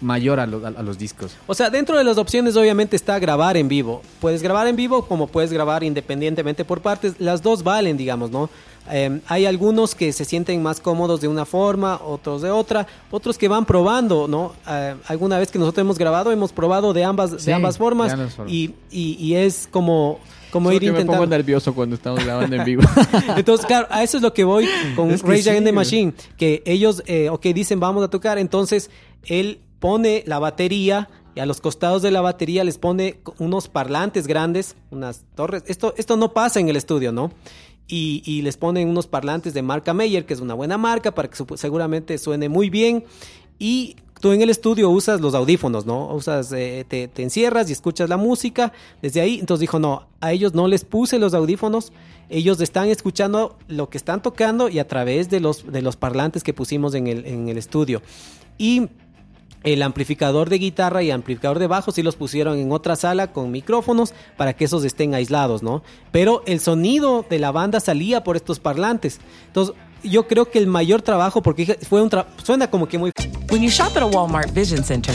mayor 0.00 0.38
a, 0.40 0.46
lo- 0.46 0.64
a- 0.64 0.68
a 0.70 0.82
los 0.82 0.96
discos. 0.98 1.34
O 1.46 1.54
sea, 1.54 1.70
dentro 1.70 1.98
de 1.98 2.04
las 2.04 2.18
opciones 2.18 2.56
obviamente 2.56 2.94
está 2.96 3.18
grabar 3.18 3.56
en 3.56 3.66
vivo. 3.68 4.02
Puedes 4.20 4.42
grabar 4.42 4.68
en 4.68 4.76
vivo 4.76 5.06
como 5.06 5.26
puedes 5.26 5.52
grabar 5.52 5.82
independientemente 5.82 6.64
por 6.64 6.80
partes. 6.82 7.14
Las 7.18 7.42
dos 7.42 7.62
valen, 7.64 7.96
digamos, 7.96 8.30
¿no? 8.30 8.48
Eh, 8.90 9.20
hay 9.26 9.46
algunos 9.46 9.94
que 9.94 10.12
se 10.12 10.24
sienten 10.24 10.62
más 10.62 10.80
cómodos 10.80 11.20
de 11.20 11.28
una 11.28 11.44
forma, 11.44 12.00
otros 12.04 12.42
de 12.42 12.50
otra, 12.50 12.86
otros 13.10 13.36
que 13.38 13.48
van 13.48 13.64
probando, 13.64 14.28
¿no? 14.28 14.52
Eh, 14.68 14.94
alguna 15.06 15.38
vez 15.38 15.50
que 15.50 15.58
nosotros 15.58 15.82
hemos 15.82 15.98
grabado, 15.98 16.32
hemos 16.32 16.52
probado 16.52 16.92
de 16.92 17.04
ambas, 17.04 17.34
Sí, 17.38 17.46
de 17.46 17.52
ambas 17.54 17.76
formas. 17.78 18.16
Y, 18.46 18.74
y- 18.90 19.16
y 19.20 19.34
es 19.34 19.68
como, 19.70 20.18
como 20.50 20.68
Solo 20.70 20.76
ir 20.76 20.80
que 20.80 20.86
me 20.86 20.92
pongo 21.00 21.02
intentando. 21.12 21.26
nervioso 21.36 21.74
cuando 21.74 21.96
estamos 21.96 22.24
grabando 22.24 22.56
en 22.56 22.64
vivo. 22.64 22.82
Entonces, 23.36 23.66
claro, 23.66 23.86
a 23.90 24.02
eso 24.02 24.16
es 24.16 24.22
lo 24.22 24.32
que 24.32 24.44
voy 24.44 24.66
con 24.96 25.10
Es 25.10 25.22
que 25.22 25.28
Rage 25.28 25.42
sí, 25.42 25.48
Against 25.50 25.66
the. 25.66 25.72
Machine. 25.72 26.14
Que 26.36 26.62
ellos, 26.64 27.02
eh, 27.06 27.28
ok, 27.30 27.42
dicen 27.48 27.80
vamos 27.80 28.02
a 28.04 28.08
tocar. 28.08 28.38
Entonces, 28.38 28.90
él 29.24 29.60
pone 29.78 30.22
la 30.26 30.38
batería 30.38 31.08
y 31.34 31.40
a 31.40 31.46
los 31.46 31.60
costados 31.60 32.02
de 32.02 32.10
la 32.10 32.20
batería 32.20 32.64
les 32.64 32.78
pone 32.78 33.20
unos 33.38 33.68
parlantes 33.68 34.26
grandes, 34.26 34.74
unas 34.90 35.22
torres. 35.36 35.62
Esto, 35.66 35.94
esto 35.96 36.16
no 36.16 36.32
pasa 36.32 36.58
en 36.58 36.68
el 36.68 36.76
estudio, 36.76 37.12
¿no? 37.12 37.30
Y, 37.90 38.42
les 38.42 38.58
ponen 38.58 38.88
unos 38.88 39.06
parlantes 39.06 39.54
de 39.54 39.62
marca 39.62 39.94
Meyer, 39.94 40.26
que 40.26 40.34
es 40.34 40.40
una 40.40 40.54
buena 40.54 40.76
marca 40.76 41.14
para 41.14 41.28
que 41.28 41.42
seguramente 41.56 42.18
suene 42.18 42.48
muy 42.48 42.68
bien. 42.68 43.04
Y 43.58 43.96
tú 44.20 44.32
en 44.32 44.42
el 44.42 44.50
estudio 44.50 44.90
usas 44.90 45.20
los 45.20 45.34
audífonos, 45.34 45.86
¿no? 45.86 46.14
Usas, 46.14 46.52
eh, 46.52 46.84
te, 46.86 47.08
te 47.08 47.22
encierras 47.22 47.70
y 47.70 47.72
escuchas 47.72 48.08
la 48.08 48.18
música 48.18 48.72
desde 49.00 49.22
ahí. 49.22 49.38
Entonces 49.40 49.60
dijo, 49.62 49.78
no, 49.78 50.06
a 50.20 50.32
ellos 50.32 50.54
no 50.54 50.68
les 50.68 50.84
puse 50.84 51.18
los 51.18 51.32
audífonos. 51.32 51.92
Ellos 52.28 52.60
están 52.60 52.88
escuchando 52.88 53.56
lo 53.68 53.88
que 53.88 53.96
están 53.96 54.20
tocando 54.20 54.68
y 54.68 54.78
a 54.78 54.86
través 54.86 55.30
de 55.30 55.40
los, 55.40 55.70
de 55.72 55.80
los 55.80 55.96
parlantes 55.96 56.44
que 56.44 56.52
pusimos 56.52 56.94
en 56.94 57.06
el, 57.06 57.24
en 57.24 57.48
el 57.48 57.56
estudio. 57.56 58.02
Y 58.58 58.88
el 59.64 59.82
amplificador 59.82 60.48
de 60.48 60.58
guitarra 60.58 61.02
y 61.02 61.10
amplificador 61.10 61.58
de 61.58 61.66
bajo 61.66 61.90
sí 61.90 62.02
los 62.02 62.16
pusieron 62.16 62.58
en 62.58 62.70
otra 62.72 62.96
sala 62.96 63.32
con 63.32 63.50
micrófonos 63.50 64.14
para 64.36 64.52
que 64.52 64.64
esos 64.64 64.84
estén 64.84 65.14
aislados, 65.14 65.62
¿no? 65.62 65.82
Pero 66.12 66.42
el 66.46 66.60
sonido 66.60 67.24
de 67.28 67.38
la 67.38 67.50
banda 67.50 67.80
salía 67.80 68.22
por 68.22 68.36
estos 68.36 68.60
parlantes. 68.60 69.18
Entonces, 69.48 69.74
yo 70.04 70.28
creo 70.28 70.48
que 70.50 70.58
el 70.58 70.68
mayor 70.68 71.02
trabajo, 71.02 71.42
porque 71.42 71.76
fue 71.88 72.00
un 72.00 72.08
tra- 72.08 72.26
suena 72.44 72.70
como 72.70 72.86
que 72.86 72.98
muy 72.98 73.10
When 73.50 73.62
you 73.62 73.70
shop 73.70 73.96
at 73.96 74.02
a 74.02 74.06
Walmart 74.06 74.52
Vision 74.54 74.84
Center, 74.84 75.14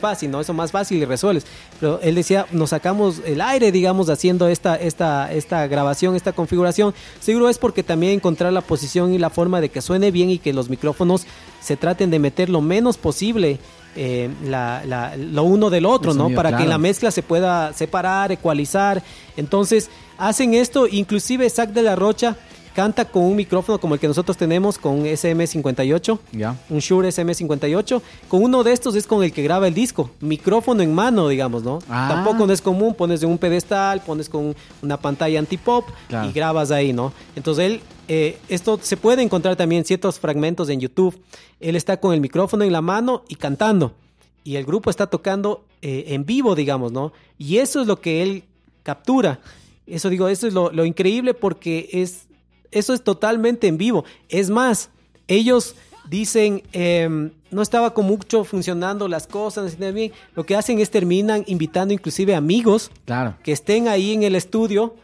Fácil, 0.00 0.30
¿no? 0.30 0.40
Eso 0.40 0.52
más 0.54 0.72
fácil 0.72 0.98
y 0.98 1.04
resuelves. 1.04 1.46
Pero 1.78 2.00
él 2.02 2.16
decía, 2.16 2.46
nos 2.50 2.70
sacamos 2.70 3.20
el 3.24 3.40
aire, 3.40 3.70
digamos, 3.70 4.08
haciendo 4.10 4.48
esta, 4.48 4.74
esta, 4.74 5.32
esta 5.32 5.66
grabación, 5.68 6.16
esta 6.16 6.32
configuración. 6.32 6.92
Seguro 7.20 7.48
es 7.48 7.58
porque 7.58 7.82
también 7.84 8.14
encontrar 8.14 8.52
la 8.52 8.62
posición 8.62 9.14
y 9.14 9.18
la 9.18 9.30
forma 9.30 9.60
de 9.60 9.68
que 9.68 9.80
suene 9.82 10.10
bien 10.10 10.30
y 10.30 10.38
que 10.38 10.52
los 10.52 10.68
micrófonos 10.68 11.26
se 11.60 11.76
traten 11.76 12.10
de 12.10 12.18
meter 12.18 12.48
lo 12.48 12.60
menos 12.60 12.96
posible 12.98 13.58
eh, 13.96 14.30
la- 14.44 14.82
la- 14.86 15.16
lo 15.16 15.42
uno 15.42 15.68
del 15.68 15.84
otro, 15.84 16.14
¿no? 16.14 16.28
Para 16.36 16.50
que 16.50 16.64
la 16.68 16.78
mezcla 16.78 17.10
se 17.10 17.22
pueda 17.24 17.72
separar, 17.72 18.30
ecualizar. 18.30 19.02
Entonces, 19.36 19.90
hacen 20.16 20.54
esto, 20.54 20.86
inclusive 20.86 21.50
Zack 21.50 21.70
de 21.70 21.82
la 21.82 21.96
Rocha 21.96 22.36
canta 22.74 23.04
con 23.04 23.24
un 23.24 23.36
micrófono 23.36 23.78
como 23.80 23.94
el 23.94 24.00
que 24.00 24.06
nosotros 24.08 24.36
tenemos 24.36 24.78
con 24.78 25.04
SM58 25.04 26.18
Ya. 26.32 26.56
un 26.68 26.78
Shure 26.78 27.08
SM58. 27.08 28.00
Con 28.28 28.42
uno 28.42 28.62
de 28.62 28.72
estos 28.72 28.94
es 28.94 29.06
con 29.06 29.22
el 29.24 29.32
que 29.32 29.42
graba 29.42 29.66
el 29.68 29.74
disco. 29.74 30.10
Micrófono 30.20 30.82
en 30.82 30.94
mano, 30.94 31.28
digamos, 31.28 31.62
¿no? 31.62 31.80
Ah. 31.88 32.08
Tampoco 32.12 32.46
no 32.46 32.52
es 32.52 32.60
común. 32.62 32.94
Pones 32.94 33.20
de 33.20 33.26
un 33.26 33.38
pedestal, 33.38 34.00
pones 34.02 34.28
con 34.28 34.54
una 34.82 34.96
pantalla 34.96 35.38
antipop 35.38 35.84
Claro. 36.08 36.28
y 36.28 36.32
grabas 36.32 36.70
ahí, 36.70 36.92
¿no? 36.92 37.12
Entonces 37.36 37.64
él, 37.66 37.80
eh, 38.08 38.38
esto 38.48 38.78
se 38.82 38.96
puede 38.96 39.22
encontrar 39.22 39.56
también 39.56 39.84
ciertos 39.84 40.18
fragmentos 40.18 40.68
en 40.68 40.80
YouTube. 40.80 41.20
Él 41.60 41.76
está 41.76 41.98
con 41.98 42.14
el 42.14 42.20
micrófono 42.20 42.64
en 42.64 42.72
la 42.72 42.80
mano 42.80 43.24
y 43.28 43.34
cantando. 43.34 43.92
Y 44.44 44.56
el 44.56 44.64
grupo 44.64 44.88
está 44.90 45.06
tocando 45.06 45.64
eh, 45.82 46.04
en 46.08 46.24
vivo, 46.24 46.54
digamos, 46.54 46.92
¿no? 46.92 47.12
Y 47.38 47.58
eso 47.58 47.80
es 47.80 47.86
lo 47.86 48.00
que 48.00 48.22
él 48.22 48.44
captura. 48.82 49.40
Eso 49.86 50.08
digo, 50.08 50.28
eso 50.28 50.46
es 50.46 50.54
lo, 50.54 50.70
lo 50.72 50.84
increíble 50.84 51.34
porque 51.34 51.88
es, 51.92 52.22
eso 52.72 52.94
es 52.94 53.02
totalmente 53.02 53.66
en 53.66 53.78
vivo. 53.78 54.04
Es 54.28 54.50
más, 54.50 54.90
ellos 55.28 55.74
dicen, 56.08 56.62
em, 56.72 57.30
no 57.50 57.62
estaba 57.62 57.94
con 57.94 58.06
mucho 58.06 58.44
funcionando 58.44 59.06
las 59.08 59.26
cosas, 59.26 59.78
bien. 59.78 60.12
Lo 60.34 60.44
que 60.44 60.56
hacen 60.56 60.80
es 60.80 60.90
terminan 60.90 61.44
invitando 61.46 61.94
inclusive 61.94 62.34
amigos 62.34 62.90
Claro. 63.04 63.36
que 63.44 63.52
estén 63.52 63.86
ahí 63.88 64.12
en 64.12 64.22
el 64.24 64.34
estudio, 64.34 64.94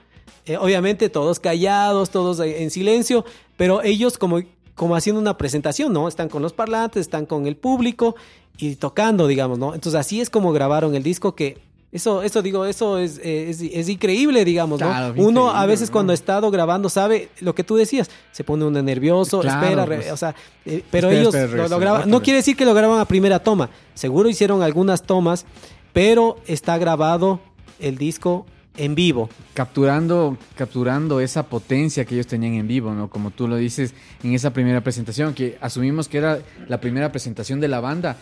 eh, 0.47 0.57
obviamente 0.57 1.09
todos 1.09 1.39
callados, 1.41 2.11
todos 2.11 2.41
en 2.41 2.71
silencio, 2.71 3.25
pero 3.57 3.83
ellos 3.83 4.19
como, 4.19 4.41
como 4.75 4.97
haciendo 4.97 5.21
una 5.21 5.37
presentación, 5.37 5.93
¿no? 5.93 6.09
Están 6.09 6.29
con 6.29 6.43
los 6.43 6.53
parlantes, 6.53 7.01
están 7.03 7.27
con 7.27 7.47
el 7.47 7.57
público 7.57 8.17
y 8.59 8.77
tocando, 8.77 9.27
digamos, 9.27 9.59
¿no? 9.59 9.75
Entonces 9.75 10.01
así 10.01 10.21
es 10.21 10.31
como 10.31 10.53
grabaron 10.53 10.95
el 10.95 11.03
disco 11.03 11.35
que... 11.35 11.59
Eso, 11.97 12.23
eso 12.23 12.43
digo, 12.43 12.65
eso 12.67 12.99
es, 12.99 13.19
eh, 13.23 13.49
es, 13.51 13.61
es 13.61 13.89
increíble, 13.89 14.45
digamos, 14.45 14.81
Uno 15.17 15.51
a 15.51 15.67
veces 15.67 15.89
¿no? 15.89 15.93
cuando 15.95 16.13
ha 16.13 16.15
estado 16.15 16.51
grabando 16.51 16.89
sabe 16.89 17.31
lo 17.41 17.55
que 17.55 17.65
tú 17.65 17.75
decías, 17.77 18.11
se 18.33 18.45
pone 18.45 18.65
uno 18.65 18.83
nervioso, 18.83 19.41
Claro, 19.41 19.63
espera, 19.65 19.87
re- 19.87 19.97
pues. 19.97 20.13
o 20.13 20.17
sea, 20.17 20.35
eh, 20.65 20.83
pero 20.91 21.09
Espera, 21.09 21.21
ellos 21.23 21.35
espera, 21.35 21.69
lo- 21.69 21.79
graban- 21.79 22.09
no 22.11 22.23
quiere 22.23 22.37
decir 22.39 22.57
que 22.57 22.65
lo 22.65 22.75
graban 22.75 23.01
a 23.01 23.05
primera 23.07 23.39
toma, 23.41 23.71
seguro 23.95 24.29
hicieron 24.29 24.63
algunas 24.63 25.03
tomas, 25.05 25.47
pero 25.93 26.37
está 26.47 26.79
grabado 26.79 27.41
el 27.81 27.97
disco 27.99 28.45
en 28.77 28.95
vivo. 28.95 29.31
Capturando, 29.55 30.37
capturando 30.55 31.21
esa 31.21 31.45
potencia 31.45 32.05
que 32.05 32.15
ellos 32.15 32.27
tenían 32.27 32.55
en 32.55 32.69
vivo, 32.69 32.93
¿no? 32.93 33.09
Como 33.09 33.31
tú 33.31 33.49
lo 33.49 33.57
dices 33.57 33.95
en 34.23 34.35
esa 34.35 34.53
primera 34.53 34.83
presentación, 34.83 35.33
que 35.33 35.57
asumimos 35.63 36.09
que 36.09 36.19
era 36.19 36.41
la 36.69 36.79
primera 36.79 37.11
presentación 37.11 37.59
de 37.59 37.69
la 37.69 37.81
banda, 37.81 38.17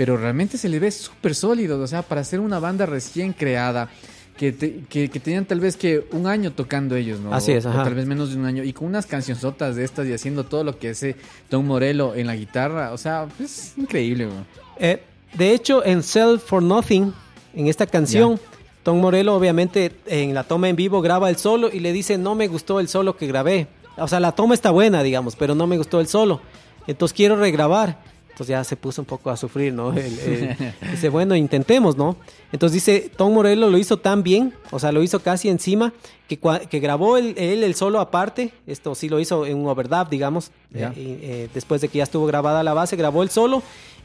pero 0.00 0.16
realmente 0.16 0.56
se 0.56 0.70
le 0.70 0.78
ve 0.78 0.90
súper 0.90 1.34
sólido, 1.34 1.78
o 1.78 1.86
sea, 1.86 2.00
para 2.00 2.24
ser 2.24 2.40
una 2.40 2.58
banda 2.58 2.86
recién 2.86 3.34
creada, 3.34 3.90
que, 4.38 4.50
te- 4.50 4.80
que, 4.88 5.10
que 5.10 5.20
tenían 5.20 5.44
tal 5.44 5.60
vez 5.60 5.76
que 5.76 6.06
un 6.12 6.26
año 6.26 6.52
tocando 6.52 6.96
ellos, 6.96 7.20
¿no? 7.20 7.34
Así 7.34 7.52
es, 7.52 7.66
O 7.66 7.68
ajá. 7.68 7.84
tal 7.84 7.94
vez 7.96 8.06
menos 8.06 8.30
de 8.30 8.38
un 8.38 8.46
año, 8.46 8.62
y 8.64 8.72
con 8.72 8.86
unas 8.88 9.04
cancionzotas 9.04 9.76
de 9.76 9.84
estas 9.84 10.06
y 10.06 10.14
haciendo 10.14 10.44
todo 10.44 10.64
lo 10.64 10.78
que 10.78 10.88
hace 10.88 11.16
Tom 11.50 11.66
Morello 11.66 12.14
en 12.14 12.28
la 12.28 12.34
guitarra, 12.34 12.94
o 12.94 12.96
sea, 12.96 13.26
es 13.38 13.74
increíble, 13.76 14.24
güey. 14.24 14.38
Eh, 14.78 15.02
de 15.34 15.52
hecho, 15.52 15.84
en 15.84 16.02
Sell 16.02 16.38
for 16.38 16.62
Nothing, 16.62 17.12
en 17.54 17.66
esta 17.66 17.84
canción, 17.86 18.40
Tom 18.82 19.00
Morello 19.02 19.34
obviamente 19.34 19.92
en 20.06 20.32
la 20.32 20.44
toma 20.44 20.70
en 20.70 20.76
vivo 20.76 21.02
graba 21.02 21.28
el 21.28 21.36
solo 21.36 21.68
y 21.70 21.80
le 21.80 21.92
dice, 21.92 22.16
no 22.16 22.34
me 22.34 22.48
gustó 22.48 22.80
el 22.80 22.88
solo 22.88 23.18
que 23.18 23.26
grabé. 23.26 23.66
O 23.98 24.08
sea, 24.08 24.18
la 24.18 24.32
toma 24.32 24.54
está 24.54 24.70
buena, 24.70 25.02
digamos, 25.02 25.36
pero 25.36 25.54
no 25.54 25.66
me 25.66 25.76
gustó 25.76 26.00
el 26.00 26.06
solo. 26.06 26.40
Entonces 26.86 27.14
quiero 27.14 27.36
regrabar. 27.36 28.08
Entonces 28.40 28.54
ya 28.54 28.64
se 28.64 28.74
puso 28.76 29.02
un 29.02 29.06
poco 29.06 29.28
a 29.28 29.36
sufrir, 29.36 29.74
¿no? 29.74 29.92
El- 29.92 30.18
el- 30.18 30.56
dice, 30.92 31.10
bueno, 31.10 31.36
intentemos, 31.36 31.98
¿no? 31.98 32.16
Entonces 32.52 32.72
dice, 32.82 33.10
Tom 33.14 33.34
Morello 33.34 33.68
lo 33.68 33.76
hizo 33.76 33.98
tan 33.98 34.22
bien, 34.22 34.54
o 34.70 34.78
sea, 34.78 34.92
lo 34.92 35.02
hizo 35.02 35.20
casi 35.20 35.50
encima, 35.50 35.92
que, 36.26 36.40
cua- 36.40 36.66
que 36.66 36.80
grabó 36.80 37.18
el- 37.18 37.36
él 37.36 37.62
el 37.62 37.74
solo 37.74 38.00
aparte. 38.00 38.52
Esto 38.66 38.94
sí 38.94 39.10
lo 39.10 39.20
hizo 39.20 39.44
en 39.44 39.58
un 39.58 39.66
overdub, 39.68 40.08
digamos. 40.08 40.52
Eh, 40.96 41.18
eh, 41.22 41.48
después 41.52 41.82
de 41.82 41.88
que 41.88 41.98
ya 41.98 42.04
estuvo 42.04 42.24
grabada 42.24 42.62
la 42.62 42.72
base, 42.72 42.96
grabó 42.96 43.22
el 43.22 43.28
solo. 43.28 43.62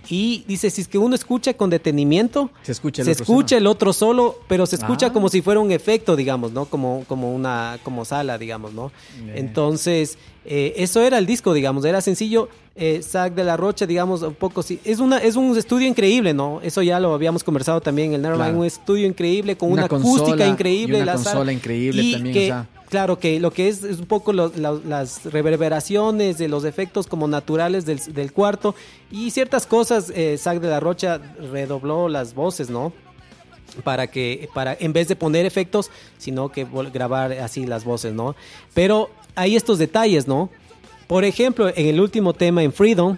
Y 0.10 0.44
dice, 0.48 0.70
si 0.70 0.82
es 0.82 0.88
que 0.88 0.98
uno 0.98 1.16
escucha 1.16 1.54
con 1.54 1.70
detenimiento, 1.70 2.50
Se 2.64 2.72
escucha 2.72 3.02
el 3.02 3.06
se 3.08 3.12
otro 3.14 3.24
escucha 3.24 3.58
el 3.58 3.68
otro 3.68 3.94
solo, 3.94 4.40
pero 4.48 4.66
se 4.66 4.76
escucha 4.76 5.08
Ah. 5.08 5.14
como 5.14 5.30
si 5.30 5.42
fuera 5.42 5.60
un 5.60 5.72
efecto, 5.72 6.16
digamos, 6.16 6.52
¿no? 6.52 6.66
Como, 6.66 7.04
como 7.08 7.34
una 7.34 7.78
como 7.84 8.06
sala, 8.06 8.38
digamos, 8.38 8.74
¿no? 8.74 8.92
Entonces, 9.36 10.18
eh, 10.46 10.74
eso 10.78 11.02
era 11.02 11.18
el 11.18 11.26
disco, 11.26 11.54
digamos, 11.54 11.86
era 11.86 12.02
sencillo. 12.02 12.50
Eh, 12.78 13.02
Zack 13.02 13.36
de 13.36 13.46
la 13.46 13.56
Rocha, 13.56 13.86
digamos, 13.86 14.22
un 14.22 14.34
poco 14.34 14.62
sí. 14.62 14.80
Es, 14.84 15.00
una, 15.00 15.18
es 15.20 15.38
un 15.38 15.58
estudio 15.58 15.88
increíble, 15.88 16.34
¿no? 16.34 16.60
Eso 16.62 16.82
ya 16.82 17.00
lo 17.00 17.14
habíamos 17.14 17.42
conversado 17.44 17.80
también 17.80 18.10
en 18.10 18.16
el 18.16 18.22
Nevermind, 18.22 18.48
Claro. 18.50 18.60
un 18.60 18.66
estudio 18.66 19.08
increíble 19.08 19.56
con 19.56 19.72
Una 19.72 19.84
una, 19.84 19.88
consola 19.90 20.16
acústica 20.24 20.46
y 20.46 20.50
increíble. 20.50 20.96
una 20.98 21.06
la 21.06 21.18
sala. 21.18 21.24
consola 21.32 21.54
increíble 21.54 22.02
Y 22.04 22.12
también, 22.12 22.34
que- 22.34 22.44
o 22.44 22.48
sea. 22.48 22.70
Claro 22.96 23.20
que 23.20 23.42
lo 23.42 23.52
que 23.52 23.68
es 23.68 23.84
es 23.84 24.00
un 24.00 24.06
poco 24.06 24.32
las 24.32 25.26
reverberaciones 25.26 26.38
de 26.38 26.48
los 26.48 26.64
efectos 26.64 27.08
como 27.08 27.28
naturales 27.28 27.86
del, 27.86 28.32
cuarto 28.32 28.74
y 29.12 29.32
ciertas 29.32 29.68
cosas, 29.68 30.10
eh, 30.16 30.40
de 30.42 30.70
la 30.70 30.80
Rocha 30.80 31.20
redobló 31.52 32.08
las 32.08 32.34
voces, 32.34 32.70
¿no? 32.70 32.94
Para 33.84 34.08
que, 34.08 34.48
para, 34.54 34.78
en 34.80 34.94
vez 34.94 35.10
de 35.10 35.18
poner 35.18 35.46
efectos, 35.46 35.92
sino 36.18 36.54
que 36.54 36.66
grabar 36.94 37.34
así 37.34 37.66
las 37.66 37.84
voces, 37.84 38.14
¿no? 38.14 38.34
Pero 38.74 39.10
hay 39.36 39.58
estos 39.58 39.78
detalles, 39.78 40.26
¿no? 40.26 40.50
Por 41.08 41.26
ejemplo, 41.26 41.68
en 41.68 41.88
el 41.88 42.00
último 42.00 42.32
tema, 42.32 42.64
en 42.64 42.72
Freedom, 42.72 43.18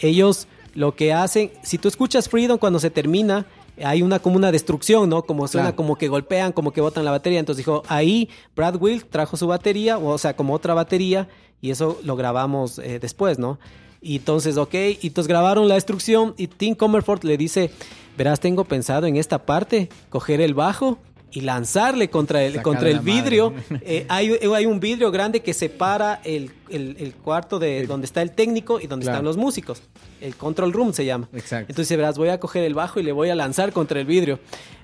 ellos 0.00 0.48
lo 0.74 0.96
que 0.96 1.12
hacen, 1.12 1.52
si 1.62 1.78
tú 1.78 1.86
escuchas 1.86 2.28
Freedom 2.28 2.58
cuando 2.58 2.80
se 2.80 2.90
termina, 2.90 3.46
hay 3.82 4.02
una 4.02 4.18
como 4.18 4.36
una 4.36 4.52
destrucción, 4.52 5.08
¿no? 5.08 5.22
Como 5.22 5.48
suena 5.48 5.68
Claro. 5.68 5.76
como 5.76 5.96
que 5.96 6.08
golpean, 6.08 6.52
como 6.52 6.72
que 6.72 6.80
botan 6.80 7.04
la 7.04 7.10
batería. 7.10 7.38
Entonces 7.38 7.64
dijo, 7.64 7.82
ahí 7.88 8.28
Brad 8.56 8.76
Wilk 8.80 9.08
trajo 9.08 9.36
su 9.36 9.46
batería, 9.46 9.98
o 9.98 10.18
sea, 10.18 10.36
como 10.36 10.54
otra 10.54 10.74
batería, 10.74 11.28
y 11.60 11.70
eso 11.70 11.98
lo 12.04 12.16
grabamos 12.16 12.78
eh, 12.78 12.98
después, 12.98 13.38
¿no? 13.38 13.58
Y 14.00 14.16
entonces, 14.16 14.56
ok, 14.56 14.74
y 14.74 15.06
entonces 15.06 15.28
grabaron 15.28 15.68
la 15.68 15.74
destrucción 15.76 16.34
y 16.36 16.48
Tim 16.48 16.74
Comerford 16.74 17.22
le 17.24 17.36
dice, 17.36 17.70
verás, 18.18 18.40
tengo 18.40 18.64
pensado 18.64 19.06
en 19.06 19.16
esta 19.16 19.46
parte, 19.46 19.88
coger 20.10 20.40
el 20.40 20.54
bajo 20.54 20.98
y 21.32 21.40
lanzarle 21.40 22.08
contra 22.10 22.42
el, 22.44 22.62
contra 22.62 22.88
el 22.90 23.00
vidrio. 23.00 23.52
Eh, 23.84 24.06
hay, 24.08 24.38
hay 24.54 24.66
un 24.66 24.78
vidrio 24.80 25.10
grande 25.10 25.40
que 25.40 25.52
separa 25.54 26.20
el, 26.24 26.50
el- 26.68 26.96
el 27.00 27.14
cuarto 27.14 27.58
de 27.58 27.86
donde 27.86 28.04
está 28.06 28.22
el 28.22 28.30
técnico 28.30 28.78
y 28.80 28.86
donde 28.86 29.04
Claro. 29.04 29.16
están 29.16 29.24
los 29.24 29.36
músicos. 29.36 29.82
El 30.20 30.36
control 30.36 30.72
room 30.72 30.92
se 30.92 31.04
llama. 31.04 31.28
Exacto. 31.32 31.66
Entonces 31.72 31.96
verás, 31.96 32.16
voy 32.18 32.28
a 32.28 32.38
coger 32.38 32.62
el 32.64 32.74
bajo 32.74 33.00
y 33.00 33.02
le 33.02 33.12
voy 33.12 33.30
a 33.30 33.34
lanzar 33.34 33.72
contra 33.72 33.98
el 33.98 34.06
vidrio. 34.06 34.38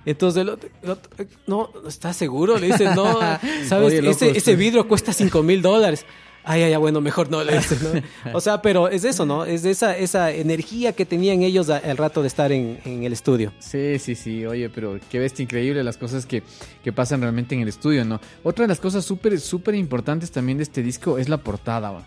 Entonces 0.05 0.41
el 0.43 0.49
otro, 0.49 0.69
el 0.83 0.91
otro, 0.91 1.11
no, 1.47 1.71
¿estás 1.87 2.17
seguro? 2.17 2.59
Le 2.59 2.69
dice, 2.69 2.87
no, 2.95 3.19
sabes, 3.69 3.89
Oye, 3.93 4.03
loco, 4.03 4.11
ese, 4.13 4.29
ese 4.31 4.39
estoy- 4.39 4.57
vidrio 4.57 4.89
cuesta 4.89 5.13
5 5.13 5.43
mil 5.43 5.63
dólares. 5.63 6.05
Ay, 6.51 6.63
ay, 6.63 6.75
bueno, 6.77 7.03
mejor 7.03 7.31
no 7.31 7.45
le 7.45 7.59
dice, 7.59 7.77
¿no? 7.83 8.33
O 8.33 8.41
sea, 8.41 8.63
pero 8.63 8.89
es 8.89 9.05
eso, 9.05 9.27
¿no? 9.27 9.45
Es 9.45 9.67
esa, 9.67 9.95
esa 9.95 10.33
energía 10.33 10.95
que 10.95 11.05
tenían 11.05 11.43
ellos 11.43 11.69
al 11.69 11.99
rato 11.99 12.23
de 12.23 12.29
estar 12.29 12.51
en, 12.53 12.79
en 12.87 13.05
el 13.05 13.13
estudio. 13.13 13.53
Sí, 13.59 13.99
sí, 13.99 14.15
sí, 14.15 14.47
oye, 14.47 14.71
pero 14.71 14.99
qué 15.11 15.19
bestia 15.19 15.43
increíble 15.43 15.85
las 15.85 15.99
cosas 15.99 16.25
que, 16.25 16.43
que 16.83 16.91
pasan 16.91 17.21
realmente 17.21 17.55
en 17.55 17.61
el 17.61 17.69
estudio, 17.69 18.03
¿no? 18.07 18.19
Otra 18.45 18.63
de 18.63 18.69
las 18.69 18.81
cosas 18.81 19.05
súper, 19.05 19.39
súper 19.41 19.75
importantes 19.75 20.31
también 20.31 20.57
de 20.57 20.65
este 20.65 20.83
disco 20.83 21.19
es 21.19 21.29
la 21.29 21.37
portada, 21.37 21.91
va. 21.91 22.07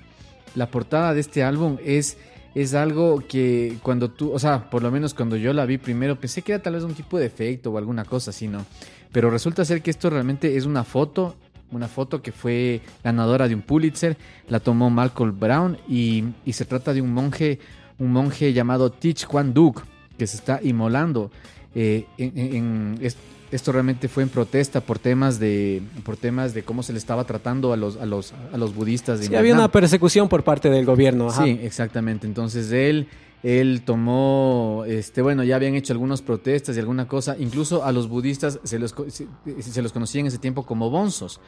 La 0.55 0.71
portada 0.71 1.13
de 1.13 1.21
este 1.21 1.43
álbum 1.43 1.77
es, 1.85 2.17
es 2.55 2.73
algo 2.73 3.23
que 3.27 3.77
cuando 3.83 4.09
tú, 4.09 4.33
o 4.33 4.39
sea, 4.39 4.71
por 4.71 4.81
lo 4.81 4.89
menos 4.89 5.13
cuando 5.13 5.37
yo 5.37 5.53
la 5.53 5.67
vi 5.67 5.77
primero, 5.77 6.19
pensé 6.19 6.41
que 6.41 6.53
era 6.53 6.63
tal 6.63 6.73
vez 6.73 6.83
un 6.83 6.95
tipo 6.95 7.19
de 7.19 7.27
efecto 7.27 7.69
o 7.69 7.77
alguna 7.77 8.05
cosa 8.05 8.31
así, 8.31 8.47
¿no? 8.47 8.65
Pero 9.11 9.29
resulta 9.29 9.63
ser 9.65 9.83
que 9.83 9.91
esto 9.91 10.09
realmente 10.09 10.57
es 10.57 10.65
una 10.65 10.83
foto, 10.83 11.35
una 11.71 11.87
foto 11.87 12.21
que 12.21 12.31
fue 12.31 12.81
ganadora 13.03 13.47
de 13.47 13.55
un 13.55 13.61
Pulitzer, 13.61 14.17
la 14.49 14.59
tomó 14.59 14.89
Malcolm 14.89 15.39
Brown 15.39 15.77
y, 15.87 16.23
y 16.45 16.53
se 16.53 16.65
trata 16.65 16.93
de 16.93 17.01
un 17.01 17.13
monje, 17.13 17.59
un 17.99 18.11
monje 18.11 18.53
llamado 18.53 18.91
Teach 18.91 19.25
Kwan 19.25 19.53
Duk, 19.53 19.83
que 20.17 20.27
se 20.27 20.37
está 20.37 20.59
inmolando. 20.63 21.31
eh, 21.73 22.05
en- 22.17 22.33
en- 22.37 22.55
en- 22.55 22.97
es- 23.01 23.15
esto 23.49 23.71
realmente 23.71 24.09
fue 24.09 24.23
en 24.23 24.29
protesta 24.29 24.81
por 24.81 24.99
temas 24.99 25.39
de 25.39 25.81
por 26.03 26.17
temas 26.17 26.53
de 26.53 26.63
cómo 26.63 26.83
se 26.83 26.91
le 26.91 26.99
estaba 26.99 27.23
tratando 27.23 27.71
a 27.71 27.77
los 27.77 27.95
a 27.97 28.05
los 28.05 28.33
a 28.53 28.57
los 28.57 28.75
budistas 28.75 29.19
de 29.21 29.27
Sí, 29.27 29.35
había 29.35 29.53
una 29.53 29.69
persecución 29.71 30.27
por 30.27 30.43
parte 30.43 30.69
del 30.69 30.85
gobierno. 30.85 31.29
ajá. 31.29 31.45
Sí, 31.45 31.59
exactamente. 31.63 32.27
Entonces 32.27 32.71
él, 32.73 33.07
él 33.43 33.81
tomó, 33.85 34.83
este, 34.87 35.21
bueno, 35.21 35.43
ya 35.43 35.55
habían 35.55 35.75
hecho 35.75 35.93
algunas 35.93 36.21
protestas 36.21 36.75
y 36.75 36.79
alguna 36.79 37.07
cosa. 37.07 37.35
Incluso 37.39 37.83
a 37.83 37.91
los 37.91 38.07
budistas 38.07 38.59
se 38.63 38.77
los, 38.79 38.93
se, 39.09 39.81
los 39.81 39.91
conocía 39.93 40.21
en 40.21 40.27
ese 40.27 40.37
tiempo 40.37 40.63
como 40.63 40.89
bonzos. 40.89 41.39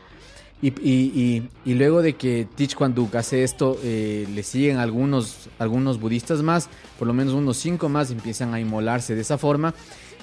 Y, 0.62 0.68
y- 0.82 1.50
y- 1.66 1.74
luego 1.74 2.02
de 2.02 2.14
que 2.14 2.48
Kwan 2.76 2.96
Duk 2.96 3.14
hace 3.16 3.44
esto, 3.44 3.78
eh, 3.84 4.26
le 4.34 4.44
siguen 4.44 4.78
algunos, 4.78 5.50
algunos 5.60 6.00
budistas 6.00 6.42
más, 6.42 6.70
por 6.98 7.08
lo 7.08 7.14
menos 7.14 7.34
unos 7.34 7.58
cinco 7.58 7.90
más, 7.90 8.12
empiezan 8.12 8.54
a 8.54 8.60
inmolarse 8.62 9.14
de 9.14 9.22
esa 9.22 9.38
forma. 9.38 9.74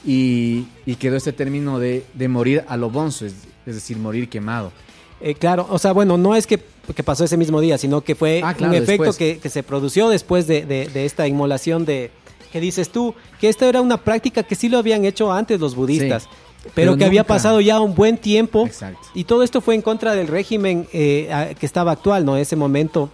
Y, 0.04 0.64
quedó 0.98 1.16
este 1.16 1.32
término 1.32 1.78
de, 1.78 2.04
de 2.14 2.28
morir 2.28 2.64
a 2.68 2.76
lo 2.78 2.88
bonzo, 2.90 3.26
es 3.26 3.34
decir, 3.66 3.98
morir 3.98 4.28
quemado. 4.30 4.72
Eh, 5.20 5.34
claro, 5.34 5.66
o 5.70 5.78
sea, 5.78 5.92
bueno, 5.92 6.16
no 6.16 6.34
es 6.34 6.46
que, 6.46 6.58
que 6.94 7.02
pasó 7.02 7.24
ese 7.24 7.36
mismo 7.36 7.60
día, 7.60 7.76
sino 7.78 8.00
que 8.00 8.14
fue 8.14 8.40
Ah, 8.42 8.54
claro, 8.54 8.72
un 8.74 8.82
efecto 8.82 9.12
que, 9.12 9.38
que 9.38 9.48
se 9.50 9.62
produció 9.62 10.08
después 10.08 10.46
de, 10.46 10.64
de- 10.64 10.86
de 10.88 11.04
esta 11.04 11.26
inmolación 11.28 11.84
de 11.84 12.10
que 12.52 12.60
dices 12.60 12.88
tú, 12.90 13.14
que 13.40 13.48
esta 13.48 13.66
era 13.68 13.80
una 13.80 13.98
práctica 13.98 14.42
que 14.42 14.54
sí 14.54 14.68
lo 14.68 14.78
habían 14.78 15.04
hecho 15.04 15.30
antes 15.32 15.60
los 15.60 15.74
budistas, 15.76 16.24
Sí, 16.24 16.28
pero, 16.62 16.72
pero 16.74 16.96
que 16.96 17.04
había 17.04 17.24
pasado 17.24 17.60
ya 17.60 17.80
un 17.80 17.94
buen 17.94 18.16
tiempo 18.18 18.66
Exacto. 18.66 18.98
y 19.14 19.24
todo 19.24 19.42
esto 19.42 19.60
fue 19.60 19.74
en 19.74 19.82
contra 19.82 20.14
del 20.14 20.26
régimen 20.26 20.88
eh, 20.92 21.54
que 21.60 21.66
estaba 21.66 21.92
actual, 21.92 22.24
¿no? 22.24 22.36
Ese 22.36 22.56
momento 22.56 23.10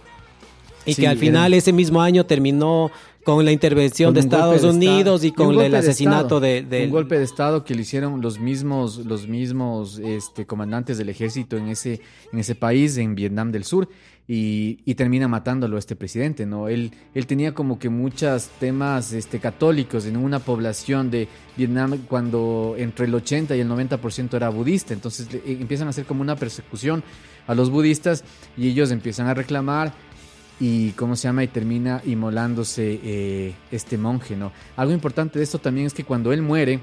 y 0.85 0.93
Sí, 0.93 1.01
que 1.01 1.07
al 1.07 1.17
final 1.17 1.53
era- 1.53 1.57
ese 1.59 1.71
mismo 1.73 2.01
año 2.01 2.25
terminó 2.25 2.89
con 3.27 3.43
la 3.43 3.51
intervención 3.51 4.07
Con 4.07 4.13
de 4.13 4.19
Estados 4.21 4.61
de 4.61 4.69
Unidos 4.69 5.21
Estado. 5.21 5.25
y 5.25 5.31
con 5.33 5.59
el 5.65 5.71
de 5.71 5.77
asesinato 5.79 6.39
de, 6.39 6.61
del- 6.61 6.85
un 6.85 6.91
golpe 6.91 7.17
de 7.17 7.25
estado 7.25 7.65
que 7.65 7.75
lo 7.75 7.81
hicieron 7.81 8.21
los 8.21 8.39
mismos 8.39 9.05
los 9.05 9.27
mismos 9.27 9.99
este 9.99 10.45
comandantes 10.45 10.97
del 10.97 11.09
ejército 11.09 11.57
en 11.57 11.67
ese 11.67 11.99
en 12.31 12.39
ese 12.39 12.55
país 12.55 12.95
en 12.97 13.15
Vietnam 13.15 13.51
del 13.51 13.65
Sur 13.65 13.89
y, 14.29 14.79
y 14.85 14.95
termina 14.95 15.27
matándolo 15.27 15.75
a 15.75 15.79
este 15.79 15.97
presidente 15.97 16.45
no 16.45 16.69
él 16.69 16.91
él 17.13 17.27
tenía 17.27 17.53
como 17.53 17.77
que 17.79 17.89
muchos 17.89 18.47
temas 18.61 19.11
este 19.11 19.39
católicos 19.39 20.05
en 20.05 20.15
una 20.15 20.39
población 20.39 21.11
de 21.11 21.27
Vietnam 21.57 21.97
cuando 22.07 22.75
entre 22.77 23.07
el 23.07 23.13
80 23.15 23.57
y 23.57 23.59
el 23.59 23.67
90% 23.69 24.35
era 24.35 24.47
budista 24.49 24.93
entonces 24.93 25.31
le- 25.33 25.39
eh, 25.39 25.57
empiezan 25.59 25.87
a 25.87 25.89
hacer 25.89 26.05
como 26.05 26.21
una 26.21 26.37
persecución 26.37 27.03
a 27.45 27.55
los 27.55 27.69
budistas 27.69 28.23
y 28.57 28.69
ellos 28.69 28.91
empiezan 28.91 29.27
a 29.27 29.33
reclamar 29.33 29.93
y 30.59 30.91
cómo 30.91 31.15
se 31.15 31.27
llama 31.27 31.43
y 31.43 31.47
termina 31.47 32.01
inmolándose 32.05 32.99
eh, 33.03 33.55
este 33.71 33.97
monje, 33.97 34.35
¿no? 34.35 34.51
Algo 34.75 34.93
importante 34.93 35.39
de 35.39 35.43
esto 35.43 35.59
también 35.59 35.87
es 35.87 35.93
que 35.93 36.03
cuando 36.03 36.33
él 36.33 36.41
muere, 36.41 36.79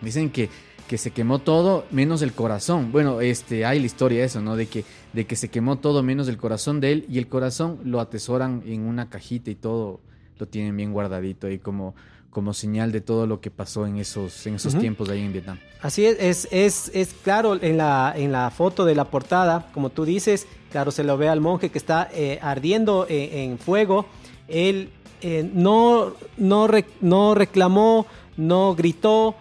dicen 0.00 0.30
que, 0.30 0.48
que 0.88 0.98
se 0.98 1.10
quemó 1.10 1.40
todo 1.40 1.84
menos 1.90 2.22
el 2.22 2.32
corazón. 2.32 2.92
Bueno, 2.92 3.20
este 3.20 3.64
hay 3.64 3.80
la 3.80 3.86
historia 3.86 4.20
de 4.20 4.24
eso, 4.24 4.40
¿no? 4.40 4.56
De 4.56 4.66
que, 4.66 4.84
de 5.12 5.26
que 5.26 5.36
se 5.36 5.48
quemó 5.48 5.76
todo 5.78 6.02
menos 6.02 6.28
el 6.28 6.38
corazón 6.38 6.80
de 6.80 6.92
él 6.92 7.06
y 7.08 7.18
el 7.18 7.28
corazón 7.28 7.80
lo 7.84 8.00
atesoran 8.00 8.62
en 8.66 8.82
una 8.82 9.10
cajita 9.10 9.50
y 9.50 9.54
todo 9.54 10.00
lo 10.38 10.46
tienen 10.46 10.76
bien 10.76 10.92
guardadito 10.92 11.46
ahí 11.46 11.58
como, 11.58 11.94
como 12.36 12.52
señal 12.52 12.92
de 12.92 13.00
todo 13.00 13.26
lo 13.26 13.40
que 13.40 13.50
pasó 13.50 13.86
en 13.86 13.96
esos, 13.96 14.46
en 14.46 14.56
esos 14.56 14.78
tiempos 14.78 15.08
ahí 15.08 15.24
en 15.24 15.32
Vietnam. 15.32 15.58
Así 15.80 16.04
es, 16.04 16.18
es, 16.20 16.48
es, 16.50 16.90
es 16.92 17.14
claro 17.14 17.58
en 17.58 17.78
la, 17.78 18.12
en 18.14 18.30
la 18.30 18.50
foto 18.50 18.84
de 18.84 18.94
la 18.94 19.06
portada, 19.06 19.70
como 19.72 19.88
tú 19.88 20.04
dices, 20.04 20.46
claro, 20.70 20.90
se 20.90 21.02
lo 21.02 21.16
ve 21.16 21.30
al 21.30 21.40
monje 21.40 21.70
que 21.70 21.78
está 21.78 22.10
eh, 22.12 22.38
ardiendo 22.42 23.06
eh, 23.08 23.42
en 23.42 23.56
fuego. 23.56 24.04
Él 24.48 24.90
eh, 25.22 25.50
no, 25.50 26.12
no, 26.36 26.68
no 27.00 27.34
reclamó, 27.34 28.04
no 28.36 28.74
gritó, 28.74 29.36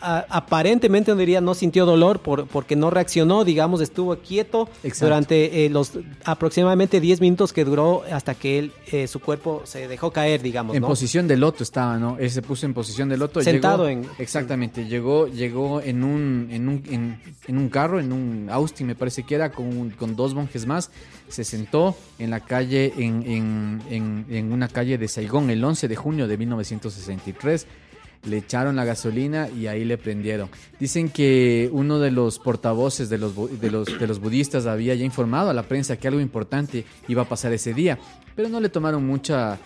a- 0.00 0.26
aparentemente, 0.30 1.10
no 1.12 1.16
diría, 1.16 1.40
no 1.40 1.54
sintió 1.54 1.86
dolor 1.86 2.20
por, 2.20 2.46
porque 2.46 2.76
no 2.76 2.90
reaccionó, 2.90 3.44
digamos, 3.44 3.80
estuvo 3.80 4.16
quieto 4.16 4.68
Exacto. 4.82 5.06
durante 5.06 5.64
eh, 5.66 5.70
los 5.70 5.92
aproximadamente 6.24 7.00
10 7.00 7.20
minutos 7.20 7.52
que 7.52 7.64
duró 7.64 8.02
hasta 8.12 8.34
que 8.34 8.58
él, 8.58 8.72
eh, 8.92 9.06
su 9.06 9.20
cuerpo 9.20 9.62
se 9.64 9.88
dejó 9.88 10.10
caer, 10.12 10.42
digamos, 10.42 10.74
En 10.76 10.82
¿no? 10.82 10.88
posición 10.88 11.28
de 11.28 11.36
loto 11.36 11.62
estaba, 11.62 11.98
¿no? 11.98 12.16
Él 12.18 12.30
se 12.30 12.42
puso 12.42 12.66
en 12.66 12.74
posición 12.74 13.08
de 13.08 13.16
loto. 13.16 13.42
Sentado 13.42 13.88
llegó- 13.88 14.00
en- 14.02 14.08
Exactamente, 14.18 14.86
llegó, 14.86 15.26
llegó 15.28 15.80
en 15.80 16.04
un, 16.04 16.48
en 16.50 16.68
un, 16.68 16.82
en, 16.90 17.20
en 17.46 17.58
un 17.58 17.68
carro, 17.68 18.00
en 18.00 18.12
un 18.12 18.48
Austin 18.50 18.86
me 18.86 18.94
parece 18.94 19.22
que 19.24 19.34
era, 19.34 19.50
con, 19.52 19.90
con 19.90 20.16
dos 20.16 20.34
monjes 20.34 20.66
más. 20.66 20.90
Se 21.28 21.44
sentó 21.44 21.96
en 22.18 22.30
la 22.30 22.40
calle, 22.40 22.92
en, 22.96 23.22
en, 23.24 23.82
en, 23.90 24.26
en 24.30 24.52
una 24.52 24.68
calle 24.68 24.98
de 24.98 25.06
Saigón 25.08 25.48
el 25.50 25.62
11 25.62 25.86
de 25.86 25.94
junio 25.96 26.26
de 26.26 26.36
1963. 26.36 27.66
Le 28.26 28.36
echaron 28.36 28.76
la 28.76 28.84
gasolina 28.84 29.48
y 29.48 29.66
ahí 29.66 29.84
le 29.84 29.96
prendieron. 29.96 30.50
Dicen 30.78 31.08
que 31.08 31.70
uno 31.72 31.98
de 31.98 32.10
los 32.10 32.38
portavoces 32.38 33.08
de 33.08 33.16
los, 33.18 33.34
de 33.60 33.70
los, 33.70 33.98
de 33.98 34.06
los 34.06 34.20
budistas 34.20 34.66
había 34.66 34.94
ya 34.94 35.04
informado 35.04 35.48
a 35.50 35.54
la 35.54 35.62
prensa 35.62 35.96
que 35.96 36.06
algo 36.08 36.20
importante 36.20 36.84
iba 37.08 37.22
a 37.22 37.28
pasar 37.28 37.52
ese 37.54 37.72
día, 37.72 37.98
pero 38.36 38.48
no 38.50 38.60
le 38.60 38.68
tomaron 38.68 39.06
mucha, 39.06 39.58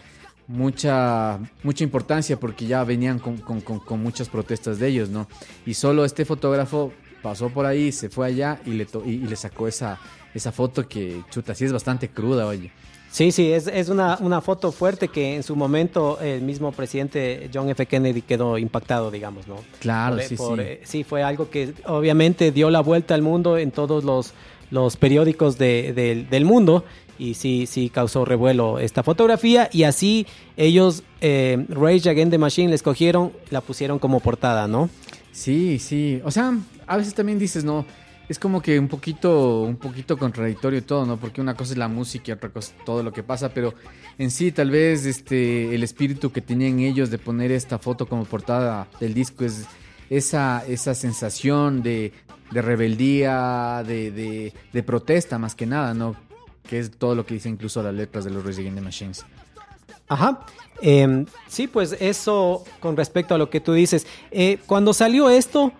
mucha, 0.46 1.38
mucha 1.62 1.84
importancia 1.84 2.38
porque 2.38 2.66
ya 2.66 2.84
venían 2.84 3.18
con, 3.18 3.38
con- 3.38 3.60
con- 3.60 4.02
muchas 4.02 4.28
protestas 4.28 4.78
de 4.78 4.88
ellos, 4.88 5.08
¿no? 5.08 5.26
Y 5.66 5.74
solo 5.74 6.04
este 6.04 6.24
fotógrafo 6.24 6.92
pasó 7.22 7.48
por 7.50 7.66
ahí, 7.66 7.90
se 7.90 8.08
fue 8.08 8.26
allá 8.26 8.60
y 8.66 8.70
le, 8.74 8.86
to- 8.86 9.02
y 9.04 9.18
le 9.18 9.34
sacó 9.36 9.66
esa, 9.66 9.98
esa 10.34 10.52
foto 10.52 10.86
que, 10.88 11.22
chuta, 11.30 11.54
sí 11.54 11.64
es 11.64 11.72
bastante 11.72 12.08
cruda, 12.08 12.46
oye. 12.46 12.70
Sí, 13.14 13.30
sí, 13.30 13.52
es, 13.52 13.68
es 13.68 13.90
una, 13.90 14.18
una 14.20 14.40
foto 14.40 14.72
fuerte 14.72 15.06
que 15.06 15.36
en 15.36 15.44
su 15.44 15.54
momento 15.54 16.18
el 16.20 16.42
mismo 16.42 16.72
presidente 16.72 17.48
John 17.54 17.68
F. 17.70 17.86
Kennedy 17.86 18.22
quedó 18.22 18.58
impactado, 18.58 19.12
digamos, 19.12 19.46
¿no? 19.46 19.54
Claro, 19.78 20.16
Por- 20.16 20.24
sí, 20.24 20.34
por, 20.34 20.58
sí. 20.58 20.64
eh, 20.66 20.80
sí, 20.82 21.04
fue 21.04 21.22
algo 21.22 21.48
que 21.48 21.74
obviamente 21.86 22.50
dio 22.50 22.70
la 22.70 22.80
vuelta 22.80 23.14
al 23.14 23.22
mundo 23.22 23.56
en 23.56 23.70
todos 23.70 24.02
los, 24.02 24.32
los 24.72 24.96
periódicos 24.96 25.58
de- 25.58 25.92
del- 25.92 26.28
del 26.28 26.44
mundo 26.44 26.84
y 27.16 27.34
sí, 27.34 27.66
sí 27.68 27.88
causó 27.88 28.24
revuelo 28.24 28.80
esta 28.80 29.04
fotografía 29.04 29.68
y 29.72 29.84
así 29.84 30.26
ellos, 30.56 31.04
eh, 31.20 31.64
Rage 31.68 32.10
Against 32.10 32.32
the 32.32 32.38
Machine, 32.38 32.70
la 32.70 32.74
escogieron, 32.74 33.32
la 33.50 33.60
pusieron 33.60 34.00
como 34.00 34.18
portada, 34.18 34.66
¿no? 34.66 34.90
Sí, 35.30 35.78
sí. 35.78 36.20
O 36.24 36.32
sea, 36.32 36.52
a 36.88 36.96
veces 36.96 37.14
también 37.14 37.38
dices, 37.38 37.62
no, 37.62 37.84
es 38.28 38.38
como 38.38 38.62
que 38.62 38.78
un 38.78 38.88
poquito, 38.88 39.62
un 39.62 39.76
poquito 39.76 40.16
contradictorio 40.16 40.82
todo, 40.82 41.04
¿no? 41.04 41.16
Porque 41.18 41.40
una 41.40 41.54
cosa 41.54 41.72
es 41.72 41.78
la 41.78 41.88
música 41.88 42.24
y 42.28 42.32
otra 42.32 42.50
cosa 42.50 42.72
es 42.76 42.84
todo 42.84 43.02
lo 43.02 43.12
que 43.12 43.22
pasa, 43.22 43.50
pero 43.52 43.74
en 44.18 44.30
sí 44.30 44.52
tal 44.52 44.70
vez 44.70 45.04
este 45.06 45.74
el 45.74 45.82
espíritu 45.82 46.32
que 46.32 46.40
tenían 46.40 46.80
ellos 46.80 47.10
de 47.10 47.18
poner 47.18 47.52
esta 47.52 47.78
foto 47.78 48.06
como 48.06 48.24
portada 48.24 48.88
del 49.00 49.14
disco 49.14 49.44
es 49.44 49.66
esa, 50.10 50.64
esa 50.66 50.94
sensación 50.94 51.82
de, 51.82 52.12
de 52.50 52.62
rebeldía, 52.62 53.82
de, 53.86 54.10
de, 54.10 54.52
de 54.72 54.82
protesta 54.82 55.38
más 55.38 55.54
que 55.54 55.66
nada, 55.66 55.94
¿no? 55.94 56.16
Que 56.68 56.78
es 56.78 56.90
todo 56.90 57.14
lo 57.14 57.26
que 57.26 57.34
dice 57.34 57.48
incluso 57.48 57.82
las 57.82 57.94
letras 57.94 58.24
de 58.24 58.30
los 58.30 58.44
Rage 58.44 58.60
Against 58.60 58.82
Machines. 58.82 59.26
Ajá. 60.08 60.46
Eh, 60.82 61.24
sí, 61.48 61.66
pues 61.66 61.96
eso 62.00 62.64
con 62.80 62.96
respecto 62.96 63.34
a 63.34 63.38
lo 63.38 63.50
que 63.50 63.60
tú 63.60 63.72
dices. 63.72 64.06
Eh, 64.30 64.58
cuando 64.66 64.92
salió 64.92 65.30
esto, 65.30 65.72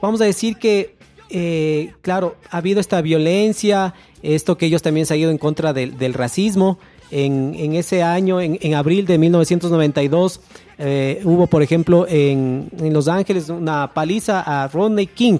vamos 0.00 0.20
a 0.20 0.24
decir 0.24 0.56
que, 0.56 0.96
eh, 1.32 1.94
claro, 2.02 2.36
ha 2.50 2.58
habido 2.58 2.78
esta 2.78 3.00
violencia, 3.00 3.94
esto 4.22 4.58
que 4.58 4.66
ellos 4.66 4.82
también 4.82 5.06
se 5.06 5.14
han 5.14 5.20
ido 5.20 5.30
en 5.30 5.38
contra 5.38 5.72
del, 5.72 6.14
racismo. 6.14 6.78
En, 7.10 7.74
ese 7.74 8.02
año, 8.02 8.40
en, 8.40 8.74
abril 8.74 9.06
de 9.06 9.18
1992, 9.18 10.40
eh, 10.78 11.20
hubo, 11.24 11.46
por 11.46 11.62
ejemplo, 11.62 12.06
en, 12.08 12.70
Los 12.78 13.08
Ángeles 13.08 13.48
una 13.48 13.92
paliza 13.94 14.40
a 14.40 14.68
Rodney 14.68 15.06
King, 15.06 15.38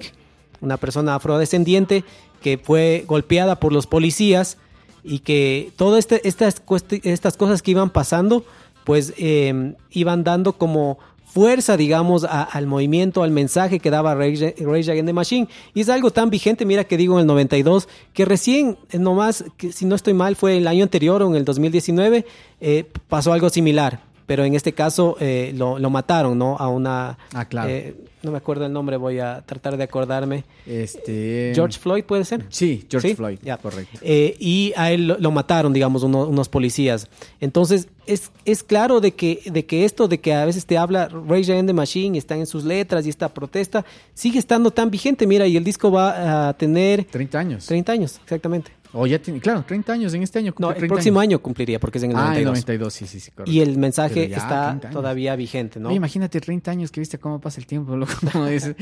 una 0.61 0.77
persona 0.77 1.15
afrodescendiente 1.15 2.03
que 2.41 2.57
fue 2.57 3.05
golpeada 3.07 3.59
por 3.59 3.71
los 3.71 3.87
policías 3.87 4.57
y 5.03 5.19
que 5.19 5.71
todas 5.77 5.99
este, 5.99 6.27
estas 6.27 7.37
cosas 7.37 7.61
que 7.61 7.71
iban 7.71 7.89
pasando, 7.89 8.43
pues 8.83 9.13
eh, 9.17 9.75
iban 9.91 10.23
dando 10.23 10.53
como 10.53 10.99
fuerza, 11.33 11.77
digamos, 11.77 12.23
a- 12.25 12.43
al 12.43 12.67
movimiento, 12.67 13.23
al 13.23 13.31
mensaje 13.31 13.79
que 13.79 13.89
daba 13.89 14.13
Rage, 14.13 14.53
Against 14.59 15.05
the 15.07 15.13
Machine. 15.13 15.47
Y 15.73 15.81
es 15.81 15.89
algo 15.89 16.11
tan 16.11 16.29
vigente, 16.29 16.63
mira 16.65 16.83
que 16.83 16.95
digo 16.95 17.15
en 17.15 17.21
el 17.21 17.25
92, 17.27 17.89
que 18.13 18.25
recién, 18.25 18.77
eh, 18.91 18.99
nomás, 18.99 19.43
que 19.57 19.71
si 19.71 19.85
no 19.85 19.95
estoy 19.95 20.13
mal, 20.13 20.35
fue 20.35 20.57
el 20.57 20.67
año 20.67 20.83
anterior 20.83 21.23
o 21.23 21.27
en 21.29 21.35
el 21.35 21.43
2019, 21.43 22.25
eh, 22.61 22.85
pasó 23.09 23.33
algo 23.33 23.49
similar. 23.49 24.01
Pero 24.25 24.43
en 24.45 24.55
este 24.55 24.73
caso 24.73 25.17
eh, 25.19 25.53
lo, 25.55 25.79
lo 25.79 25.89
mataron, 25.89 26.37
¿no? 26.37 26.55
A 26.57 26.69
una... 26.69 27.17
Ah, 27.33 27.45
claro. 27.45 27.69
eh, 27.69 27.95
no 28.21 28.31
me 28.31 28.37
acuerdo 28.37 28.65
el 28.65 28.71
nombre, 28.71 28.95
voy 28.95 29.19
a 29.19 29.41
tratar 29.45 29.75
de 29.75 29.83
acordarme. 29.83 30.45
Este... 30.65 31.51
George 31.53 31.77
Floyd, 31.77 32.03
¿puede 32.05 32.23
ser? 32.23 32.45
Sí, 32.49 32.85
George 32.89 33.09
¿Sí? 33.09 33.15
Floyd, 33.15 33.37
Ya. 33.43 33.57
correcto. 33.57 33.99
Eh, 34.01 34.35
y 34.39 34.71
a 34.77 34.91
él 34.91 35.07
lo, 35.07 35.17
lo 35.17 35.31
mataron, 35.31 35.73
digamos, 35.73 36.03
uno- 36.03 36.25
unos 36.27 36.47
policías. 36.47 37.09
Entonces, 37.41 37.87
es, 38.05 38.31
es 38.45 38.63
claro 38.63 39.01
de 39.01 39.13
que, 39.13 39.41
de 39.45 39.65
que 39.65 39.83
esto 39.85 40.07
de 40.07 40.19
que 40.19 40.33
a 40.33 40.45
veces 40.45 40.65
te 40.65 40.77
habla 40.77 41.09
Rage 41.09 41.51
Against 41.51 41.67
the 41.67 41.73
Machine 41.73 42.15
y 42.15 42.19
están 42.19 42.39
en 42.39 42.45
sus 42.47 42.63
letras 42.63 43.05
y 43.05 43.09
esta 43.09 43.27
protesta, 43.33 43.83
sigue 44.13 44.39
estando 44.39 44.71
tan 44.71 44.89
vigente. 44.89 45.27
Mira, 45.27 45.45
y 45.47 45.57
el 45.57 45.63
disco 45.65 45.91
va 45.91 46.47
a 46.49 46.53
tener 46.53 47.03
30 47.05 47.39
años. 47.39 47.65
30 47.65 47.91
años, 47.91 48.19
exactamente. 48.23 48.71
O 48.95 49.07
ya 49.07 49.19
tiene, 49.19 49.39
claro, 49.39 49.63
30 49.67 49.91
años 49.93 50.13
en 50.13 50.21
este 50.23 50.39
año. 50.39 50.53
No, 50.59 50.69
el 50.69 50.75
30 50.77 50.93
próximo 50.93 51.19
años. 51.19 51.31
año 51.31 51.41
cumpliría 51.41 51.79
porque 51.79 51.97
es 51.97 52.03
en 52.03 52.11
el 52.11 52.17
Ah, 52.17 52.37
en 52.37 52.43
92. 52.45 52.47
92, 52.89 52.93
sí, 52.93 53.07
sí, 53.07 53.19
sí, 53.19 53.31
correcto. 53.31 53.51
y 53.51 53.59
el 53.61 53.77
mensaje 53.77 54.29
ya, 54.29 54.37
está 54.37 54.67
30 54.69 54.87
años. 54.87 54.91
todavía 54.93 55.35
vigente, 55.35 55.79
¿no? 55.79 55.89
Oye, 55.89 55.97
imagínate 55.97 56.39
30 56.39 56.71
años 56.71 56.91
que 56.91 56.99
viste 56.99 57.17
cómo 57.17 57.41
pasa 57.41 57.59
el 57.59 57.65
tiempo, 57.65 57.95
loco. 57.97 58.13
dices. 58.47 58.75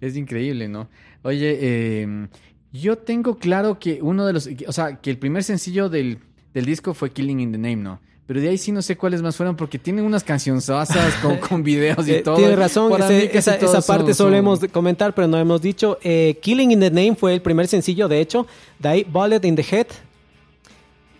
es 0.00 0.16
increíble, 0.16 0.68
¿no? 0.68 0.88
Oye, 1.22 1.58
eh, 1.60 2.28
yo 2.72 2.98
tengo 2.98 3.36
claro 3.38 3.78
que 3.78 3.98
uno 4.02 4.26
de 4.26 4.32
los, 4.32 4.48
o 4.66 4.72
sea, 4.72 4.96
que 5.00 5.10
el 5.10 5.18
primer 5.18 5.42
sencillo 5.42 5.88
del, 5.88 6.18
del 6.54 6.64
disco 6.64 6.94
fue 6.94 7.10
Killing 7.10 7.40
in 7.40 7.52
the 7.52 7.58
Name, 7.58 7.76
¿no? 7.76 8.00
Pero 8.28 8.40
de 8.42 8.48
ahí 8.50 8.58
sí 8.58 8.70
no 8.72 8.82
sé 8.82 8.94
cuáles 8.96 9.22
más 9.22 9.36
fueron 9.36 9.56
porque 9.56 9.78
tienen 9.78 10.04
unas 10.04 10.22
cancionzasas 10.22 11.14
con, 11.22 11.36
con 11.48 11.62
videos 11.64 12.06
y 12.06 12.12
Eh, 12.12 12.22
todo. 12.22 12.36
Tiene 12.36 12.54
razón, 12.56 12.92
ese- 13.02 13.36
esa, 13.36 13.80
parte 13.80 14.12
son- 14.14 14.26
solemos 14.28 14.60
comentar, 14.70 15.14
pero 15.14 15.26
no 15.26 15.38
hemos 15.38 15.60
dicho. 15.62 15.98
eh, 16.02 16.38
Killing 16.42 16.70
in 16.72 16.80
the 16.80 16.90
Name 16.90 17.16
fue 17.16 17.32
el 17.34 17.40
primer 17.42 17.66
sencillo, 17.68 18.06
de 18.06 18.20
hecho. 18.20 18.46
De 18.78 18.88
ahí, 18.90 19.04
Bullet 19.10 19.40
in 19.44 19.56
the 19.56 19.64
Head, 19.68 19.86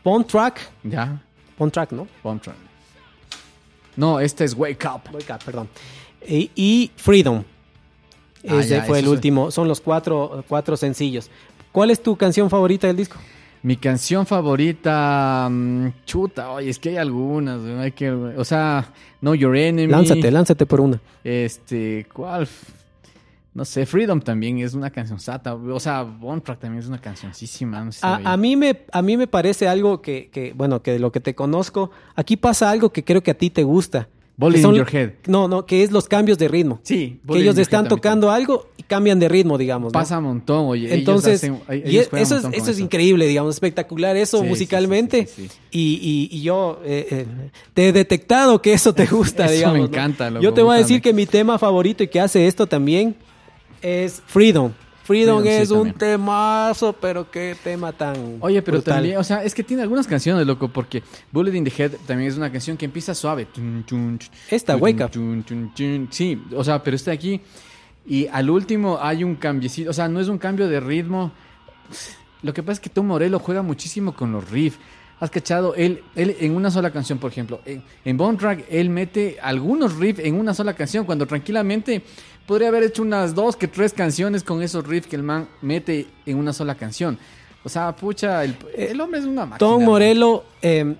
Bone 0.04 0.24
Track, 0.24 0.60
Ya, 0.84 1.20
Bone 1.58 1.70
Track, 1.72 1.92
¿no? 1.92 2.06
Bomb 2.22 2.40
Track. 2.40 2.56
No, 3.96 4.20
este 4.20 4.44
es 4.44 4.54
Wake 4.54 4.86
Up. 4.86 5.12
Wake 5.12 5.32
Up, 5.32 5.40
perdón. 5.44 5.68
Y, 6.28 6.50
y 6.54 6.90
Freedom. 6.96 7.42
Ah, 8.48 8.60
Ese 8.60 8.68
ya, 8.76 8.84
fue 8.84 9.00
el 9.00 9.08
último. 9.08 9.50
Son 9.50 9.66
los 9.66 9.80
cuatro, 9.80 10.44
cuatro 10.46 10.76
sencillos. 10.76 11.30
¿Cuál 11.72 11.90
es 11.90 12.02
tu 12.02 12.16
canción 12.16 12.48
favorita 12.48 12.86
del 12.86 12.96
disco? 12.96 13.16
Mi 13.62 13.76
canción 13.76 14.24
favorita, 14.24 15.48
mm, 15.50 15.88
chuta, 16.04 16.50
oye, 16.50 16.70
es 16.70 16.78
que 16.78 16.90
hay 16.90 16.96
algunas, 16.96 17.60
hay 17.60 17.92
que, 17.92 18.10
o 18.10 18.44
sea, 18.44 18.92
No 19.20 19.34
Your 19.34 19.56
Enemy. 19.56 19.90
Lánzate, 19.90 20.30
lánzate 20.30 20.66
por 20.66 20.80
una. 20.80 21.00
Este, 21.24 22.06
¿cuál? 22.12 22.48
No 23.54 23.64
sé, 23.64 23.86
Freedom 23.86 24.20
también 24.20 24.58
es 24.58 24.74
una 24.74 24.90
canción 24.90 25.18
sata, 25.18 25.54
o 25.54 25.80
sea, 25.80 26.02
Bone 26.02 26.40
Track 26.40 26.60
también 26.60 26.80
es 26.80 26.88
una 26.88 27.00
cancioncísima. 27.00 27.84
No 27.84 27.90
sé, 27.90 28.06
oye. 28.06 28.22
A, 28.24 28.34
a 28.34 28.36
mí 28.36 28.54
me, 28.54 28.84
a 28.92 29.02
mí 29.02 29.16
me 29.16 29.26
parece 29.26 29.66
algo 29.66 30.00
que, 30.00 30.30
que, 30.30 30.52
bueno, 30.54 30.80
que 30.80 30.92
de 30.92 31.00
lo 31.00 31.10
que 31.10 31.18
te 31.18 31.34
conozco, 31.34 31.90
aquí 32.14 32.36
pasa 32.36 32.70
algo 32.70 32.90
que 32.90 33.02
creo 33.02 33.22
que 33.22 33.32
a 33.32 33.34
ti 33.38 33.50
te 33.50 33.64
gusta. 33.64 34.08
Que 34.40 34.58
in 34.60 34.72
your 34.74 34.88
head. 34.94 35.10
No, 35.26 35.48
no, 35.48 35.66
que 35.66 35.82
es 35.82 35.90
los 35.90 36.06
cambios 36.06 36.38
de 36.38 36.46
ritmo. 36.46 36.78
Sí, 36.84 37.18
que 37.26 37.38
ellos 37.38 37.58
están 37.58 37.84
también 37.84 37.88
tocando 37.88 38.30
algo 38.30 38.68
y 38.76 38.84
cambian 38.84 39.18
de 39.18 39.28
ritmo, 39.28 39.58
digamos. 39.58 39.92
¿no? 39.92 39.98
Pasa 39.98 40.18
un 40.18 40.24
montón, 40.24 40.66
oye. 40.66 40.94
Entonces, 40.94 41.42
ellos 41.42 41.58
hacen- 41.66 41.82
y 41.86 41.88
ellos 41.90 42.08
eso, 42.12 42.36
es, 42.38 42.44
eso 42.52 42.70
es 42.70 42.78
increíble, 42.78 43.26
digamos, 43.26 43.56
espectacular 43.56 44.16
eso 44.16 44.40
Sí, 44.42 44.46
musicalmente. 44.46 45.26
sí. 45.26 45.48
Y, 45.72 46.28
y- 46.30 46.36
y 46.38 46.42
yo 46.42 46.80
eh, 46.84 47.06
eh, 47.10 47.26
te 47.74 47.88
he 47.88 47.92
detectado 47.92 48.62
que 48.62 48.72
eso 48.72 48.92
te 48.94 49.06
gusta, 49.10 49.46
Eso 49.46 49.50
me 49.50 49.56
digamos. 49.56 49.78
¿no? 49.80 49.84
encanta, 49.86 50.30
loco, 50.30 50.42
Yo 50.44 50.54
te 50.54 50.62
voy 50.62 50.76
a 50.76 50.78
decir 50.78 50.98
me- 50.98 51.02
que 51.02 51.12
mi 51.12 51.26
tema 51.26 51.58
favorito 51.58 52.04
y 52.04 52.08
que 52.08 52.20
hace 52.20 52.46
esto 52.46 52.66
también 52.68 53.16
es 53.82 54.22
Freedom. 54.26 54.72
Freedom, 55.08 55.40
Freedom, 55.40 55.56
sí, 55.56 55.62
es 55.62 55.70
un 55.70 55.92
temazo, 55.94 56.92
pero 56.92 57.30
qué 57.30 57.56
tema 57.64 57.94
tan. 57.94 58.36
Oye, 58.40 58.60
pero 58.60 58.76
brutal. 58.76 58.96
también, 58.96 59.16
o 59.16 59.24
sea, 59.24 59.42
es 59.42 59.54
que 59.54 59.64
tiene 59.64 59.82
algunas 59.82 60.06
canciones, 60.06 60.46
loco, 60.46 60.68
porque 60.68 61.02
Bullet 61.32 61.56
in 61.56 61.64
the 61.64 61.72
Head 61.74 61.92
también 62.06 62.28
es 62.30 62.36
una 62.36 62.52
canción 62.52 62.76
que 62.76 62.84
empieza 62.84 63.14
suave. 63.14 63.46
Esta, 64.50 64.76
Wake 64.76 65.02
Up. 65.02 65.10
Sí, 66.10 66.42
o 66.54 66.62
sea, 66.62 66.82
pero 66.82 66.94
está 66.94 67.12
aquí. 67.12 67.40
Y 68.06 68.26
al 68.26 68.50
último 68.50 68.98
hay 69.00 69.24
un 69.24 69.36
cambiecito, 69.36 69.88
o 69.88 69.94
sea, 69.94 70.08
no 70.08 70.20
es 70.20 70.28
un 70.28 70.36
cambio 70.36 70.68
de 70.68 70.78
ritmo. 70.78 71.32
Lo 72.42 72.52
que 72.52 72.62
pasa 72.62 72.72
es 72.72 72.80
que 72.80 72.90
Tom 72.90 73.06
Morello 73.06 73.38
juega 73.38 73.62
muchísimo 73.62 74.14
con 74.14 74.30
los 74.30 74.50
riffs. 74.50 74.78
¿Has 75.20 75.30
cachado? 75.30 75.74
Él, 75.74 76.02
él 76.16 76.36
en 76.38 76.54
una 76.54 76.70
sola 76.70 76.90
canción, 76.90 77.18
por 77.18 77.30
ejemplo, 77.32 77.60
en, 77.64 77.82
en 78.04 78.16
Bone 78.18 78.36
Track, 78.36 78.66
él 78.68 78.90
mete 78.90 79.38
algunos 79.40 79.96
riffs 79.96 80.20
en 80.20 80.34
una 80.34 80.52
sola 80.52 80.74
canción, 80.74 81.06
cuando 81.06 81.26
tranquilamente 81.26 82.02
podría 82.48 82.68
haber 82.68 82.82
hecho 82.82 83.02
unas 83.02 83.34
dos 83.36 83.54
que 83.54 83.68
tres 83.68 83.92
canciones 83.92 84.42
con 84.42 84.60
esos 84.62 84.84
riffs 84.84 85.06
que 85.06 85.14
el 85.14 85.22
man 85.22 85.46
mete 85.62 86.06
en 86.26 86.36
una 86.38 86.52
sola 86.52 86.74
canción. 86.74 87.16
O 87.62 87.68
sea, 87.68 87.94
pucha, 87.94 88.42
el, 88.42 88.56
el 88.76 89.00
hombre 89.00 89.20
es 89.20 89.26
una 89.26 89.42
máquina. 89.46 89.58
Tom 89.58 89.84
Morello, 89.84 90.42
eh, 90.62 90.94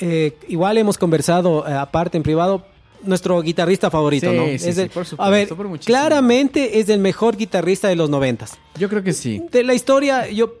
eh, 0.00 0.36
igual 0.48 0.76
hemos 0.78 0.98
conversado 0.98 1.66
eh, 1.66 1.72
aparte 1.72 2.16
en 2.18 2.22
privado. 2.22 2.66
nuestro 3.04 3.42
guitarrista 3.42 3.90
favorito, 3.90 4.30
Sí, 4.30 4.36
¿no? 4.36 4.44
sí, 4.46 4.68
Es 4.68 4.74
sí, 4.76 4.80
el- 4.82 4.90
por 4.90 5.04
supuesto, 5.04 5.22
a 5.22 5.30
ver, 5.30 5.48
por 5.48 5.78
claramente 5.80 6.78
es 6.78 6.88
el 6.88 7.00
mejor 7.00 7.36
guitarrista 7.36 7.88
de 7.88 7.96
los 7.96 8.08
noventas. 8.10 8.58
Yo 8.78 8.88
creo 8.88 9.02
que 9.02 9.12
sí. 9.12 9.42
De 9.50 9.64
la 9.64 9.74
historia, 9.74 10.28
yo 10.30 10.54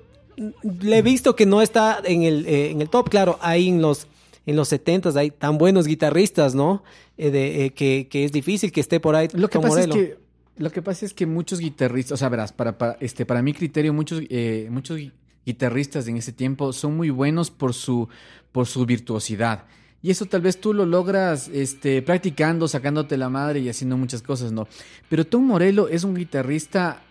le 0.80 0.98
he 0.98 1.02
visto 1.02 1.36
que 1.36 1.46
no 1.46 1.62
está 1.62 2.00
en 2.04 2.22
el, 2.24 2.46
eh, 2.46 2.70
en 2.70 2.80
el 2.80 2.88
top, 2.88 3.08
claro, 3.10 3.38
hay 3.42 3.68
en 3.68 3.80
los 3.80 4.06
en 4.46 4.56
los 4.56 4.68
70 4.68 5.10
hay 5.18 5.30
tan 5.30 5.58
buenos 5.58 5.86
guitarristas, 5.86 6.54
¿no? 6.54 6.82
Eh, 7.16 7.30
de, 7.30 7.64
eh, 7.66 7.70
que, 7.70 8.08
que 8.10 8.24
es 8.24 8.32
difícil 8.32 8.72
que 8.72 8.80
esté 8.80 8.98
por 9.00 9.14
ahí 9.14 9.28
Lo 9.34 9.48
que 9.48 9.58
pasa 9.60 9.80
es 9.80 9.86
que 9.96 10.18
lo 10.58 10.70
que 10.70 10.82
pasa 10.82 11.06
es 11.06 11.14
que 11.14 11.24
muchos 11.26 11.60
guitarristas, 11.60 12.12
o 12.12 12.16
sea, 12.18 12.28
verás, 12.28 12.52
para, 12.52 12.76
para 12.76 12.96
este 13.00 13.24
para 13.24 13.40
mi 13.42 13.54
criterio 13.54 13.92
muchos 13.94 14.22
eh, 14.28 14.68
muchos 14.70 14.98
gui- 14.98 15.12
guitarristas 15.46 16.06
en 16.08 16.16
ese 16.18 16.32
tiempo 16.32 16.72
son 16.72 16.96
muy 16.96 17.10
buenos 17.10 17.50
por 17.50 17.72
su 17.74 18.08
por 18.52 18.66
su 18.66 18.84
virtuosidad. 18.86 19.64
Y 20.02 20.10
eso 20.10 20.26
tal 20.26 20.40
vez 20.42 20.60
tú 20.60 20.74
lo 20.74 20.84
logras 20.84 21.48
este 21.48 22.02
practicando, 22.02 22.66
sacándote 22.68 23.16
la 23.16 23.28
madre 23.28 23.60
y 23.60 23.68
haciendo 23.68 23.96
muchas 23.96 24.20
cosas, 24.20 24.50
¿no? 24.52 24.66
Pero 25.08 25.24
Tom 25.24 25.44
Morello 25.46 25.88
es 25.88 26.02
un 26.04 26.14
guitarrista 26.14 27.02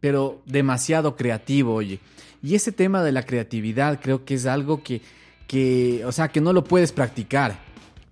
pero 0.00 0.40
demasiado 0.46 1.14
creativo, 1.16 1.74
oye. 1.74 2.00
Y 2.42 2.54
ese 2.54 2.72
tema 2.72 3.04
de 3.04 3.12
la 3.12 3.24
creatividad 3.26 4.00
creo 4.00 4.24
que 4.24 4.34
es 4.34 4.46
algo 4.46 4.82
que, 4.82 5.02
que 5.50 6.04
o 6.06 6.12
sea, 6.12 6.28
que 6.28 6.40
no 6.40 6.52
lo 6.52 6.62
puedes 6.62 6.92
practicar. 6.92 7.58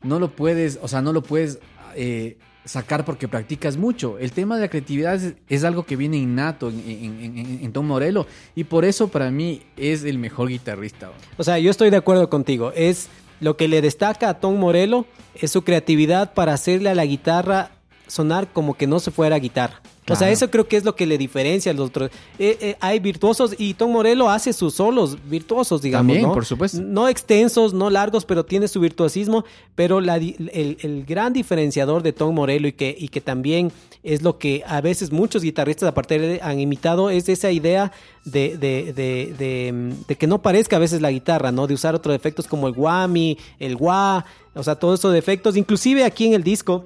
No 0.02 0.18
lo 0.18 0.32
puedes, 0.32 0.76
o 0.82 0.88
sea, 0.88 1.02
no 1.02 1.12
lo 1.12 1.22
puedes 1.22 1.60
eh, 1.94 2.36
sacar 2.64 3.04
porque 3.04 3.28
practicas 3.28 3.76
mucho. 3.76 4.18
El 4.18 4.32
tema 4.32 4.56
de 4.56 4.62
la 4.62 4.68
creatividad 4.68 5.20
es, 5.48 5.62
algo 5.62 5.86
que 5.86 5.94
viene 5.94 6.16
innato 6.16 6.68
en 6.68 7.72
Tom 7.72 7.86
Morello. 7.86 8.26
Y 8.56 8.64
por 8.64 8.84
eso 8.84 9.06
para 9.06 9.30
mí 9.30 9.62
es 9.76 10.02
el 10.02 10.18
mejor 10.18 10.48
guitarrista. 10.48 11.12
O 11.36 11.44
sea, 11.44 11.60
yo 11.60 11.70
estoy 11.70 11.90
de 11.90 11.98
acuerdo 11.98 12.28
contigo. 12.28 12.72
Es 12.74 13.08
lo 13.38 13.56
que 13.56 13.68
le 13.68 13.82
destaca 13.82 14.28
a 14.30 14.40
Tom 14.40 14.58
Morello 14.58 15.06
es 15.36 15.52
su 15.52 15.62
creatividad 15.62 16.34
para 16.34 16.54
hacerle 16.54 16.90
a 16.90 16.96
la 16.96 17.06
guitarra 17.06 17.70
sonar 18.08 18.48
como 18.52 18.74
que 18.74 18.88
no 18.88 18.98
se 18.98 19.12
fuera 19.12 19.38
guitarra. 19.38 19.80
O 20.10 20.16
sea, 20.16 20.30
eso 20.30 20.50
creo 20.50 20.66
que 20.66 20.76
es 20.76 20.84
lo 20.84 20.94
que 20.94 21.06
le 21.06 21.18
diferencia 21.18 21.72
a 21.72 21.74
los 21.74 21.88
otros. 21.88 22.10
Eh, 22.38 22.56
eh, 22.60 22.76
hay 22.80 22.98
virtuosos 22.98 23.54
y 23.58 23.74
Tom 23.74 23.92
Morello 23.92 24.28
hace 24.28 24.52
sus 24.52 24.74
solos 24.74 25.18
virtuosos, 25.28 25.82
digamos. 25.82 26.08
También, 26.08 26.28
¿no? 26.28 26.34
por 26.34 26.44
supuesto. 26.44 26.80
No 26.80 27.08
extensos, 27.08 27.74
no 27.74 27.90
largos, 27.90 28.24
pero 28.24 28.44
tiene 28.44 28.68
su 28.68 28.80
virtuosismo. 28.80 29.44
Pero 29.74 30.00
la 30.00 30.16
el, 30.16 30.78
el 30.80 31.04
gran 31.06 31.32
diferenciador 31.32 32.02
de 32.02 32.12
Tom 32.12 32.34
Morello 32.34 32.68
y 32.68 32.72
que, 32.72 32.94
y 32.98 33.08
que 33.08 33.20
también 33.20 33.72
es 34.02 34.22
lo 34.22 34.38
que 34.38 34.62
a 34.66 34.80
veces 34.80 35.12
muchos 35.12 35.42
guitarristas 35.42 35.88
aparte 35.88 36.18
de 36.18 36.40
han 36.42 36.60
imitado 36.60 37.10
es 37.10 37.28
esa 37.28 37.50
idea 37.50 37.92
de, 38.24 38.56
de, 38.56 38.92
de, 38.92 39.34
de, 39.36 39.94
de 40.06 40.16
que 40.16 40.26
no 40.26 40.42
parezca 40.42 40.76
a 40.76 40.78
veces 40.78 41.00
la 41.00 41.10
guitarra, 41.10 41.52
¿no? 41.52 41.66
De 41.66 41.74
usar 41.74 41.94
otros 41.94 42.14
efectos 42.14 42.46
como 42.46 42.68
el 42.68 42.74
whammy, 42.76 43.38
el 43.58 43.76
wah, 43.76 44.24
o 44.54 44.62
sea, 44.62 44.76
todos 44.76 45.00
esos 45.00 45.14
efectos. 45.14 45.56
Inclusive 45.56 46.04
aquí 46.04 46.26
en 46.26 46.34
el 46.34 46.42
disco 46.42 46.84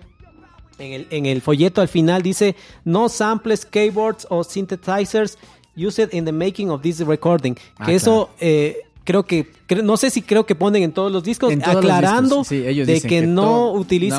en 0.79 0.93
el, 0.93 1.07
en 1.11 1.27
el 1.27 1.41
folleto 1.43 1.81
al 1.81 1.89
final 1.89 2.23
dice 2.23 2.57
no 2.85 3.09
samples, 3.09 3.65
keyboards 3.67 4.27
o 4.31 4.43
synthesizers 4.45 5.39
used 5.77 6.13
in 6.13 6.25
the 6.25 6.33
making 6.33 6.71
of 6.71 6.83
this 6.83 7.01
recording. 7.01 7.55
Ah, 7.79 7.87
que 7.87 7.95
eso 7.95 8.31
eh, 8.41 8.83
creo 9.05 9.25
que 9.25 9.51
cre- 9.67 9.83
no 9.83 9.97
sé 9.97 10.11
si 10.11 10.23
creo 10.23 10.45
que 10.47 10.55
ponen 10.55 10.83
en 10.83 10.93
todos 10.93 11.11
los 11.11 11.25
discos 11.25 11.51
los 11.73 11.77
aclarando 11.79 12.29
discos, 12.37 12.49
sí, 12.49 12.65
ellos 12.67 12.87
de 12.87 13.01
que, 13.01 13.09
que 13.09 13.27
no 13.27 13.43
no 13.43 13.73
utilizan 13.73 14.17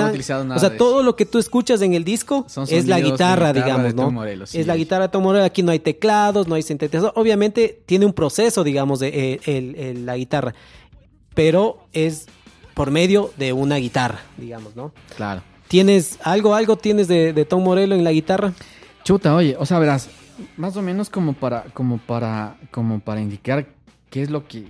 nada 0.48 0.56
o 0.56 0.60
sea 0.60 0.70
todo 0.78 1.04
lo 1.04 1.16
que 1.16 1.26
tú 1.26 1.38
escuchas 1.40 1.82
en 1.82 1.94
el 1.94 2.04
disco 2.04 2.46
Son 2.50 2.66
es 2.70 2.88
la 2.88 3.00
guitarra, 3.00 3.54
guitarra 3.54 3.54
digamos, 3.54 3.94
¿no? 3.96 4.04
Sí, 4.52 4.60
es 4.60 4.68
la 4.68 4.76
guitarra 4.76 5.04
de 5.08 5.10
Tom 5.14 5.24
Morello, 5.24 5.46
aquí 5.46 5.64
no 5.64 5.72
hay 5.72 5.80
teclados, 5.80 6.48
no 6.48 6.56
hay 6.56 6.64
sintetizador. 6.64 7.14
Obviamente 7.16 7.82
tiene 7.86 8.06
un 8.06 8.14
proceso, 8.14 8.64
digamos, 8.64 9.00
de 9.00 9.08
eh, 9.10 9.40
el- 9.46 9.76
el- 9.76 10.06
la 10.06 10.18
guitarra, 10.18 10.54
pero 11.34 11.78
es 11.94 12.26
por 12.74 12.92
medio 12.92 13.32
de 13.38 13.54
una 13.54 13.76
guitarra, 13.78 14.22
digamos, 14.38 14.76
¿no? 14.76 14.92
Claro. 15.16 15.44
¿Tienes 15.74 16.20
algo, 16.22 16.54
algo 16.54 16.78
tienes 16.78 17.08
de, 17.08 17.34
Tom 17.50 17.64
Morello 17.64 17.96
en 17.96 18.04
la 18.04 18.12
guitarra? 18.12 18.54
Chuta, 19.04 19.34
oye, 19.36 19.56
o 19.58 19.66
sea, 19.66 19.80
verás, 19.80 20.08
más 20.56 20.78
o 20.78 20.84
menos 20.84 21.10
como 21.10 21.34
para, 21.34 21.64
como 21.74 21.98
para, 21.98 22.58
como 22.70 23.00
para 23.00 23.22
indicar 23.22 23.66
qué 24.12 24.22
es 24.22 24.30
lo 24.30 24.48
que, 24.48 24.66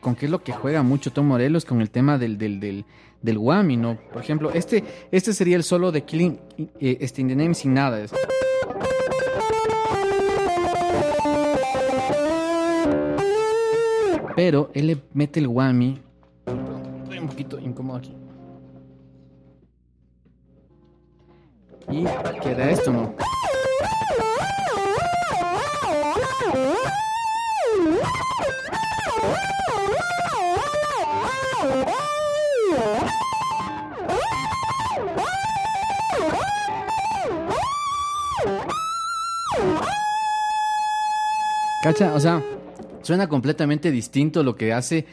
con 0.00 0.16
qué 0.16 0.24
es 0.26 0.32
lo 0.32 0.42
que 0.42 0.52
juega 0.52 0.82
mucho 0.82 1.12
Tom 1.12 1.26
Morelos 1.28 1.64
con 1.64 1.80
el 1.80 1.88
tema 1.88 2.18
del, 2.18 2.36
del, 2.36 2.58
del, 2.58 2.84
del 3.22 3.38
whammy, 3.38 3.76
¿no? 3.76 3.96
Por 4.12 4.22
ejemplo, 4.22 4.50
este, 4.50 4.82
este 5.12 5.32
sería 5.34 5.54
el 5.54 5.62
solo 5.62 5.92
de 5.92 6.02
Killing, 6.02 6.40
eh, 6.80 6.96
este 7.00 7.20
in 7.20 7.28
the 7.28 7.36
name 7.36 7.54
sin 7.54 7.72
nada. 7.72 8.00
es- 8.02 8.10
Pero 14.36 14.70
él 14.74 14.88
le 14.88 14.98
mete 15.12 15.40
el 15.40 15.46
whammy. 15.46 16.00
Estoy 17.04 17.18
un 17.18 17.28
poquito 17.28 17.58
incómodo 17.60 17.98
aquí. 17.98 18.12
Y 21.90 22.04
queda 22.42 22.70
esto, 22.70 22.92
¿no? 22.92 23.14
¿Cacha? 41.82 42.14
O 42.14 42.20
sea, 42.20 42.42
suena 43.02 43.28
completamente 43.28 43.90
distinto 43.90 44.42
lo 44.42 44.56
que 44.56 44.72
hace 44.72 45.04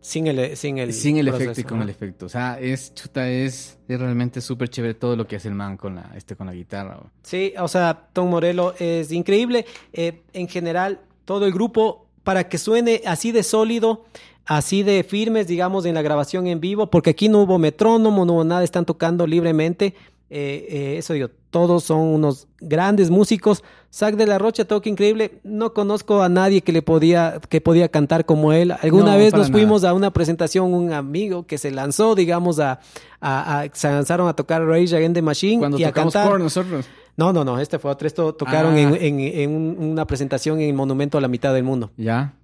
Sin 0.00 0.26
el, 0.26 0.56
sin 0.56 0.78
el, 0.78 0.92
sin 0.92 1.16
el 1.16 1.26
proceso, 1.28 1.50
efecto 1.50 1.60
y 1.60 1.64
con 1.64 1.78
¿no? 1.78 1.84
el 1.84 1.90
efecto. 1.90 2.26
O 2.26 2.28
sea, 2.28 2.58
es 2.60 2.94
chuta, 2.94 3.28
es, 3.28 3.78
es 3.88 4.00
realmente 4.00 4.40
súper 4.40 4.68
chévere 4.68 4.94
todo 4.94 5.16
lo 5.16 5.26
que 5.26 5.36
hace 5.36 5.48
el 5.48 5.54
man 5.54 5.76
con 5.76 5.96
la, 5.96 6.12
este, 6.16 6.36
con 6.36 6.46
la 6.46 6.52
guitarra. 6.52 6.96
bro. 6.96 7.10
Sí, 7.22 7.52
o 7.58 7.68
sea, 7.68 8.08
Tom 8.12 8.30
Morello 8.30 8.74
es 8.78 9.10
increíble. 9.10 9.66
Eh, 9.92 10.22
en 10.32 10.48
general, 10.48 11.00
todo 11.24 11.46
el 11.46 11.52
grupo, 11.52 12.06
para 12.22 12.48
que 12.48 12.58
suene 12.58 13.02
así 13.06 13.32
de 13.32 13.42
sólido, 13.42 14.04
así 14.46 14.82
de 14.82 15.04
firmes, 15.04 15.46
digamos, 15.46 15.84
en 15.84 15.94
la 15.94 16.02
grabación 16.02 16.46
en 16.46 16.60
vivo, 16.60 16.88
porque 16.88 17.10
aquí 17.10 17.28
no 17.28 17.42
hubo 17.42 17.58
metrónomo, 17.58 18.24
no 18.24 18.34
hubo 18.34 18.44
nada, 18.44 18.64
están 18.64 18.86
tocando 18.86 19.26
libremente. 19.26 19.94
Eh, 20.30 20.66
eh, 20.68 20.98
eso 20.98 21.14
digo, 21.14 21.28
todos 21.50 21.84
son 21.84 22.00
unos 22.00 22.46
grandes 22.60 23.08
músicos. 23.10 23.64
Zack 23.90 24.16
de 24.16 24.26
la 24.26 24.38
Rocha 24.38 24.66
toca 24.66 24.88
increíble. 24.90 25.40
No 25.44 25.72
conozco 25.72 26.22
a 26.22 26.28
nadie 26.28 26.60
que 26.60 26.72
le 26.72 26.82
podía, 26.82 27.40
que 27.48 27.60
podía 27.62 27.88
cantar 27.88 28.26
como 28.26 28.52
él. 28.52 28.72
Alguna 28.82 29.12
No, 29.12 29.18
vez 29.18 29.32
nos 29.32 29.50
fuimos 29.50 29.80
nada. 29.82 29.92
a 29.92 29.94
una 29.94 30.12
presentación, 30.12 30.74
un 30.74 30.92
amigo 30.92 31.46
que 31.46 31.56
se 31.56 31.70
lanzó, 31.70 32.14
digamos, 32.14 32.60
a, 32.60 32.80
a- 33.20 33.60
a- 33.62 33.68
se 33.72 33.88
lanzaron 33.88 34.28
a 34.28 34.34
tocar 34.34 34.62
Rage 34.66 34.94
Against 34.94 35.14
the 35.14 35.22
Machine 35.22 35.58
Cuando 35.58 35.78
y 35.78 35.84
a 35.84 35.88
tocamos 35.88 36.12
cantar. 36.12 36.30
por 36.32 36.40
nosotros. 36.40 36.86
No, 37.16 37.32
no, 37.32 37.44
no, 37.44 37.58
este 37.58 37.78
fue 37.78 37.90
otro. 37.90 38.06
Esto 38.06 38.34
tocaron 38.34 38.74
Ah. 38.74 38.80
en, 38.80 38.94
en- 38.96 39.20
en 39.20 39.50
un- 39.50 39.76
una 39.92 40.06
presentación 40.06 40.60
en 40.60 40.68
el 40.68 40.74
Monumento 40.74 41.16
a 41.16 41.20
la 41.22 41.28
Mitad 41.28 41.54
del 41.54 41.64
Mundo. 41.64 41.90
Ya. 41.96 42.34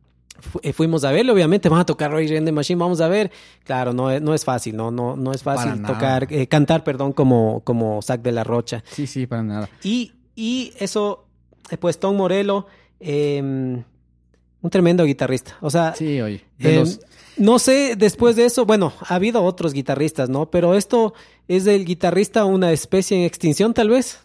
Fu- 0.41 0.61
eh, 0.62 0.72
fuimos 0.72 1.05
a 1.05 1.12
verlo, 1.12 1.32
obviamente, 1.32 1.68
van 1.68 1.80
a 1.80 1.87
tocar 1.87 2.12
Against 2.14 2.45
the 2.45 2.53
Machine, 2.53 2.78
vamos 2.78 3.01
a 3.01 3.09
ver. 3.09 3.30
Claro, 3.64 3.93
no, 3.93 4.11
es- 4.11 4.20
no 4.20 4.35
es 4.35 4.45
fácil, 4.45 4.76
no, 4.76 4.91
no, 4.91 5.16
no 5.16 5.32
es 5.32 5.43
fácil 5.43 5.80
tocar, 5.82 6.26
eh, 6.30 6.47
cantar, 6.49 6.85
perdón, 6.85 7.12
como, 7.12 7.61
como 7.64 8.01
de 8.20 8.32
la 8.32 8.45
Rocha. 8.45 8.82
Sí, 8.91 9.07
sí, 9.07 9.26
para 9.26 9.43
nada. 9.43 9.68
Y, 9.82 10.12
y 10.35 10.72
eso, 10.78 11.24
eh, 11.70 11.76
pues 11.78 11.99
Tom 11.99 12.16
Morello, 12.16 12.66
eh, 13.01 13.41
un 13.41 14.70
tremendo 14.70 15.05
guitarrista. 15.05 15.57
O 15.61 15.70
sea, 15.70 15.95
Sí, 15.95 16.20
oye. 16.20 16.43
de 16.59 16.74
eh, 16.74 16.80
los- 16.80 17.01
no 17.37 17.59
sé, 17.59 17.95
después 17.97 18.35
de 18.37 18.47
eso, 18.47 18.64
bueno, 18.66 18.93
ha 19.01 19.14
habido 19.16 19.43
otros 19.45 19.72
guitarristas, 19.72 20.28
¿no? 20.28 20.51
Pero 20.51 20.74
esto 20.74 21.14
es 21.49 21.64
del 21.64 21.85
guitarrista 21.85 22.45
una 22.45 22.72
especie 22.72 23.16
en 23.18 23.24
extinción, 23.24 23.72
tal 23.74 23.89
vez. 23.89 24.20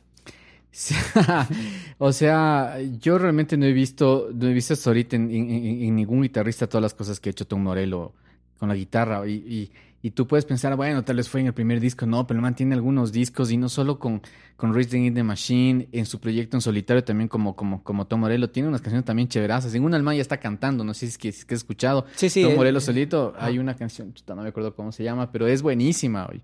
o 1.97 2.11
sea, 2.13 2.77
yo 2.99 3.17
realmente 3.17 3.57
no 3.57 3.65
he 3.65 3.73
visto, 3.73 4.29
no 4.33 4.47
he 4.47 4.53
visto 4.53 4.73
hasta 4.73 4.89
ahorita 4.89 5.15
en, 5.15 5.29
en- 5.31 5.49
en- 5.49 5.81
en 5.83 5.95
ningún 5.95 6.21
guitarrista 6.21 6.67
todas 6.67 6.81
las 6.83 6.93
cosas 6.93 7.19
que 7.19 7.29
ha 7.29 7.31
hecho 7.31 7.47
Tom 7.47 7.63
Morello 7.63 8.13
con 8.57 8.69
la 8.69 8.75
guitarra. 8.75 9.27
Y, 9.27 9.33
y- 9.33 9.71
y 10.01 10.11
tú 10.11 10.27
puedes 10.27 10.45
pensar, 10.45 10.73
bueno, 10.77 11.03
tal 11.03 11.17
vez 11.17 11.27
fue 11.27 11.41
en 11.41 11.47
el 11.47 11.53
primer 11.53 11.81
disco, 11.81 12.05
no, 12.05 12.25
pero 12.25 12.37
el 12.37 12.41
man 12.41 12.55
tiene 12.55 12.73
algunos 12.73 13.11
discos 13.11 13.51
y 13.51 13.57
no 13.57 13.67
solo 13.67 13.99
con, 13.99 14.21
con 14.55 14.73
Rage 14.73 14.97
in 14.97 15.13
the 15.13 15.23
Machine, 15.23 15.89
en 15.91 16.05
su 16.05 16.21
proyecto 16.21 16.55
en 16.55 16.61
solitario 16.61 17.03
también 17.03 17.27
como, 17.27 17.53
como, 17.53 17.83
como 17.83 18.07
Tom 18.07 18.21
Morello, 18.21 18.49
tiene 18.49 18.69
unas 18.69 18.79
canciones 18.79 19.03
también 19.03 19.27
chéverazas. 19.27 19.75
En 19.75 19.83
una 19.83 19.97
el 19.97 20.03
man 20.03 20.15
ya 20.15 20.21
está 20.21 20.37
cantando, 20.37 20.85
no 20.85 20.93
sé 20.93 21.01
si 21.01 21.07
es 21.07 21.17
que, 21.17 21.31
si 21.33 21.39
es 21.39 21.45
que 21.45 21.53
has 21.55 21.59
escuchado. 21.61 22.05
Sí, 22.15 22.29
sí, 22.29 22.43
Tom 22.43 22.55
Morello 22.55 22.79
solito, 22.79 23.33
hay 23.37 23.59
una 23.59 23.75
canción, 23.75 24.13
no 24.25 24.35
me 24.37 24.47
acuerdo 24.47 24.73
cómo 24.73 24.93
se 24.93 25.03
llama, 25.03 25.33
pero 25.33 25.47
es 25.47 25.61
buenísima, 25.61 26.27
oye, 26.29 26.43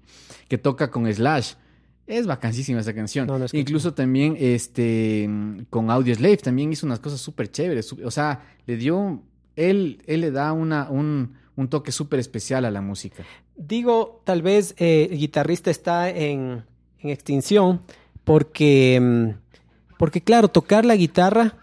que 0.49 0.57
toca 0.57 0.91
con 0.91 1.09
Slash. 1.13 1.53
Es 2.07 2.27
vacancísima 2.27 2.79
esa 2.79 2.93
canción. 2.93 3.27
No, 3.27 3.39
no 3.39 3.45
escuché. 3.45 3.61
Incluso 3.61 3.93
también 3.93 4.37
este 4.39 5.29
con 5.69 5.89
Audio 5.89 6.13
Slave 6.13 6.37
también 6.37 6.71
hizo 6.71 6.85
unas 6.85 6.99
cosas 6.99 7.19
súper 7.19 7.49
chéveres. 7.49 7.93
O 7.93 8.11
sea, 8.11 8.43
le 8.65 8.77
dio. 8.77 9.23
Él, 9.55 10.01
él 10.05 10.21
le 10.21 10.31
da 10.31 10.51
una, 10.51 10.89
un, 10.89 11.35
un 11.55 11.69
toque 11.69 11.91
súper 11.91 12.19
especial 12.19 12.65
a 12.65 12.71
la 12.71 12.81
música. 12.81 13.23
Digo, 13.55 14.21
tal 14.25 14.41
vez 14.41 14.75
eh, 14.77 15.07
el 15.11 15.17
guitarrista 15.17 15.71
está 15.71 16.09
en, 16.09 16.65
en 16.99 17.09
extinción 17.09 17.81
porque, 18.25 18.99
mm, 19.01 19.29
porque, 19.97 20.21
claro, 20.21 20.49
tocar 20.49 20.83
la 20.83 20.95
guitarra 20.95 21.55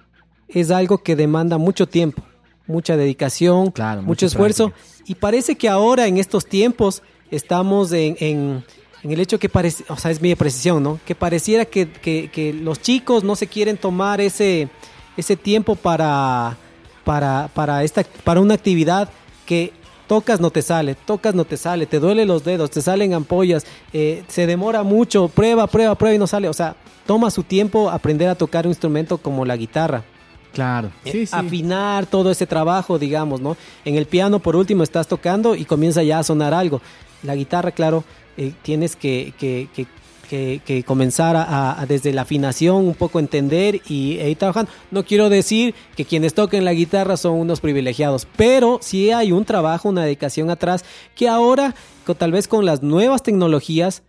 es 0.49 0.70
algo 0.70 1.03
que 1.03 1.16
demanda 1.16 1.59
mucho 1.59 1.86
tiempo, 1.86 2.22
mucha 2.66 2.97
dedicación, 2.97 3.70
Claro, 3.70 4.03
mucho 4.03 4.26
esfuerzo. 4.26 4.72
Y 5.07 5.16
parece 5.16 5.57
que 5.57 5.68
ahora, 5.68 6.07
en 6.07 6.16
estos 6.16 6.47
tiempos, 6.47 7.03
estamos 7.30 7.93
en, 7.93 8.16
en, 8.20 8.64
en 9.05 9.11
el 9.11 9.20
hecho 9.20 9.38
que 9.38 9.48
parece, 9.48 9.84
o 9.88 9.96
sea, 9.96 10.11
es 10.11 10.20
mi 10.20 10.34
precisión, 10.34 10.82
¿no? 10.82 11.00
Que 11.05 11.14
pareciera 11.14 11.64
que, 11.64 11.90
que- 11.90 12.30
que 12.32 12.53
los 12.53 12.80
chicos 12.80 13.24
no 13.24 13.34
se 13.36 13.46
quieren 13.46 13.76
tomar 13.76 14.20
ese, 14.20 14.68
ese 15.16 15.36
tiempo 15.36 15.74
para, 15.76 16.57
para, 17.05 17.48
para, 17.55 17.82
esta, 17.84 18.05
para 18.24 18.40
una 18.40 18.55
actividad 18.55 19.09
que 19.46 19.72
tocas 20.07 20.40
no 20.40 20.50
te 20.50 20.62
sale, 20.62 20.94
tocas 20.94 21.34
no 21.34 21.44
te 21.44 21.57
sale, 21.57 21.86
te 21.86 21.98
duele 21.98 22.24
los 22.26 22.44
dedos, 22.44 22.70
te 22.70 22.82
salen 22.82 23.14
ampollas, 23.14 23.64
eh, 23.92 24.22
se 24.28 24.46
demora 24.46 24.82
mucho, 24.82 25.28
prueba, 25.28 25.66
prueba, 25.66 25.94
prueba 25.96 26.14
y 26.14 26.18
no 26.18 26.26
sale. 26.26 26.48
O 26.48 26.53
sea, 26.53 26.76
toma 27.07 27.30
su 27.30 27.42
tiempo 27.42 27.90
aprender 27.90 28.28
a 28.28 28.34
tocar 28.34 28.66
un 28.66 28.70
instrumento 28.72 29.18
como 29.18 29.44
la 29.44 29.57
guitarra. 29.57 30.05
Claro. 30.53 30.92
Sí, 31.05 31.26
sí. 31.26 31.32
Afinar 31.34 32.05
todo 32.07 32.30
ese 32.30 32.46
trabajo, 32.46 32.98
digamos, 32.98 33.40
¿no? 33.40 33.57
En 33.86 33.96
el 33.96 34.05
piano, 34.07 34.38
por 34.38 34.55
último, 34.55 34.82
estás 34.82 35.09
tocando 35.09 35.55
y 35.57 35.64
comienza 35.64 36.03
ya 36.03 36.18
a 36.18 36.22
sonar 36.22 36.53
algo. 36.53 36.82
La 37.22 37.34
guitarra, 37.34 37.70
claro, 37.70 38.05
eh, 38.37 38.53
tienes 38.62 38.97
que, 38.97 39.33
que- 39.39 39.68
que- 39.74 39.87
que- 40.28 40.62
que 40.64 40.83
comenzar 40.83 41.37
a, 41.37 41.78
a- 41.78 41.85
desde 41.85 42.11
la 42.12 42.22
afinación 42.22 42.76
un 42.87 42.95
poco 42.95 43.18
entender 43.18 43.83
y 43.87 44.18
e 44.18 44.30
ir 44.30 44.39
trabajando. 44.39 44.70
No 44.91 45.05
quiero 45.05 45.28
decir 45.28 45.74
que 45.95 46.07
quienes 46.07 46.33
toquen 46.33 46.64
la 46.64 46.72
guitarra 46.72 47.18
son 47.18 47.35
unos 47.35 47.61
privilegiados, 47.61 48.26
pero 48.37 48.78
sí 48.80 49.11
hay 49.11 49.30
un 49.33 49.45
trabajo, 49.45 49.91
una 49.91 50.05
dedicación 50.05 50.49
atrás 50.49 50.87
que 51.14 51.28
ahora, 51.28 51.74
tal 52.16 52.33
vez 52.33 52.49
con 52.49 52.64
las 52.64 52.83
nuevas 52.83 53.22
tecnologías, 53.22 54.03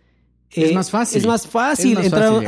Es 0.56 0.70
eh, 0.70 0.74
más 0.74 0.90
fácil. 0.90 1.18
Es 1.18 1.26
más 1.26 1.46
fácil 1.46 1.90
Es 1.92 1.96
más 1.96 2.04
entrar, 2.06 2.32
fácil 2.32 2.46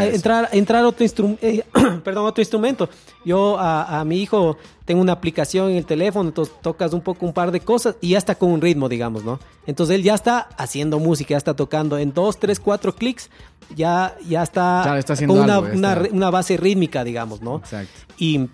a 0.53 0.57
entrar, 0.57 0.85
otro 0.85 1.03
instrumento, 1.05 1.41
perdón, 2.05 2.27
otro 2.27 2.41
instrumento. 2.43 2.89
Yo 3.25 3.59
a, 3.59 4.01
a 4.01 4.05
mi 4.05 4.21
hijo 4.23 4.57
tengo 4.85 5.01
una 5.01 5.13
aplicación 5.13 5.71
en 5.71 5.77
el 5.77 5.85
teléfono, 5.87 6.29
entonces 6.29 6.55
tocas 6.63 6.93
un 6.93 7.01
poco 7.01 7.27
un 7.27 7.33
par 7.33 7.51
de 7.51 7.59
cosas 7.61 7.97
y 8.01 8.11
ya 8.11 8.19
está 8.19 8.37
con 8.37 8.51
un 8.53 8.61
ritmo, 8.61 8.89
digamos, 8.89 9.25
¿no? 9.25 9.41
Entonces 9.67 9.97
él 9.97 10.03
ya 10.05 10.15
está 10.15 10.49
haciendo 10.57 11.01
música, 11.01 11.31
ya 11.31 11.39
está 11.39 11.55
tocando 11.55 11.99
en 11.99 12.15
dos, 12.15 12.39
tres, 12.39 12.61
cuatro 12.61 12.95
clics, 12.95 13.29
ya, 13.75 14.17
ya 14.29 14.45
está, 14.45 14.83
con 15.27 15.39
una, 15.41 15.55
algo, 15.57 15.69
ya 15.69 15.75
una, 15.75 15.93
está. 15.95 16.05
ri- 16.05 16.13
una 16.13 16.31
base 16.31 16.57
rítmica, 16.57 17.03
digamos, 17.03 17.43
¿no? 17.43 17.57
Exacto. 17.57 17.91
Y, 18.19 18.49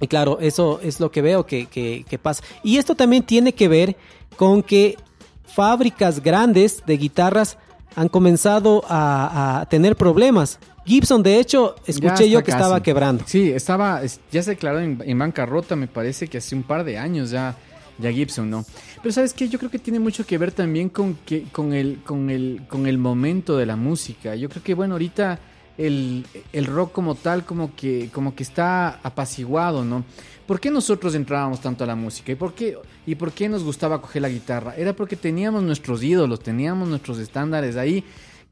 y 0.00 0.06
claro, 0.06 0.38
eso 0.40 0.80
es 0.82 0.98
lo 1.00 1.10
que 1.10 1.20
veo 1.20 1.44
que, 1.44 1.66
que- 1.66 2.06
que 2.08 2.18
pasa. 2.18 2.42
Y 2.62 2.78
esto 2.78 2.94
también 2.94 3.24
tiene 3.24 3.52
que 3.52 3.68
ver 3.68 3.96
con 4.36 4.62
que 4.62 4.96
fábricas 5.44 6.22
grandes 6.22 6.82
de 6.86 6.96
guitarras 6.96 7.58
han 8.00 8.08
comenzado 8.08 8.84
a, 8.88 9.60
a 9.60 9.66
tener 9.66 9.96
problemas. 9.96 10.58
Gibson, 10.84 11.22
de 11.22 11.38
hecho, 11.40 11.74
escuché 11.86 12.30
yo 12.30 12.38
que 12.40 12.52
casi. 12.52 12.56
estaba 12.62 12.82
quebrando. 12.82 13.24
Sí, 13.26 13.50
estaba, 13.50 14.02
es- 14.02 14.20
ya 14.30 14.42
se 14.42 14.50
declaró 14.50 14.80
en, 14.80 15.02
en 15.04 15.18
bancarrota, 15.18 15.74
me 15.76 15.86
parece 15.88 16.28
que 16.28 16.38
hace 16.38 16.54
un 16.54 16.62
par 16.62 16.84
de 16.84 16.96
años 16.96 17.30
ya, 17.30 17.56
ya 17.98 18.10
Gibson, 18.12 18.48
¿no? 18.48 18.64
Pero 19.02 19.12
sabes 19.12 19.34
qué, 19.34 19.48
yo 19.48 19.58
creo 19.58 19.70
que 19.70 19.78
tiene 19.78 20.00
mucho 20.00 20.24
que 20.24 20.38
ver 20.38 20.52
también 20.52 20.88
con 20.88 21.14
que, 21.26 21.42
con 21.52 21.72
el, 21.72 21.98
con 22.04 22.30
el, 22.30 22.62
con 22.68 22.86
el 22.86 22.98
momento 22.98 23.56
de 23.56 23.66
la 23.66 23.76
música. 23.76 24.34
Yo 24.36 24.48
creo 24.48 24.62
que 24.62 24.74
bueno, 24.74 24.94
ahorita 24.94 25.38
el, 25.76 26.24
el 26.52 26.66
rock 26.66 26.92
como 26.92 27.14
tal, 27.16 27.44
como 27.44 27.74
que, 27.76 28.10
como 28.12 28.34
que 28.34 28.42
está 28.44 28.98
apaciguado, 29.02 29.84
¿no? 29.84 30.04
¿Por 30.48 30.60
qué 30.60 30.70
nosotros 30.70 31.14
entrábamos 31.14 31.60
tanto 31.60 31.84
a 31.84 31.86
la 31.86 31.94
música? 31.94 32.32
¿Y 32.32 32.34
por 32.34 32.54
qué, 32.54 32.78
y 33.04 33.16
por 33.16 33.32
qué 33.32 33.50
nos 33.50 33.62
gustaba 33.62 34.00
coger 34.00 34.22
la 34.22 34.30
guitarra? 34.30 34.74
Era 34.76 34.94
porque 34.94 35.14
teníamos 35.14 35.62
nuestros 35.62 36.02
ídolos, 36.02 36.40
teníamos 36.40 36.88
nuestros 36.88 37.18
estándares 37.18 37.76
ahí 37.76 38.02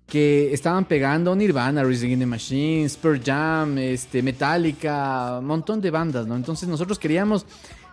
que 0.06 0.52
estaban 0.52 0.84
pegando 0.84 1.34
Nirvana, 1.34 1.82
Rage 1.82 2.04
Against 2.04 2.20
the 2.20 2.26
Machine, 2.26 2.88
Spur 2.90 3.18
Jam, 3.24 3.78
este, 3.78 4.22
Metallica, 4.22 5.38
un 5.38 5.46
montón 5.46 5.80
de 5.80 5.90
bandas, 5.90 6.26
¿no? 6.26 6.36
Entonces 6.36 6.68
nosotros 6.68 6.98
queríamos 6.98 7.46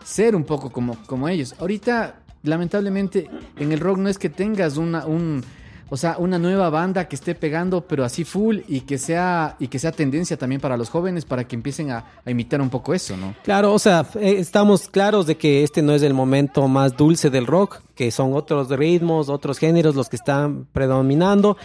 ser 0.04 0.36
un 0.36 0.44
poco 0.44 0.70
como, 0.70 0.98
como 1.06 1.30
ellos. 1.30 1.56
Ahorita, 1.58 2.24
lamentablemente, 2.44 3.30
en 3.58 3.72
el 3.72 3.80
rock 3.80 4.00
no 4.00 4.10
es 4.10 4.18
que 4.18 4.28
tengas 4.28 4.76
una, 4.76 5.06
un, 5.06 5.42
o 5.90 5.98
sea, 5.98 6.18
una 6.18 6.40
nueva 6.40 6.70
banda 6.70 7.08
que 7.08 7.16
esté 7.16 7.36
pegando, 7.36 7.82
pero 7.82 8.04
así 8.04 8.24
full 8.24 8.60
y 8.68 8.82
que 8.82 8.98
sea, 8.98 9.56
y 9.60 9.68
que 9.68 9.80
sea 9.80 9.92
tendencia 9.92 10.38
también 10.38 10.60
para 10.62 10.78
los 10.78 10.90
jóvenes 10.90 11.26
para 11.26 11.44
que 11.46 11.56
empiecen 11.56 11.92
a, 11.92 12.06
imitar 12.26 12.62
un 12.62 12.70
poco 12.70 12.94
eso, 12.94 13.16
¿no? 13.18 13.36
Claro, 13.44 13.74
o 13.74 13.80
sea, 13.80 14.06
eh, 14.16 14.36
estamos 14.40 14.88
claros 14.88 15.28
de 15.28 15.36
que 15.36 15.64
este 15.64 15.82
no 15.82 15.94
es 15.94 16.02
el 16.02 16.14
momento 16.14 16.68
más 16.68 16.96
dulce 16.98 17.30
del 17.30 17.46
rock, 17.46 17.82
que 17.96 18.12
son 18.12 18.34
otros 18.34 18.70
ritmos, 18.70 19.30
otros 19.30 19.60
géneros 19.60 19.96
los 19.96 20.10
que 20.10 20.16
están 20.16 20.66
predominando. 20.72 21.58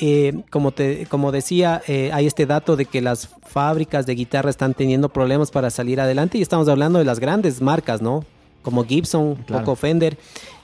Eh, 0.00 0.42
como, 0.50 0.70
te, 0.72 1.06
como 1.06 1.32
decía, 1.32 1.82
eh, 1.86 2.10
hay 2.12 2.26
este 2.26 2.46
dato 2.46 2.76
de 2.76 2.86
que 2.86 3.02
las 3.02 3.28
fábricas 3.42 4.06
de 4.06 4.14
guitarra 4.14 4.48
están 4.48 4.72
teniendo 4.74 5.10
problemas 5.10 5.50
para 5.50 5.70
salir 5.70 6.00
adelante 6.00 6.38
y 6.38 6.42
estamos 6.42 6.68
hablando 6.68 6.98
de 6.98 7.04
las 7.04 7.20
grandes 7.20 7.60
marcas, 7.60 8.00
¿no? 8.00 8.24
Como 8.62 8.84
Gibson, 8.84 9.34
Claro. 9.46 9.64
poco 9.64 9.76
Fender. 9.76 10.16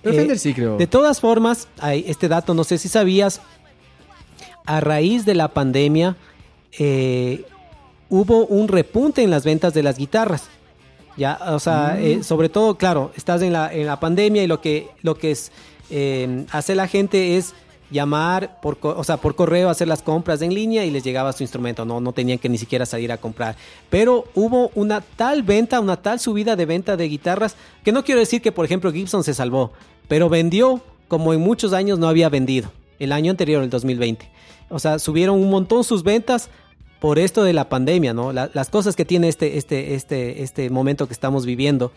Pero 0.02 0.14
Eh, 0.14 0.18
Fender 0.18 0.38
sí 0.38 0.54
creo. 0.54 0.76
De 0.76 0.86
todas 0.86 1.20
formas, 1.20 1.68
hay 1.80 2.04
este 2.06 2.28
dato, 2.28 2.54
no 2.54 2.64
sé 2.64 2.78
si 2.78 2.88
sabías, 2.88 3.40
a 4.64 4.80
raíz 4.80 5.24
de 5.24 5.34
la 5.34 5.48
pandemia 5.48 6.16
eh, 6.78 7.44
hubo 8.10 8.46
un 8.46 8.68
repunte 8.68 9.22
en 9.22 9.30
las 9.30 9.44
ventas 9.44 9.74
de 9.74 9.82
las 9.82 9.98
guitarras. 9.98 10.44
Ya, 11.16 11.38
o 11.48 11.58
sea, 11.58 11.96
Mm. 11.98 12.04
eh, 12.04 12.22
sobre 12.22 12.48
todo, 12.48 12.76
claro, 12.76 13.10
estás 13.16 13.42
en 13.42 13.52
la, 13.52 13.72
en 13.72 13.86
la 13.86 13.98
pandemia 13.98 14.44
y 14.44 14.46
lo 14.46 14.60
que, 14.60 14.88
lo 15.02 15.16
que 15.18 15.32
es, 15.32 15.50
hace 16.52 16.74
la 16.74 16.86
gente 16.86 17.36
es 17.38 17.54
llamar 17.90 18.60
por, 18.60 18.78
o 18.82 19.02
sea, 19.04 19.16
por 19.16 19.34
correo, 19.34 19.70
hacer 19.70 19.88
las 19.88 20.02
compras 20.02 20.42
en 20.42 20.54
línea 20.54 20.84
y 20.84 20.90
les 20.90 21.02
llegaba 21.02 21.32
su 21.32 21.42
instrumento, 21.42 21.84
no, 21.84 22.00
no 22.00 22.12
tenían 22.12 22.38
que 22.38 22.48
ni 22.48 22.58
siquiera 22.58 22.84
salir 22.86 23.10
a 23.12 23.16
comprar. 23.18 23.56
Pero 23.90 24.24
hubo 24.34 24.70
una 24.74 25.00
tal 25.00 25.42
venta, 25.42 25.80
una 25.80 25.96
tal 25.96 26.20
subida 26.20 26.54
de 26.56 26.66
venta 26.66 26.96
de 26.96 27.08
guitarras, 27.08 27.56
que 27.84 27.92
no 27.92 28.04
quiero 28.04 28.20
decir 28.20 28.42
que, 28.42 28.52
por 28.52 28.64
ejemplo, 28.64 28.92
Gibson 28.92 29.24
se 29.24 29.34
salvó, 29.34 29.72
pero 30.08 30.28
vendió 30.28 30.80
como 31.08 31.32
en 31.32 31.40
muchos 31.40 31.72
años 31.72 31.98
no 31.98 32.08
había 32.08 32.28
vendido, 32.28 32.70
el 32.98 33.12
año 33.12 33.30
anterior, 33.30 33.62
el 33.62 33.70
2020. 33.70 34.28
O 34.68 34.78
sea, 34.78 34.98
subieron 34.98 35.40
un 35.40 35.48
montón 35.48 35.82
sus 35.84 36.02
ventas 36.02 36.50
por 37.00 37.18
esto 37.18 37.44
de 37.44 37.52
la 37.52 37.68
pandemia, 37.68 38.12
¿no? 38.12 38.32
La- 38.32 38.50
las 38.52 38.68
cosas 38.70 38.96
que 38.96 39.04
tiene 39.04 39.28
este, 39.28 39.56
este, 39.56 39.94
este, 39.94 40.42
este 40.42 40.68
momento 40.68 41.06
que 41.06 41.14
estamos 41.14 41.46
viviendo. 41.46 41.92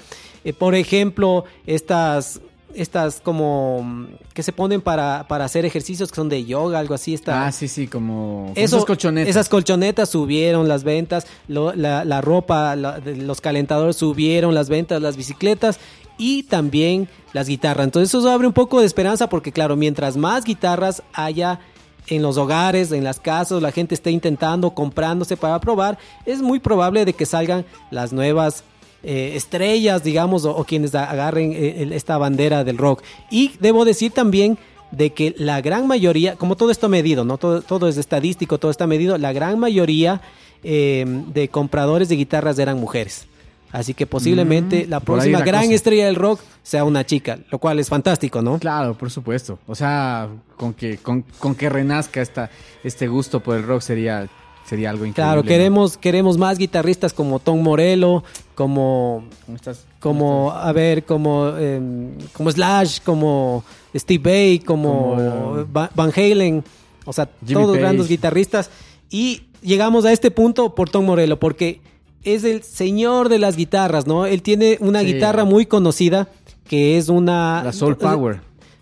Eh, 0.46 0.54
por 0.54 0.76
ejemplo, 0.76 1.44
estas, 1.66 2.40
estas 2.76 3.22
como 3.22 3.84
mm, 3.84 4.06
que 4.34 4.44
se 4.44 4.52
ponen 4.52 4.82
para, 4.82 5.26
para 5.28 5.46
hacer 5.46 5.66
ejercicios 5.66 6.10
que 6.10 6.16
son 6.16 6.30
de 6.30 6.46
yoga, 6.46 6.80
algo 6.80 6.94
así. 6.94 7.14
Está, 7.14 7.46
Ah, 7.48 7.52
sí, 7.52 7.68
sí, 7.68 7.88
como 7.88 8.52
eso, 8.56 8.78
esas 8.78 8.86
colchonetas. 8.86 9.30
Esas 9.30 9.50
colchonetas 9.50 10.10
subieron 10.10 10.68
las 10.68 10.84
ventas, 10.84 11.28
lo- 11.48 11.74
la, 11.74 12.06
la 12.06 12.22
ropa, 12.22 12.76
la- 12.76 13.00
los 13.00 13.42
calentadores 13.42 13.96
subieron 13.96 14.54
las 14.56 14.70
ventas, 14.70 15.02
las 15.02 15.18
bicicletas 15.18 15.80
y 16.18 16.44
también 16.44 17.08
las 17.34 17.48
guitarras. 17.48 17.86
Entonces 17.86 18.14
eso 18.14 18.30
abre 18.30 18.48
un 18.48 18.54
poco 18.54 18.80
de 18.80 18.86
esperanza 18.86 19.28
porque 19.30 19.52
claro, 19.52 19.76
mientras 19.76 20.18
más 20.18 20.44
guitarras 20.44 21.02
haya 21.14 21.60
en 22.08 22.22
los 22.24 22.36
hogares, 22.38 22.92
en 22.92 23.04
las 23.04 23.20
casas, 23.20 23.62
la 23.62 23.72
gente 23.72 23.94
esté 23.96 24.10
intentando, 24.12 24.72
comprándose 24.72 25.38
para 25.38 25.60
probar, 25.60 25.98
es 26.26 26.42
muy 26.42 26.60
probable 26.60 27.06
de 27.06 27.14
que 27.14 27.26
salgan 27.28 27.64
las 27.92 28.12
nuevas 28.12 28.64
eh, 29.04 29.34
estrellas, 29.36 30.04
digamos, 30.04 30.46
o, 30.46 30.56
o 30.56 30.64
quienes 30.64 30.94
agarren 30.96 31.54
eh, 31.54 31.90
esta 31.94 32.18
bandera 32.18 32.64
del 32.64 32.78
rock. 32.78 33.04
Y 33.30 33.52
debo 33.60 33.86
decir 33.86 34.12
también 34.12 34.58
de 34.92 35.12
que 35.12 35.34
la 35.38 35.62
gran 35.62 35.88
mayoría, 35.88 36.36
como 36.36 36.56
todo 36.56 36.70
esto 36.72 36.90
medido, 36.90 37.24
¿no? 37.24 37.38
Todo, 37.38 37.62
todo 37.62 37.88
es 37.88 37.98
estadístico, 37.98 38.58
todo 38.58 38.72
está 38.72 38.88
medido, 38.88 39.18
la 39.18 39.34
gran 39.34 39.58
mayoría 39.58 40.22
eh, 40.64 41.06
de 41.34 41.48
compradores 41.48 42.10
de 42.10 42.16
guitarras 42.18 42.60
eran 42.60 42.80
mujeres. 42.80 43.26
Así 43.72 43.94
que 43.94 44.06
posiblemente 44.06 44.86
Mm, 44.86 44.90
la 44.90 45.00
próxima 45.00 45.40
la 45.40 45.46
gran 45.46 45.64
cosa. 45.64 45.76
estrella 45.76 46.06
del 46.08 46.16
rock 46.16 46.42
sea 46.62 46.84
una 46.84 47.06
chica, 47.06 47.40
lo 47.50 47.58
cual 47.58 47.80
es 47.80 47.88
fantástico, 47.88 48.42
¿no? 48.42 48.60
Claro, 48.60 48.98
por 48.98 49.10
supuesto. 49.10 49.60
O 49.66 49.76
sea, 49.76 50.28
con 50.58 50.74
que, 50.74 50.98
con, 50.98 51.24
con 51.40 51.56
que 51.56 51.70
renazca 51.70 52.22
esta, 52.22 52.50
este 52.84 53.08
gusto 53.08 53.40
por 53.40 53.56
el 53.56 53.64
rock 53.64 53.82
sería, 53.82 54.28
sería 54.66 54.90
algo 54.90 55.06
increíble. 55.06 55.16
Claro, 55.28 55.42
¿no? 55.44 55.48
queremos, 55.48 55.98
queremos 55.98 56.38
más 56.38 56.58
guitarristas 56.58 57.14
como 57.14 57.40
Tom 57.40 57.62
Morello, 57.62 58.24
como, 58.56 59.26
¿Cómo 59.46 59.56
estás? 59.56 59.86
como 60.00 60.52
a 60.52 60.72
ver, 60.72 61.04
como, 61.06 61.50
em, 61.58 62.12
como 62.34 62.52
Slash, 62.52 63.00
como 63.04 63.64
Steve 63.96 64.32
Vai, 64.32 64.60
como, 64.60 65.16
Como, 65.16 65.68
Va- 65.76 65.90
Van 65.96 66.12
Halen, 66.16 66.64
o 67.06 67.14
sea, 67.14 67.30
Jimmy 67.46 67.54
todos 67.62 67.72
Page. 67.72 67.80
grandes 67.82 68.08
guitarristas. 68.08 68.70
Y 69.10 69.44
llegamos 69.62 70.06
a 70.06 70.12
este 70.12 70.32
punto 70.32 70.74
por 70.76 70.90
Tom 70.90 71.06
Morello, 71.06 71.38
porque 71.40 71.82
es 72.24 72.44
el 72.44 72.64
señor 72.64 73.30
de 73.30 73.40
las 73.40 73.56
guitarras, 73.58 74.06
¿no? 74.08 74.26
Él 74.26 74.42
tiene 74.42 74.78
una 74.80 75.02
Sí. 75.02 75.08
guitarra 75.14 75.44
muy 75.44 75.66
conocida 75.66 76.30
que 76.68 76.98
es 76.98 77.10
una... 77.10 77.64
La 77.64 77.74
Soul 77.74 77.98
Power. 77.98 78.40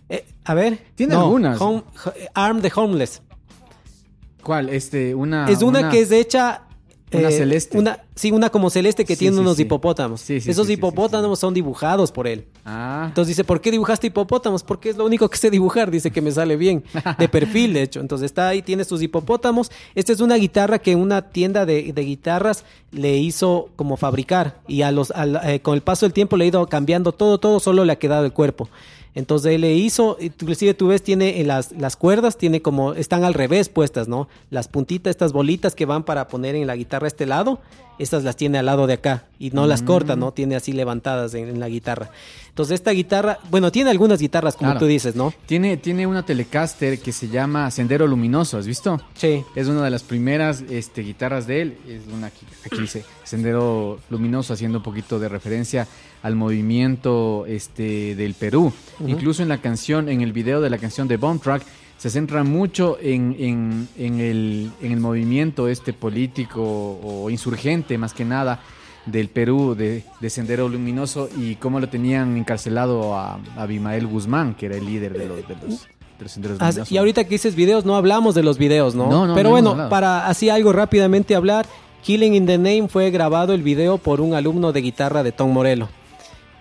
Eh, 0.09 0.25
a 0.43 0.53
ver. 0.53 0.77
Tiene 0.95 1.13
No, 1.15 1.21
algunas. 1.21 1.59
Home- 1.59 1.83
Arm 2.35 2.61
the 2.61 2.71
Homeless. 2.75 3.21
¿Cuál? 4.43 4.69
Este, 4.69 5.13
una. 5.15 5.49
es 5.49 5.61
una, 5.61 5.89
que 5.89 5.99
es 6.01 6.11
hecha. 6.11 6.63
una 7.11 7.29
eh, 7.29 7.31
celeste. 7.31 7.77
Una, 7.77 7.99
sí, 8.15 8.31
una 8.31 8.49
como 8.51 8.69
celeste 8.69 9.03
que 9.03 9.15
Sí, 9.15 9.19
tiene 9.19 9.35
sí, 9.37 9.41
unos 9.41 9.55
sí. 9.57 9.63
hipopótamos. 9.63 10.21
Sí, 10.21 10.39
sí, 10.39 10.51
Esos 10.51 10.69
hipopótamos 10.69 11.39
son 11.39 11.53
dibujados 11.53 12.11
por 12.11 12.27
él. 12.27 12.45
Ah, 12.65 13.05
Entonces 13.07 13.29
dice, 13.35 13.43
¿por 13.43 13.59
qué 13.61 13.71
dibujaste 13.71 14.07
hipopótamos? 14.07 14.61
Porque 14.63 14.89
es 14.91 14.97
lo 14.97 15.05
único 15.05 15.27
que 15.27 15.37
sé 15.37 15.49
dibujar. 15.49 15.89
Dice 15.91 16.11
que 16.11 16.21
me 16.21 16.31
sale 16.31 16.55
bien. 16.55 16.83
De 17.17 17.27
perfil, 17.27 17.73
de 17.73 17.81
hecho. 17.81 17.99
Entonces 17.99 18.25
está 18.27 18.47
ahí, 18.47 18.61
tiene 18.61 18.83
sus 18.83 19.01
hipopótamos. 19.01 19.71
Esta 19.95 20.13
es 20.13 20.19
una 20.21 20.35
guitarra 20.35 20.79
que 20.79 20.95
una 20.95 21.23
tienda 21.29 21.65
de, 21.65 21.91
de 21.93 22.01
guitarras 22.03 22.63
le 22.91 23.17
hizo 23.17 23.69
como 23.75 23.97
fabricar. 23.97 24.59
Y 24.67 24.83
a 24.83 24.91
los, 24.91 25.11
al- 25.11 25.41
eh, 25.45 25.61
con 25.61 25.73
el 25.73 25.81
paso 25.81 26.05
del 26.05 26.13
tiempo 26.13 26.37
le 26.37 26.45
ha 26.45 26.47
ido 26.47 26.67
cambiando 26.67 27.11
todo, 27.11 27.39
todo, 27.39 27.59
solo 27.59 27.83
le 27.85 27.93
ha 27.93 27.97
quedado 27.97 28.23
el 28.25 28.33
cuerpo. 28.33 28.69
Entonces 29.15 29.53
él 29.53 29.61
le 29.61 29.73
hizo, 29.73 30.17
inclusive 30.19 30.73
tú 30.73 30.87
ves, 30.87 31.01
tiene 31.01 31.41
en 31.41 31.47
las, 31.47 31.71
las 31.71 31.95
cuerdas, 31.95 32.37
tiene 32.37 32.61
como, 32.61 32.93
están 32.93 33.23
al 33.23 33.33
revés 33.33 33.69
puestas, 33.69 34.07
¿no? 34.07 34.27
Las 34.49 34.67
puntitas, 34.67 35.11
estas 35.11 35.33
bolitas 35.33 35.75
que 35.75 35.85
van 35.85 36.03
para 36.03 36.27
poner 36.27 36.55
en 36.55 36.67
la 36.67 36.75
guitarra 36.75 37.07
este 37.07 37.25
lado, 37.25 37.59
estas 37.99 38.23
las 38.23 38.35
tiene 38.35 38.57
al 38.57 38.65
lado 38.65 38.87
de 38.87 38.93
acá 38.93 39.25
y 39.37 39.51
no 39.51 39.67
las 39.67 39.81
corta, 39.83 40.15
Mm. 40.15 40.19
¿no? 40.19 40.31
Tiene 40.31 40.55
así 40.55 40.71
levantadas 40.73 41.33
en, 41.33 41.47
en 41.49 41.59
la 41.59 41.69
guitarra. 41.69 42.09
Entonces 42.49 42.75
esta 42.75 42.91
guitarra, 42.91 43.39
bueno, 43.51 43.71
tiene 43.71 43.89
algunas 43.91 44.19
guitarras, 44.19 44.55
como 44.55 44.71
Claro. 44.71 44.79
tú 44.79 44.85
dices, 44.87 45.15
¿no? 45.15 45.33
Tiene, 45.45 45.77
tiene 45.77 46.07
una 46.07 46.23
Telecaster 46.25 46.99
que 46.99 47.11
se 47.13 47.29
llama 47.29 47.69
Sendero 47.71 48.07
Luminoso, 48.07 48.57
¿has 48.57 48.65
visto? 48.67 48.99
Sí. 49.13 49.43
Es 49.55 49.67
una 49.67 49.83
de 49.83 49.89
las 49.91 50.03
primeras 50.03 50.61
este, 50.69 51.01
guitarras 51.03 51.45
de 51.47 51.61
él. 51.61 51.77
Es 51.87 52.01
una 52.13 52.27
aquí, 52.27 52.45
aquí 52.65 52.81
dice 52.81 53.05
Sendero 53.23 53.99
Luminoso, 54.09 54.53
haciendo 54.53 54.79
un 54.79 54.83
poquito 54.83 55.19
de 55.19 55.29
referencia 55.29 55.87
al 56.21 56.35
movimiento 56.35 57.45
este, 57.47 58.15
del 58.15 58.33
Perú. 58.33 58.73
Incluso 59.07 59.41
en 59.41 59.47
la 59.49 59.59
canción, 59.59 60.09
en 60.09 60.21
el 60.21 60.33
video 60.33 60.59
de 60.61 60.69
la 60.69 60.77
canción 60.77 61.07
de 61.07 61.15
Bomb 61.17 61.41
Track, 61.41 61.63
se 61.99 62.09
centra 62.09 62.43
mucho 62.43 62.97
en, 62.99 63.35
en- 63.37 63.87
en 63.97 64.19
el, 64.19 64.71
en 64.81 64.91
el 64.93 64.99
movimiento 64.99 65.67
este 65.67 65.93
político 65.93 66.61
o 66.63 67.29
insurgente, 67.29 67.97
más 67.99 68.13
que 68.13 68.25
nada, 68.25 68.61
del 69.05 69.29
Perú, 69.29 69.75
de, 69.75 70.03
de 70.19 70.29
Sendero 70.29 70.67
Luminoso, 70.69 71.29
y 71.37 71.55
cómo 71.55 71.79
lo 71.79 71.87
tenían 71.89 72.35
encarcelado 72.37 73.15
a, 73.15 73.33
a 73.35 73.61
Abimael 73.61 74.07
Guzmán, 74.07 74.55
que 74.55 74.65
era 74.67 74.77
el 74.77 74.85
líder 74.85 75.13
de 75.17 75.27
los, 75.27 75.37
de 75.47 75.55
los, 75.55 75.81
de 76.17 76.23
los 76.23 76.31
Senderos 76.31 76.59
Luminosos. 76.59 76.91
y 76.91 76.97
ahorita 76.97 77.23
que 77.25 77.29
dices 77.31 77.53
videos, 77.55 77.85
no 77.85 77.95
hablamos 77.95 78.33
de 78.35 78.43
los 78.43 78.57
videos, 78.57 78.95
¿no? 78.95 79.09
No, 79.09 79.27
no, 79.27 79.35
Pero 79.35 79.49
no 79.49 79.51
bueno, 79.51 79.89
para 79.89 80.27
así 80.27 80.49
algo 80.49 80.73
rápidamente 80.73 81.35
hablar, 81.35 81.65
Killing 82.03 82.33
in 82.35 82.45
the 82.45 82.57
Name 82.57 82.87
fue 82.87 83.11
grabado 83.11 83.53
el 83.53 83.61
video 83.61 83.97
por 83.97 84.21
un 84.21 84.33
alumno 84.33 84.71
de 84.71 84.81
guitarra 84.81 85.21
de 85.23 85.31
Tom 85.33 85.51
Morello. 85.51 85.89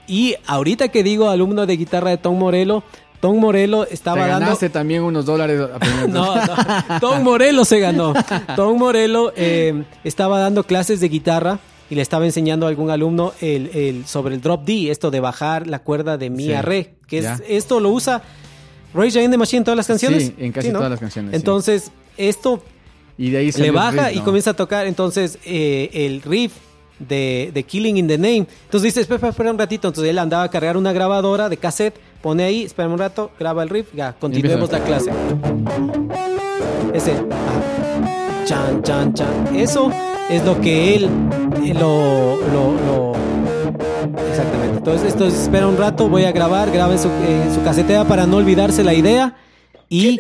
Y 0.09 0.34
ahorita 0.47 0.89
que 0.89 1.03
digo 1.03 1.28
alumno 1.28 1.66
de 1.66 1.76
guitarra 1.76 2.11
de 2.11 2.16
Tom 2.16 2.39
Morello, 2.39 2.82
Tom 3.20 3.38
Morello 3.38 3.84
estaba 3.86 4.22
Te 4.22 4.28
dando... 4.28 4.46
ganaste 4.46 4.70
también 4.70 5.02
unos 5.02 5.26
dólares. 5.26 5.60
aprendiendo. 5.74 6.08
No, 6.36 6.36
no. 6.46 7.00
Tom 7.00 7.22
Morello 7.22 7.64
se 7.64 7.80
ganó. 7.80 8.14
Tom 8.56 8.78
Morello 8.78 9.32
eh, 9.36 9.82
estaba 10.04 10.38
dando 10.38 10.62
clases 10.64 11.00
de 11.00 11.08
guitarra 11.08 11.58
y 11.90 11.94
le 11.94 12.02
estaba 12.02 12.26
enseñando 12.26 12.66
a 12.66 12.68
algún 12.68 12.90
alumno 12.90 13.32
el, 13.40 13.70
el- 13.74 14.06
sobre 14.06 14.34
el 14.34 14.40
drop 14.40 14.64
D, 14.64 14.90
esto 14.90 15.10
de 15.10 15.20
bajar 15.20 15.66
la 15.66 15.78
cuerda 15.80 16.16
de 16.18 16.30
mi 16.30 16.44
Sí, 16.44 16.52
a 16.52 16.62
re, 16.62 16.94
que 17.06 17.18
es, 17.18 17.26
esto 17.48 17.80
lo 17.80 17.90
usa 17.90 18.22
Rage 18.94 19.18
Against 19.18 19.30
the 19.32 19.38
Machine 19.38 19.58
en 19.58 19.64
todas 19.64 19.76
las 19.76 19.86
canciones. 19.86 20.24
Sí, 20.26 20.34
en 20.38 20.52
casi 20.52 20.70
todas 20.70 20.90
las 20.90 21.00
canciones, 21.00 21.30
sí. 21.32 21.36
Entonces, 21.36 21.90
esto 22.16 22.62
Y 23.16 23.30
de 23.30 23.38
ahí 23.38 23.50
le 23.52 23.70
baja 23.70 24.08
riff, 24.08 24.16
y 24.18 24.20
comienza 24.20 24.50
a 24.50 24.54
tocar 24.54 24.86
entonces 24.86 25.38
eh, 25.44 25.90
el 25.92 26.22
riff 26.22 26.52
de, 26.98 27.50
de 27.54 27.62
Killing 27.64 27.96
in 27.96 28.06
the 28.08 28.16
Name. 28.18 28.46
Entonces 28.64 28.82
dice, 28.94 29.00
espera, 29.00 29.16
espera, 29.16 29.30
espera 29.30 29.50
un 29.50 29.58
ratito. 29.58 29.88
Entonces 29.88 30.10
él 30.10 30.18
andaba 30.18 30.42
a 30.44 30.50
cargar 30.50 30.76
una 30.76 30.92
grabadora 30.92 31.48
de 31.48 31.56
cassette, 31.56 31.98
pone 32.22 32.44
ahí, 32.44 32.62
espera 32.64 32.88
un 32.88 32.98
rato, 32.98 33.30
graba 33.38 33.62
el 33.62 33.68
riff, 33.68 33.94
ya, 33.94 34.12
continuemos 34.18 34.70
la 34.72 34.80
clase. 34.84 35.10
Ese. 36.94 37.12
ah, 37.30 38.44
Chan, 38.44 38.82
chan, 38.82 39.12
chan. 39.14 39.54
Eso 39.56 39.90
es 40.30 40.42
lo 40.44 40.58
que 40.60 40.94
él 40.94 41.04
eh, 41.64 41.74
lo, 41.74 42.36
lo, 42.50 42.72
lo- 42.72 43.12
Exactamente. 44.30 44.78
Entonces, 44.78 45.08
esto 45.08 45.26
es, 45.26 45.34
espera 45.34 45.66
un 45.66 45.76
rato, 45.76 46.08
voy 46.08 46.24
a 46.24 46.32
grabar, 46.32 46.70
graba 46.70 46.92
en 46.94 46.98
su, 46.98 47.08
en 47.08 47.54
su 47.54 47.62
casetera 47.62 48.04
para 48.04 48.26
no 48.26 48.38
olvidarse 48.38 48.82
la 48.82 48.94
idea. 48.94 49.36
Y, 49.90 50.18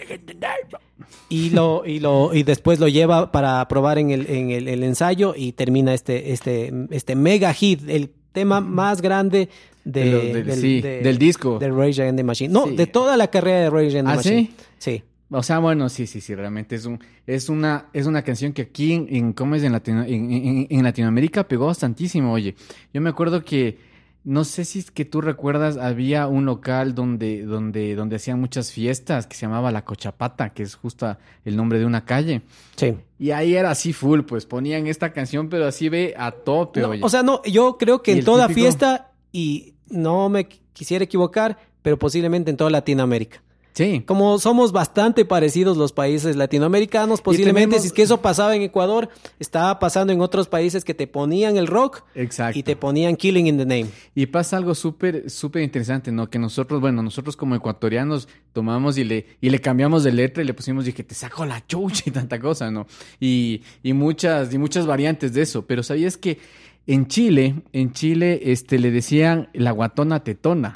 y, 1.30 1.50
lo, 1.50 1.84
y, 1.86 2.00
lo, 2.00 2.34
y 2.34 2.42
después 2.42 2.78
lo 2.80 2.88
lleva 2.88 3.32
para 3.32 3.66
probar 3.68 3.98
en 3.98 4.10
el, 4.10 4.26
en 4.30 4.50
el, 4.50 4.68
el 4.68 4.82
ensayo 4.82 5.34
y 5.36 5.52
termina 5.52 5.94
este, 5.94 6.32
este, 6.32 6.72
este 6.90 7.16
mega 7.16 7.52
hit, 7.54 7.80
el 7.88 8.10
tema 8.32 8.60
más 8.60 9.00
grande 9.02 9.48
de, 9.84 10.42
del- 10.44 10.52
sí, 10.60 10.80
del 10.80 11.18
disco. 11.18 11.58
De 11.58 11.68
Rage 11.70 12.02
Against 12.02 12.16
the 12.16 12.24
Machine. 12.24 12.52
No, 12.52 12.66
Sí. 12.66 12.76
de 12.76 12.86
toda 12.86 13.16
la 13.16 13.28
carrera 13.28 13.60
de 13.60 13.70
Rage 13.70 13.86
Against 13.88 14.06
the 14.06 14.12
¿Ah, 14.12 14.16
Machine. 14.16 14.40
sí? 14.46 14.54
Sí. 14.78 15.02
O 15.30 15.42
sea, 15.42 15.58
bueno, 15.58 15.88
sí, 15.90 16.06
sí, 16.06 16.22
sí, 16.22 16.34
realmente 16.34 16.74
es 16.74 16.86
un, 16.86 16.98
es 17.26 17.48
una, 17.50 17.86
es 17.92 18.06
una 18.06 18.22
canción 18.22 18.54
que 18.54 18.62
aquí 18.62 18.94
en, 18.94 19.06
en 19.10 19.32
¿cómo 19.34 19.54
es? 19.56 19.62
En, 19.62 19.72
Latino- 19.72 20.02
en, 20.04 20.30
en- 20.32 20.66
en 20.70 20.82
Latinoamérica 20.82 21.46
pegó 21.46 21.66
bastantísimo, 21.66 22.32
oye. 22.32 22.54
Yo 22.94 23.00
me 23.02 23.10
acuerdo 23.10 23.44
que, 23.44 23.76
no 24.24 24.44
sé 24.44 24.64
si 24.64 24.80
es 24.80 24.90
que 24.90 25.04
tú 25.04 25.20
recuerdas, 25.20 25.76
había 25.78 26.26
un 26.26 26.44
local 26.44 26.94
donde, 26.94 27.42
donde, 27.44 27.94
donde 27.94 28.16
hacían 28.16 28.38
muchas 28.40 28.72
fiestas 28.72 29.26
que 29.26 29.34
se 29.36 29.42
llamaba 29.46 29.72
La 29.72 29.84
Cochapata, 29.84 30.50
que 30.50 30.62
es 30.62 30.74
justo 30.74 31.16
el 31.44 31.56
nombre 31.56 31.78
de 31.78 31.86
una 31.86 32.04
calle. 32.04 32.42
Sí. 32.76 32.94
Y 33.18 33.30
ahí 33.30 33.54
era 33.54 33.70
así 33.70 33.92
full, 33.92 34.20
pues 34.22 34.44
ponían 34.44 34.86
esta 34.86 35.12
canción, 35.12 35.48
pero 35.48 35.66
así 35.66 35.88
ve 35.88 36.14
a 36.18 36.30
tope, 36.32 36.80
No, 36.80 36.88
oye. 36.90 37.00
o 37.02 37.08
sea, 37.08 37.22
no, 37.22 37.42
yo 37.44 37.78
creo 37.78 38.02
que 38.02 38.12
en 38.12 38.24
toda 38.24 38.48
típico- 38.48 38.60
fiesta, 38.60 39.12
y 39.32 39.74
no 39.88 40.28
me 40.28 40.48
qu- 40.48 40.58
quisiera 40.72 41.04
equivocar, 41.04 41.58
pero 41.82 41.98
posiblemente 41.98 42.50
en 42.50 42.56
toda 42.56 42.70
Latinoamérica. 42.70 43.42
Sí. 43.78 44.02
Como 44.04 44.40
somos 44.40 44.72
bastante 44.72 45.24
parecidos 45.24 45.76
los 45.76 45.92
países 45.92 46.34
latinoamericanos, 46.34 47.20
posiblemente 47.22 47.66
tenemos- 47.76 47.82
si 47.82 47.86
es 47.86 47.92
que 47.92 48.02
eso 48.02 48.20
pasaba 48.20 48.56
en 48.56 48.62
Ecuador, 48.62 49.08
estaba 49.38 49.78
pasando 49.78 50.12
en 50.12 50.20
otros 50.20 50.48
países 50.48 50.84
que 50.84 50.94
te 50.94 51.06
ponían 51.06 51.56
el 51.56 51.68
rock 51.68 52.02
Exacto. 52.16 52.58
y 52.58 52.64
te 52.64 52.74
ponían 52.74 53.14
Killing 53.14 53.46
in 53.46 53.56
the 53.56 53.64
Name. 53.66 53.86
Y 54.16 54.26
pasa 54.26 54.56
algo 54.56 54.74
súper, 54.74 55.30
súper 55.30 55.62
interesante, 55.62 56.10
¿no? 56.10 56.28
Que 56.28 56.40
nosotros, 56.40 56.80
bueno, 56.80 57.04
nosotros 57.04 57.36
como 57.36 57.54
ecuatorianos 57.54 58.26
tomamos 58.52 58.98
y 58.98 59.04
le, 59.04 59.26
y 59.40 59.50
le 59.50 59.60
cambiamos 59.60 60.02
de 60.02 60.10
letra 60.10 60.42
y 60.42 60.46
le 60.46 60.54
pusimos, 60.54 60.84
dije, 60.84 61.04
te 61.04 61.14
saco 61.14 61.46
la 61.46 61.64
chucha 61.64 62.02
y 62.06 62.10
tanta 62.10 62.40
cosa, 62.40 62.72
¿no? 62.72 62.88
Y, 63.20 63.62
y 63.84 63.92
muchas, 63.92 64.52
y 64.52 64.58
muchas 64.58 64.86
variantes 64.86 65.32
de 65.34 65.42
eso. 65.42 65.66
Pero 65.66 65.84
¿sabías 65.84 66.16
que 66.16 66.40
en 66.88 67.06
Chile, 67.06 67.62
en 67.72 67.92
Chile, 67.92 68.40
este, 68.46 68.80
le 68.80 68.90
decían 68.90 69.50
la 69.52 69.70
guatona 69.70 70.24
tetona? 70.24 70.74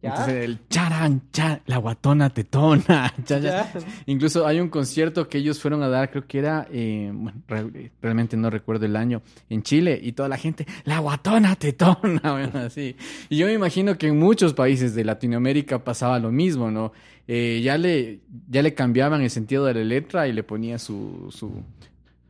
¿Ya? 0.00 0.10
Entonces 0.10 0.44
el 0.44 0.58
charan, 0.68 1.22
cha, 1.32 1.60
la 1.66 1.78
guatona 1.78 2.30
tetona. 2.30 3.12
cha, 3.24 3.40
cha. 3.40 3.40
Ya. 3.40 3.72
Incluso 4.06 4.46
hay 4.46 4.60
un 4.60 4.68
concierto 4.68 5.28
que 5.28 5.38
ellos 5.38 5.60
fueron 5.60 5.82
a 5.82 5.88
dar, 5.88 6.10
creo 6.10 6.24
que 6.26 6.38
era, 6.38 6.68
eh, 6.70 7.10
bueno, 7.12 7.42
re- 7.48 7.90
realmente 8.00 8.36
no 8.36 8.48
recuerdo 8.48 8.86
el 8.86 8.94
año, 8.94 9.22
en 9.50 9.62
Chile, 9.64 9.98
y 10.00 10.12
toda 10.12 10.28
la 10.28 10.36
gente, 10.36 10.66
la 10.84 11.00
guatona 11.00 11.56
tetona, 11.56 12.20
bueno, 12.32 12.60
así. 12.60 12.94
Y 13.28 13.38
yo 13.38 13.46
me 13.46 13.54
imagino 13.54 13.98
que 13.98 14.06
en 14.06 14.18
muchos 14.20 14.54
países 14.54 14.94
de 14.94 15.04
Latinoamérica 15.04 15.82
pasaba 15.82 16.20
lo 16.20 16.30
mismo, 16.30 16.70
¿no? 16.70 16.92
Eh, 17.26 17.60
ya, 17.64 17.76
le, 17.76 18.20
ya 18.48 18.62
le 18.62 18.74
cambiaban 18.74 19.20
el 19.20 19.30
sentido 19.30 19.64
de 19.64 19.74
la 19.74 19.82
letra 19.84 20.28
y 20.28 20.32
le 20.32 20.44
ponía 20.44 20.78
su, 20.78 21.26
su, 21.30 21.52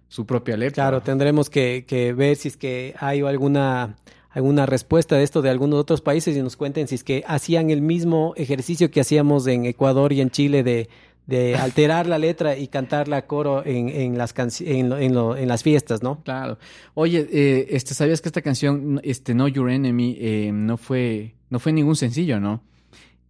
su 0.08 0.24
propia 0.26 0.56
letra. 0.56 0.84
Claro, 0.84 1.02
tendremos 1.02 1.50
que, 1.50 1.84
que 1.86 2.14
ver 2.14 2.34
si 2.36 2.48
es 2.48 2.56
que 2.56 2.94
hay 2.98 3.20
alguna 3.20 3.94
alguna 4.39 4.66
respuesta 4.66 5.16
de 5.16 5.24
esto 5.24 5.43
de 5.43 5.51
algunos 5.51 5.78
otros 5.78 6.01
países 6.01 6.36
y 6.36 6.43
nos 6.43 6.57
cuenten 6.57 6.86
si 6.89 6.95
es 6.95 7.05
que 7.05 7.24
hacían 7.26 7.70
el 7.70 7.82
mismo 7.82 8.32
ejercicio 8.36 8.91
que 8.91 9.01
hacíamos 9.01 9.47
en 9.47 9.66
Ecuador 9.66 10.12
y 10.12 10.20
en 10.20 10.30
Chile 10.30 10.62
de, 10.62 10.89
de 11.26 11.57
alterar 11.66 12.07
la 12.07 12.18
letra 12.18 12.57
y 12.57 12.68
cantarla 12.68 13.16
a 13.18 13.26
coro 13.26 13.64
en, 13.66 13.89
en 13.89 14.16
las 14.16 14.32
en, 14.61 14.89
lo- 14.89 14.99
en, 14.99 15.14
lo- 15.14 15.36
en 15.36 15.49
las 15.49 15.62
fiestas, 15.62 16.03
¿no? 16.03 16.22
Claro. 16.22 16.57
Oye, 16.95 17.26
eh, 17.32 17.66
este, 17.70 17.95
¿sabías 17.95 18.20
que 18.20 18.28
esta 18.28 18.41
canción, 18.43 19.01
este, 19.03 19.34
No 19.34 19.49
Your 19.49 19.70
Enemy, 19.70 20.16
eh, 20.20 20.51
no 20.55 20.76
fue, 20.76 21.34
no 21.51 21.59
fue 21.59 21.72
ningún 21.72 21.97
sencillo, 21.97 22.39
¿no? 22.41 22.62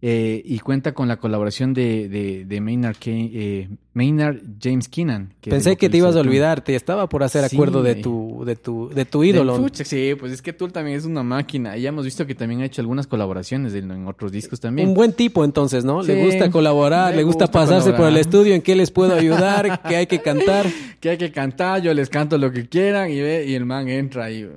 Eh, 0.01 0.41
y 0.45 0.59
cuenta 0.59 0.93
con 0.93 1.09
la 1.09 1.17
colaboración 1.17 1.73
de, 1.73 2.07
de, 2.07 2.45
de 2.45 2.61
Maynard, 2.61 2.95
eh, 3.05 3.67
Maynard 3.91 4.37
James 4.61 4.87
Keenan. 4.87 5.33
que 5.41 5.49
Pensé 5.49 5.75
que 5.75 5.89
te 5.89 5.97
ibas 5.97 6.15
a 6.15 6.21
olvidar, 6.21 6.61
te 6.61 6.73
estaba 6.73 7.09
por 7.09 7.21
hacer 7.21 7.49
Sí, 7.49 7.57
acuerdo 7.57 7.83
de 7.83 7.95
tu, 7.95 8.43
de 8.45 8.55
tu, 8.55 8.89
de 8.89 9.03
tu 9.03 9.25
ídolo. 9.25 9.67
Sí, 9.73 10.15
pues 10.17 10.31
es 10.31 10.41
que 10.41 10.53
Tool 10.53 10.71
también 10.71 10.97
es 10.97 11.03
una 11.03 11.21
máquina. 11.21 11.75
Y 11.75 11.81
ya 11.81 11.89
hemos 11.89 12.05
visto 12.05 12.25
que 12.25 12.33
también 12.33 12.61
ha 12.61 12.65
hecho 12.65 12.81
algunas 12.81 13.07
colaboraciones 13.07 13.73
en 13.73 14.07
otros 14.07 14.31
discos 14.31 14.61
también. 14.61 14.87
Un 14.87 14.93
buen 14.93 15.11
tipo 15.11 15.43
entonces, 15.43 15.83
¿no? 15.83 16.01
Le 16.01 16.23
gusta 16.23 16.49
colaborar, 16.49 17.13
le 17.13 17.23
gusta, 17.23 17.47
gusta 17.47 17.59
pasarse 17.59 17.91
por 17.91 18.07
el 18.07 18.15
estudio, 18.15 18.55
en 18.55 18.61
qué 18.61 18.75
les 18.75 18.91
puedo 18.91 19.13
ayudar, 19.17 19.81
qué 19.81 19.97
hay 19.97 20.07
que 20.07 20.21
cantar. 20.21 20.65
que 21.01 21.09
hay 21.09 21.17
que 21.17 21.33
cantar, 21.33 21.81
yo 21.81 21.93
les 21.93 22.09
canto 22.09 22.37
lo 22.37 22.53
que 22.53 22.69
quieran 22.69 23.11
y 23.11 23.19
ve, 23.19 23.45
y 23.45 23.53
el 23.53 23.65
man 23.65 23.89
entra 23.89 24.31
y 24.31 24.47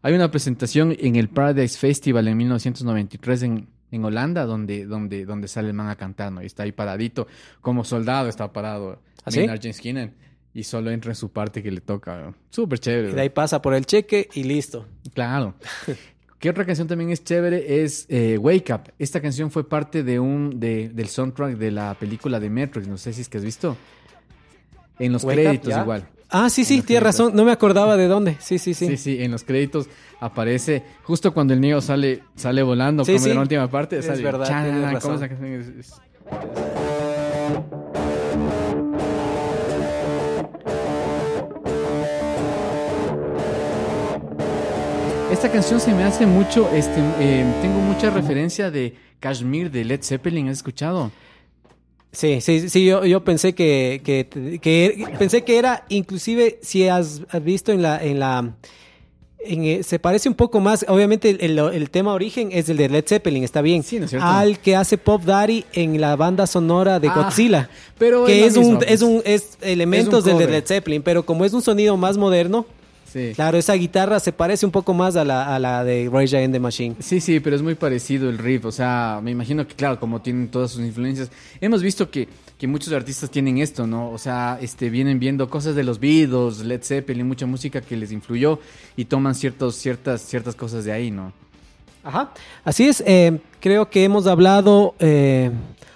hay 0.00 0.14
una 0.14 0.30
presentación 0.30 0.96
en 0.98 1.16
el 1.16 1.28
Paradise 1.28 1.76
Festival 1.76 2.28
en 2.28 2.36
1993 2.36 3.42
en, 3.42 3.66
en 3.90 4.04
Holanda 4.04 4.44
donde, 4.44 4.84
donde, 4.84 5.24
donde 5.24 5.48
sale 5.48 5.68
el 5.68 5.74
man 5.74 5.88
a 5.88 5.96
cantar, 5.96 6.32
¿no? 6.32 6.42
Y 6.42 6.46
está 6.46 6.64
ahí 6.64 6.72
paradito, 6.72 7.26
como 7.60 7.84
soldado 7.84 8.28
está 8.28 8.52
parado. 8.52 9.00
¿Ah, 9.24 9.30
sí? 9.30 9.40
Maynard 9.40 9.60
James 9.60 9.80
Keenan, 9.80 10.14
y 10.54 10.64
solo 10.64 10.90
entra 10.90 11.12
en 11.12 11.16
su 11.16 11.30
parte 11.30 11.62
que 11.62 11.70
le 11.70 11.80
toca. 11.80 12.20
¿no? 12.20 12.34
Súper 12.50 12.78
chévere. 12.78 13.10
Y 13.10 13.14
de 13.14 13.20
ahí 13.20 13.28
pasa 13.28 13.62
por 13.62 13.74
el 13.74 13.86
cheque 13.86 14.28
y 14.34 14.44
listo. 14.44 14.86
Claro. 15.14 15.54
¿Qué 16.38 16.50
otra 16.50 16.64
canción 16.64 16.86
también 16.86 17.10
es 17.10 17.24
chévere? 17.24 17.82
Es 17.82 18.06
eh, 18.08 18.38
Wake 18.38 18.72
Up. 18.72 18.92
Esta 18.98 19.20
canción 19.20 19.50
fue 19.50 19.68
parte 19.68 20.04
de 20.04 20.20
un 20.20 20.60
de, 20.60 20.88
del 20.88 21.08
soundtrack 21.08 21.56
de 21.56 21.72
la 21.72 21.94
película 21.94 22.38
de 22.38 22.48
Matrix. 22.48 22.86
No 22.86 22.96
sé 22.96 23.12
si 23.12 23.22
es 23.22 23.28
que 23.28 23.38
has 23.38 23.44
visto. 23.44 23.76
En 25.00 25.12
los 25.12 25.24
Wake 25.24 25.42
créditos 25.42 25.76
igual. 25.76 26.08
Ah, 26.30 26.50
sí, 26.50 26.64
sí, 26.64 26.82
tienes 26.82 27.02
razón. 27.02 27.32
No 27.34 27.44
me 27.44 27.52
acordaba 27.52 27.96
de 27.96 28.06
dónde. 28.06 28.36
Sí, 28.40 28.58
sí, 28.58 28.74
sí. 28.74 28.86
Sí, 28.86 28.96
sí, 28.96 29.22
en 29.22 29.30
los 29.30 29.44
créditos 29.44 29.88
aparece 30.20 30.82
justo 31.04 31.32
cuando 31.32 31.54
el 31.54 31.60
niño 31.60 31.80
sale, 31.80 32.22
sale 32.36 32.62
volando, 32.62 33.04
Sí, 33.04 33.12
como 33.12 33.24
sí. 33.24 33.30
en 33.30 33.36
la 33.36 33.42
última 33.42 33.70
parte. 33.70 33.98
Es 33.98 34.06
sale, 34.06 34.22
verdad, 34.22 34.46
chan, 34.46 34.64
tienes 34.64 35.00
¿cómo 35.02 35.16
razón. 35.16 35.28
Esta 45.30 45.50
canción 45.52 45.78
se 45.78 45.92
me 45.92 46.04
hace 46.04 46.26
mucho, 46.26 46.68
este, 46.72 47.00
eh, 47.20 47.44
tengo 47.60 47.78
mucha 47.80 48.08
referencia 48.10 48.70
de 48.70 48.96
Kashmir 49.20 49.70
de 49.70 49.84
Led 49.84 50.00
Zeppelin, 50.02 50.48
¿has 50.48 50.58
escuchado? 50.58 51.10
Sí, 52.10 52.40
sí, 52.40 52.68
sí, 52.70 52.86
yo, 52.86 53.04
yo 53.04 53.22
pensé 53.22 53.54
que, 53.54 54.00
que, 54.02 54.26
que, 54.60 55.06
pensé 55.18 55.44
que 55.44 55.58
era, 55.58 55.84
inclusive, 55.88 56.58
si 56.62 56.88
has, 56.88 57.22
has 57.28 57.44
visto 57.44 57.70
en 57.70 57.82
la, 57.82 58.02
en 58.02 58.18
la, 58.18 58.54
en, 59.40 59.64
eh, 59.64 59.82
se 59.82 59.98
parece 59.98 60.28
un 60.28 60.34
poco 60.34 60.58
más, 60.58 60.86
obviamente 60.88 61.28
el, 61.30 61.40
el, 61.40 61.58
el, 61.58 61.90
tema 61.90 62.14
origen 62.14 62.48
es 62.50 62.68
el 62.70 62.78
de 62.78 62.88
Led 62.88 63.04
Zeppelin, 63.06 63.44
está 63.44 63.60
bien, 63.60 63.82
sí, 63.82 63.98
¿no 63.98 64.06
es 64.06 64.10
cierto? 64.10 64.26
al 64.26 64.58
que 64.58 64.74
hace 64.74 64.96
Pop 64.96 65.22
Daddy 65.22 65.66
en 65.74 66.00
la 66.00 66.16
banda 66.16 66.46
sonora 66.46 66.98
de 66.98 67.08
Ah, 67.08 67.14
Godzilla, 67.14 67.68
pero 67.98 68.24
que 68.24 68.40
es 68.40 68.46
es, 68.48 68.54
lo 68.54 68.60
un, 68.62 68.66
mismo, 68.68 68.82
es 68.82 68.88
pues. 68.88 69.02
un, 69.02 69.22
es 69.24 69.58
elementos 69.60 70.24
del 70.24 70.38
de. 70.38 70.46
Led 70.46 70.64
Zeppelin, 70.66 71.02
pero 71.02 71.24
como 71.24 71.44
es 71.44 71.52
un 71.52 71.62
sonido 71.62 71.96
más 71.98 72.16
moderno, 72.16 72.64
Sí. 73.12 73.32
claro, 73.34 73.56
esa 73.56 73.72
guitarra 73.74 74.20
se 74.20 74.32
parece 74.32 74.66
un 74.66 74.72
poco 74.72 74.92
más 74.92 75.16
a 75.16 75.24
la, 75.24 75.54
a 75.54 75.58
la 75.58 75.82
de 75.82 76.10
Rage 76.12 76.36
Against 76.36 76.52
the 76.52 76.60
Machine. 76.60 76.96
Sí, 77.00 77.20
sí, 77.20 77.40
pero 77.40 77.56
es 77.56 77.62
muy 77.62 77.74
parecido 77.74 78.28
el 78.28 78.36
riff. 78.36 78.66
O 78.66 78.72
sea, 78.72 79.20
me 79.22 79.30
imagino 79.30 79.66
que, 79.66 79.74
claro, 79.74 79.98
como 79.98 80.20
tienen 80.20 80.48
todas 80.48 80.72
sus 80.72 80.82
influencias, 80.82 81.30
hemos 81.60 81.82
visto 81.82 82.10
que, 82.10 82.28
que 82.58 82.66
muchos 82.66 82.92
artistas 82.92 83.30
tienen 83.30 83.58
esto, 83.58 83.86
¿no? 83.86 84.10
O 84.10 84.18
sea, 84.18 84.58
este, 84.60 84.90
vienen 84.90 85.18
viendo 85.18 85.48
cosas 85.48 85.74
de 85.74 85.84
los 85.84 85.98
Beatles, 85.98 86.58
Led 86.58 86.82
Zeppelin, 86.82 87.26
mucha 87.26 87.46
música 87.46 87.80
que 87.80 87.96
les 87.96 88.12
influyó 88.12 88.58
y 88.96 89.06
toman 89.06 89.34
ciertos, 89.34 89.76
ciertas, 89.76 90.20
ciertas 90.20 90.54
cosas 90.54 90.84
de 90.84 90.92
ahí, 90.92 91.10
¿no? 91.10 91.32
Ajá. 92.04 92.32
Así 92.64 92.88
es, 92.88 93.02
eh, 93.06 93.38
creo 93.60 93.90
que 93.90 94.04
hemos 94.04 94.26
hablado 94.26 94.94
eh, 94.98 95.50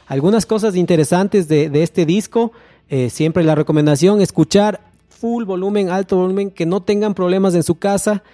algunas 0.07 0.47
cosas 0.47 0.77
interesantes 0.77 1.47
de, 1.49 1.69
de 1.69 1.83
este 1.83 2.07
disco. 2.07 2.53
Eh, 2.91 3.09
siempre 3.11 3.43
la 3.45 3.55
recomendación, 3.55 4.21
escuchar 4.21 4.81
full 5.23 5.45
volumen, 5.45 5.89
alto 5.89 6.17
volumen, 6.17 6.51
que 6.51 6.67
no 6.67 6.83
tengan 6.83 7.15
problemas 7.15 7.55
en 7.55 7.63
su 7.63 7.77
casa, 7.77 8.25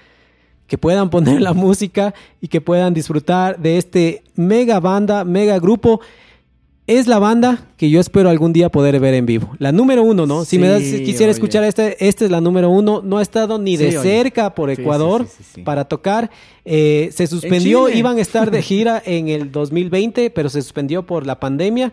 que 0.66 0.78
puedan 0.78 1.10
poner 1.10 1.38
la 1.48 1.52
música 1.52 2.14
y 2.40 2.48
que 2.48 2.62
puedan 2.62 2.94
disfrutar 2.94 3.58
de 3.58 3.76
este 3.76 4.22
mega 4.36 4.80
banda, 4.80 5.22
mega 5.24 5.58
grupo. 5.58 6.00
Es 6.86 7.06
la 7.06 7.18
banda 7.18 7.68
que 7.76 7.90
yo 7.90 8.00
espero 8.00 8.30
algún 8.30 8.54
día 8.54 8.70
poder 8.70 8.98
ver 9.00 9.12
en 9.12 9.26
vivo. 9.26 9.54
La 9.58 9.70
número 9.70 10.02
uno, 10.02 10.24
¿no? 10.24 10.46
si 10.46 10.58
me 10.58 10.68
das, 10.68 10.82
Sí, 10.82 11.00
quisiera 11.04 11.24
oye. 11.26 11.32
escuchar 11.32 11.62
esta, 11.64 11.86
esta 11.88 12.24
es 12.24 12.30
la 12.30 12.40
número 12.40 12.70
uno. 12.70 13.02
No 13.04 13.18
ha 13.18 13.22
estado 13.22 13.58
ni 13.58 13.76
de 13.76 13.88
oye. 13.88 13.98
cerca 14.00 14.54
por 14.54 14.70
Ecuador 14.70 15.26
sí, 15.26 15.60
para 15.60 15.84
tocar. 15.84 16.30
Eh, 16.64 17.10
se 17.12 17.26
suspendió, 17.26 17.90
iban 17.90 18.16
a 18.16 18.22
estar 18.22 18.50
de 18.50 18.62
gira 18.70 19.02
en 19.04 19.28
el 19.28 19.52
2020, 19.52 20.30
pero 20.30 20.48
se 20.48 20.62
suspendió 20.62 21.02
por 21.04 21.26
la 21.26 21.38
pandemia. 21.38 21.92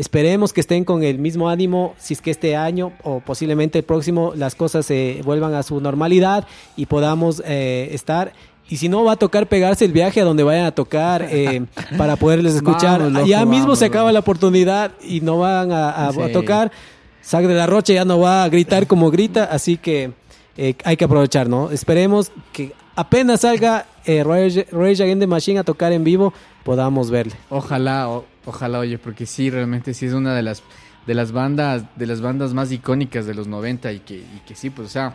Esperemos 0.00 0.54
que 0.54 0.60
estén 0.62 0.84
con 0.84 1.02
el 1.02 1.18
mismo 1.18 1.50
ánimo, 1.50 1.94
si 1.98 2.14
es 2.14 2.22
que 2.22 2.30
este 2.30 2.56
año 2.56 2.92
o 3.02 3.20
posiblemente 3.20 3.78
el 3.80 3.84
próximo 3.84 4.32
las 4.34 4.54
cosas 4.54 4.86
se 4.86 5.20
vuelvan 5.26 5.52
a 5.52 5.62
su 5.62 5.78
normalidad 5.80 6.46
y 6.74 6.86
podamos 6.86 7.42
eh, 7.44 7.90
estar. 7.92 8.32
Y 8.70 8.78
si 8.78 8.88
no, 8.88 9.04
va 9.04 9.12
a 9.12 9.16
tocar 9.16 9.46
pegarse 9.46 9.84
el 9.84 9.92
viaje 9.92 10.22
a 10.22 10.24
donde 10.24 10.42
vayan 10.42 10.64
a 10.64 10.70
tocar 10.72 11.26
eh, 11.30 11.66
para 11.98 12.16
poderles 12.16 12.54
escuchar. 12.54 13.00
Vamos, 13.00 13.12
loco, 13.12 13.26
ya 13.26 13.44
mismo 13.44 13.64
vamos, 13.66 13.78
se 13.80 13.84
acaba 13.84 14.04
loco. 14.04 14.12
la 14.14 14.20
oportunidad 14.20 14.92
y 15.06 15.20
no 15.20 15.38
van 15.38 15.70
a, 15.70 15.90
a- 15.90 16.08
a 16.08 16.12
Sí. 16.12 16.32
tocar. 16.32 16.72
Sac 17.20 17.44
de 17.44 17.54
la 17.54 17.66
Rocha 17.66 17.92
ya 17.92 18.06
no 18.06 18.18
va 18.20 18.44
a 18.44 18.48
gritar 18.48 18.86
como 18.86 19.10
grita, 19.10 19.44
así 19.44 19.76
que 19.76 20.12
eh, 20.56 20.74
hay 20.84 20.96
que 20.96 21.04
aprovechar, 21.04 21.46
¿no? 21.48 21.70
Esperemos 21.70 22.32
que 22.54 22.72
apenas 22.96 23.42
salga 23.42 23.84
eh, 24.18 24.24
Rage, 24.24 24.66
Rage 24.72 25.02
Against 25.02 25.20
the 25.20 25.26
Machine 25.26 25.58
a 25.60 25.64
tocar 25.64 25.92
en 25.92 26.04
vivo, 26.04 26.32
podamos 26.64 27.10
verle. 27.10 27.34
Ojalá, 27.48 28.08
o- 28.08 28.24
ojalá, 28.46 28.78
oye, 28.80 28.98
porque 28.98 29.26
sí, 29.26 29.50
realmente 29.50 29.94
sí 29.94 30.06
es 30.06 30.12
una 30.12 30.34
de 30.34 30.42
las 30.42 30.62
de 31.06 31.14
las 31.14 31.32
bandas 31.32 31.84
de 31.96 32.06
las 32.06 32.20
bandas 32.20 32.52
más 32.52 32.70
icónicas 32.72 33.24
de 33.26 33.34
los 33.34 33.46
90 33.46 33.92
y 33.92 34.00
que, 34.00 34.16
y 34.16 34.40
que 34.46 34.54
sí, 34.54 34.70
pues, 34.70 34.88
o 34.88 34.90
sea, 34.90 35.14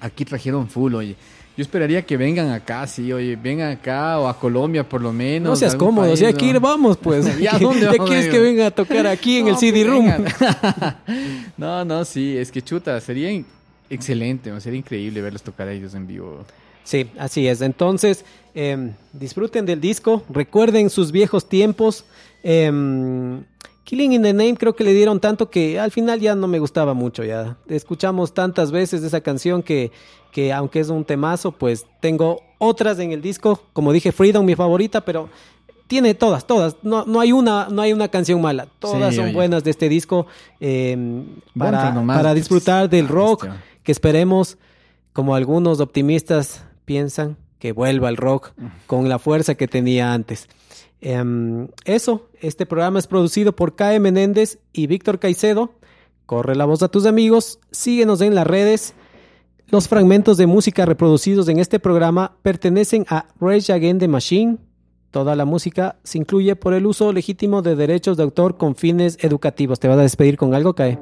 aquí 0.00 0.24
trajeron 0.24 0.68
full, 0.68 0.94
oye. 0.94 1.16
Yo 1.56 1.62
esperaría 1.62 2.02
que 2.04 2.18
vengan 2.18 2.50
acá, 2.52 2.86
sí, 2.86 3.10
oye, 3.14 3.34
vengan 3.34 3.70
acá 3.72 4.18
o 4.18 4.28
a 4.28 4.38
Colombia 4.38 4.86
por 4.86 5.00
lo 5.00 5.10
menos. 5.10 5.48
No 5.48 5.56
seas 5.56 5.74
cómodo, 5.74 6.14
si 6.14 6.26
aquí 6.26 6.52
¿no? 6.52 6.60
vamos, 6.60 6.98
pues. 6.98 7.26
¿Y 7.40 7.46
a 7.46 7.52
¿Ya 7.52 7.58
dónde 7.58 7.86
vamos 7.86 8.08
quieres 8.10 8.28
que 8.28 8.38
venga 8.38 8.66
a 8.66 8.70
tocar 8.70 9.06
aquí 9.06 9.38
en 9.38 9.48
el 9.48 9.56
CD 9.56 9.86
pues, 9.86 9.86
Room? 9.86 10.12
no, 11.56 11.82
no, 11.84 12.04
sí, 12.04 12.36
es 12.36 12.52
que 12.52 12.60
chuta, 12.60 13.00
sería 13.00 13.30
excelente, 13.88 14.52
sería 14.60 14.78
increíble 14.78 15.22
verlos 15.22 15.42
tocar 15.42 15.68
a 15.68 15.72
ellos 15.72 15.94
en 15.94 16.06
vivo. 16.06 16.44
Sí, 16.86 17.10
así 17.18 17.48
es. 17.48 17.60
Entonces, 17.62 18.24
eh, 18.54 18.92
disfruten 19.12 19.66
del 19.66 19.80
disco, 19.80 20.22
recuerden 20.30 20.88
sus 20.88 21.10
viejos 21.10 21.48
tiempos. 21.48 22.04
Eh, 22.44 22.70
Killing 23.82 24.12
in 24.14 24.22
the 24.22 24.32
Name 24.32 24.56
creo 24.56 24.74
que 24.74 24.82
le 24.84 24.92
dieron 24.94 25.20
tanto 25.20 25.50
que 25.50 25.78
al 25.78 25.90
final 25.90 26.20
ya 26.20 26.34
no 26.34 26.46
me 26.48 26.58
gustaba 26.60 26.94
mucho. 26.94 27.22
Ya 27.24 27.56
escuchamos 27.68 28.32
tantas 28.34 28.70
veces 28.70 29.02
esa 29.02 29.20
canción 29.20 29.62
que, 29.62 29.90
que 30.32 30.52
aunque 30.52 30.80
es 30.80 30.88
un 30.88 31.04
temazo, 31.04 31.50
pues 31.52 31.86
tengo 32.00 32.40
otras 32.58 32.98
en 33.00 33.10
el 33.12 33.20
disco. 33.20 33.60
Como 33.72 33.92
dije, 33.92 34.10
Freedom 34.12 34.44
mi 34.44 34.54
favorita, 34.54 35.02
pero 35.04 35.28
tiene 35.88 36.14
todas, 36.14 36.46
todas. 36.46 36.76
No, 36.82 37.04
no 37.04 37.20
hay 37.20 37.32
una, 37.32 37.68
no 37.68 37.82
hay 37.82 37.92
una 37.92 38.08
canción 38.08 38.40
mala. 38.40 38.68
Todas 38.78 39.10
Sí, 39.10 39.16
son 39.16 39.26
oye. 39.26 39.34
buenas 39.34 39.62
de 39.64 39.70
este 39.70 39.88
disco 39.88 40.26
eh, 40.60 41.24
para, 41.58 41.94
para 42.06 42.32
disfrutar 42.34 42.88
del 42.88 43.06
rock 43.08 43.46
que 43.84 43.92
esperemos, 43.92 44.56
como 45.12 45.34
algunos 45.36 45.78
optimistas 45.80 46.62
piensan, 46.86 47.36
que 47.58 47.72
vuelva 47.72 48.08
el 48.08 48.16
rock 48.16 48.52
con 48.86 49.10
la 49.10 49.18
fuerza 49.18 49.56
que 49.56 49.68
tenía 49.68 50.14
antes. 50.14 50.48
Em, 51.00 51.68
eso, 51.84 52.28
este 52.40 52.64
programa 52.64 52.98
es 52.98 53.06
producido 53.06 53.54
por 53.54 53.76
K.E. 53.76 54.00
Menéndez 54.00 54.58
y 54.72 54.86
Víctor 54.86 55.18
Caicedo. 55.18 55.74
Corre 56.24 56.56
la 56.56 56.64
voz 56.64 56.82
a 56.82 56.88
tus 56.88 57.06
amigos, 57.06 57.60
síguenos 57.70 58.20
en 58.22 58.34
las 58.34 58.46
redes. 58.46 58.94
Los 59.68 59.88
fragmentos 59.88 60.36
de 60.36 60.46
música 60.46 60.86
reproducidos 60.86 61.48
en 61.48 61.58
este 61.58 61.78
programa 61.78 62.36
pertenecen 62.42 63.04
a 63.08 63.26
Rage 63.40 63.72
Against 63.72 64.00
the 64.00 64.08
Machine. 64.08 64.58
Toda 65.10 65.36
la 65.36 65.44
música 65.44 65.96
se 66.02 66.18
incluye 66.18 66.56
por 66.56 66.74
el 66.74 66.86
uso 66.86 67.12
legítimo 67.12 67.62
de 67.62 67.76
derechos 67.76 68.16
de 68.16 68.22
autor 68.22 68.56
con 68.56 68.74
fines 68.74 69.18
educativos. 69.20 69.80
¿Te 69.80 69.88
vas 69.88 69.98
a 69.98 70.02
despedir 70.02 70.36
con 70.36 70.54
algo, 70.54 70.74
Kae? 70.74 70.98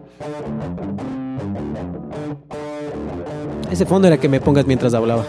Ese 3.70 3.87
fondo 3.87 4.07
era 4.07 4.18
que 4.18 4.28
me 4.28 4.41
pongas 4.41 4.66
mientras 4.66 4.95
hablaba. 4.95 5.24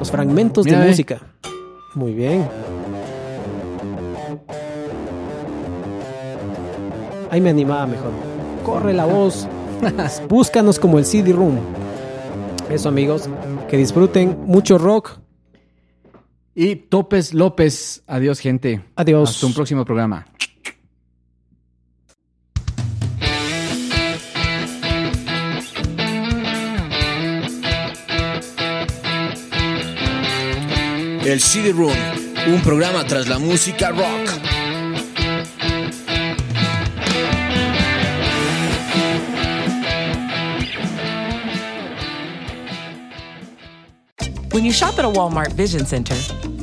Los 0.00 0.10
fragmentos 0.10 0.64
Mira, 0.64 0.80
de 0.80 0.88
música. 0.88 1.20
Muy 1.94 2.14
bien. 2.14 2.48
Ahí 7.30 7.40
me 7.42 7.50
animaba 7.50 7.86
mejor. 7.86 8.10
Corre 8.64 8.94
la 8.94 9.04
voz. 9.04 9.46
Búscanos 10.28 10.78
como 10.78 10.98
el 10.98 11.04
CD 11.04 11.32
Room. 11.32 11.58
Eso 12.70 12.88
amigos, 12.88 13.28
que 13.68 13.76
disfruten 13.76 14.38
mucho 14.46 14.78
rock. 14.78 15.18
Y 16.54 16.76
Topes 16.76 17.34
López, 17.34 18.02
adiós 18.06 18.38
gente. 18.38 18.82
Adiós. 18.96 19.30
Hasta 19.30 19.46
un 19.46 19.52
próximo 19.52 19.84
programa. 19.84 20.26
El 31.22 31.38
CD 31.38 31.72
Room, 31.72 31.94
un 32.46 32.62
programa 32.62 33.04
tras 33.04 33.28
la 33.28 33.38
música 33.38 33.90
rock. 33.90 34.26
When 44.52 44.64
you 44.64 44.72
shop 44.72 44.98
at 44.98 45.04
a 45.04 45.08
Walmart 45.08 45.52
Vision 45.52 45.84
Center, 45.84 46.14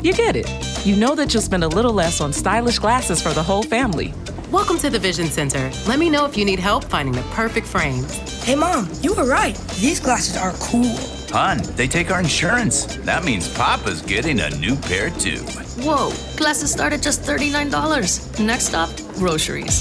you 0.02 0.12
get 0.14 0.36
it. 0.36 0.48
You 0.84 0.96
know 0.96 1.14
that 1.14 1.34
you'll 1.36 1.44
spend 1.44 1.64
a 1.64 1.68
little 1.68 1.94
less 1.94 2.20
on 2.20 2.34
stylish 2.34 2.80
glasses 2.80 3.22
for 3.22 3.34
the 3.34 3.44
whole 3.44 3.62
family. 3.62 4.12
Welcome 4.52 4.80
to 4.80 4.90
the 4.90 4.98
Vision 4.98 5.28
Center. 5.28 5.70
Let 5.88 6.00
me 6.00 6.10
know 6.10 6.26
if 6.26 6.36
you 6.36 6.46
need 6.46 6.60
help 6.60 6.84
finding 6.86 7.14
the 7.14 7.22
perfect 7.36 7.68
frames. 7.68 8.12
Hey, 8.44 8.56
Mom, 8.56 8.90
you 9.02 9.14
were 9.14 9.26
right. 9.26 9.56
These 9.80 10.00
glasses 10.00 10.36
are 10.36 10.54
cool. 10.54 11.17
Hun, 11.30 11.62
they 11.76 11.88
take 11.88 12.12
our 12.12 12.20
insurance. 12.20 12.86
That 12.98 13.24
means 13.24 13.54
Papa's 13.54 14.02
getting 14.02 14.40
a 14.40 14.50
new 14.58 14.76
pair 14.76 15.10
too. 15.10 15.40
Whoa, 15.84 16.12
glasses 16.36 16.72
start 16.72 16.94
at 16.94 17.02
just 17.02 17.22
$39. 17.22 18.40
Next 18.44 18.68
stop, 18.68 18.90
groceries. 19.16 19.76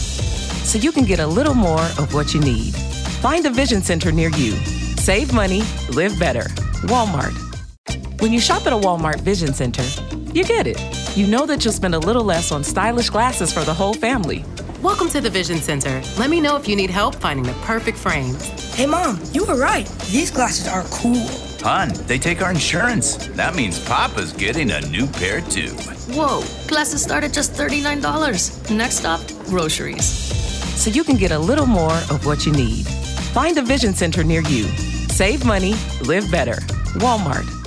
So 0.65 0.79
you 0.79 0.93
can 0.93 1.05
get 1.05 1.21
a 1.21 1.27
little 1.27 1.55
more 1.55 1.83
of 1.99 2.13
what 2.13 2.35
you 2.35 2.41
need. 2.41 2.75
Find 3.23 3.47
a 3.47 3.51
Vision 3.51 3.81
Center 3.81 4.13
near 4.13 4.31
you. 4.31 4.53
Save 4.99 5.33
money, 5.33 5.63
live 5.91 6.19
better. 6.19 6.45
Walmart. 6.89 7.35
When 8.21 8.33
you 8.33 8.41
shop 8.41 8.67
at 8.67 8.73
a 8.73 8.77
Walmart 8.77 9.21
Vision 9.21 9.55
Center, 9.55 9.85
you 10.33 10.45
get 10.45 10.67
it. 10.67 10.81
You 11.17 11.27
know 11.27 11.47
that 11.47 11.65
you'll 11.65 11.73
spend 11.73 11.95
a 11.95 11.99
little 11.99 12.25
less 12.25 12.51
on 12.51 12.65
stylish 12.65 13.11
glasses 13.11 13.53
for 13.53 13.61
the 13.61 13.73
whole 13.73 13.95
family. 13.95 14.45
Welcome 14.87 15.09
to 15.09 15.21
the 15.21 15.29
Vision 15.29 15.59
Center. 15.59 16.01
Let 16.17 16.31
me 16.31 16.41
know 16.41 16.55
if 16.55 16.69
you 16.69 16.77
need 16.77 16.91
help 16.91 17.17
finding 17.17 17.45
the 17.45 17.55
perfect 17.65 17.99
frames. 17.99 18.47
Hey, 18.73 18.87
Mom, 18.87 19.21
you 19.33 19.45
were 19.45 19.57
right. 19.57 19.85
These 20.13 20.31
glasses 20.31 20.69
are 20.69 20.85
cool. 20.85 21.27
Hun, 21.61 21.89
they 22.07 22.21
take 22.21 22.41
our 22.41 22.53
insurance. 22.53 23.17
That 23.35 23.57
means 23.57 23.85
Papa's 23.85 24.33
getting 24.33 24.71
a 24.71 24.81
new 24.83 25.09
pair 25.09 25.41
too. 25.41 25.71
Whoa, 26.15 26.45
glasses 26.69 27.03
start 27.03 27.25
at 27.25 27.33
just 27.33 27.55
$39. 27.55 28.71
Next 28.77 28.99
stop, 28.99 29.27
groceries. 29.47 30.07
So 30.81 30.89
you 30.89 31.03
can 31.03 31.17
get 31.17 31.33
a 31.33 31.39
little 31.39 31.67
more 31.67 31.97
of 32.09 32.25
what 32.25 32.47
you 32.47 32.53
need. 32.53 32.87
Find 33.35 33.59
a 33.59 33.63
Vision 33.63 33.93
Center 33.93 34.23
near 34.23 34.43
you. 34.43 34.69
Save 35.09 35.45
money, 35.45 35.75
live 36.03 36.31
better. 36.31 36.59
Walmart. 37.03 37.66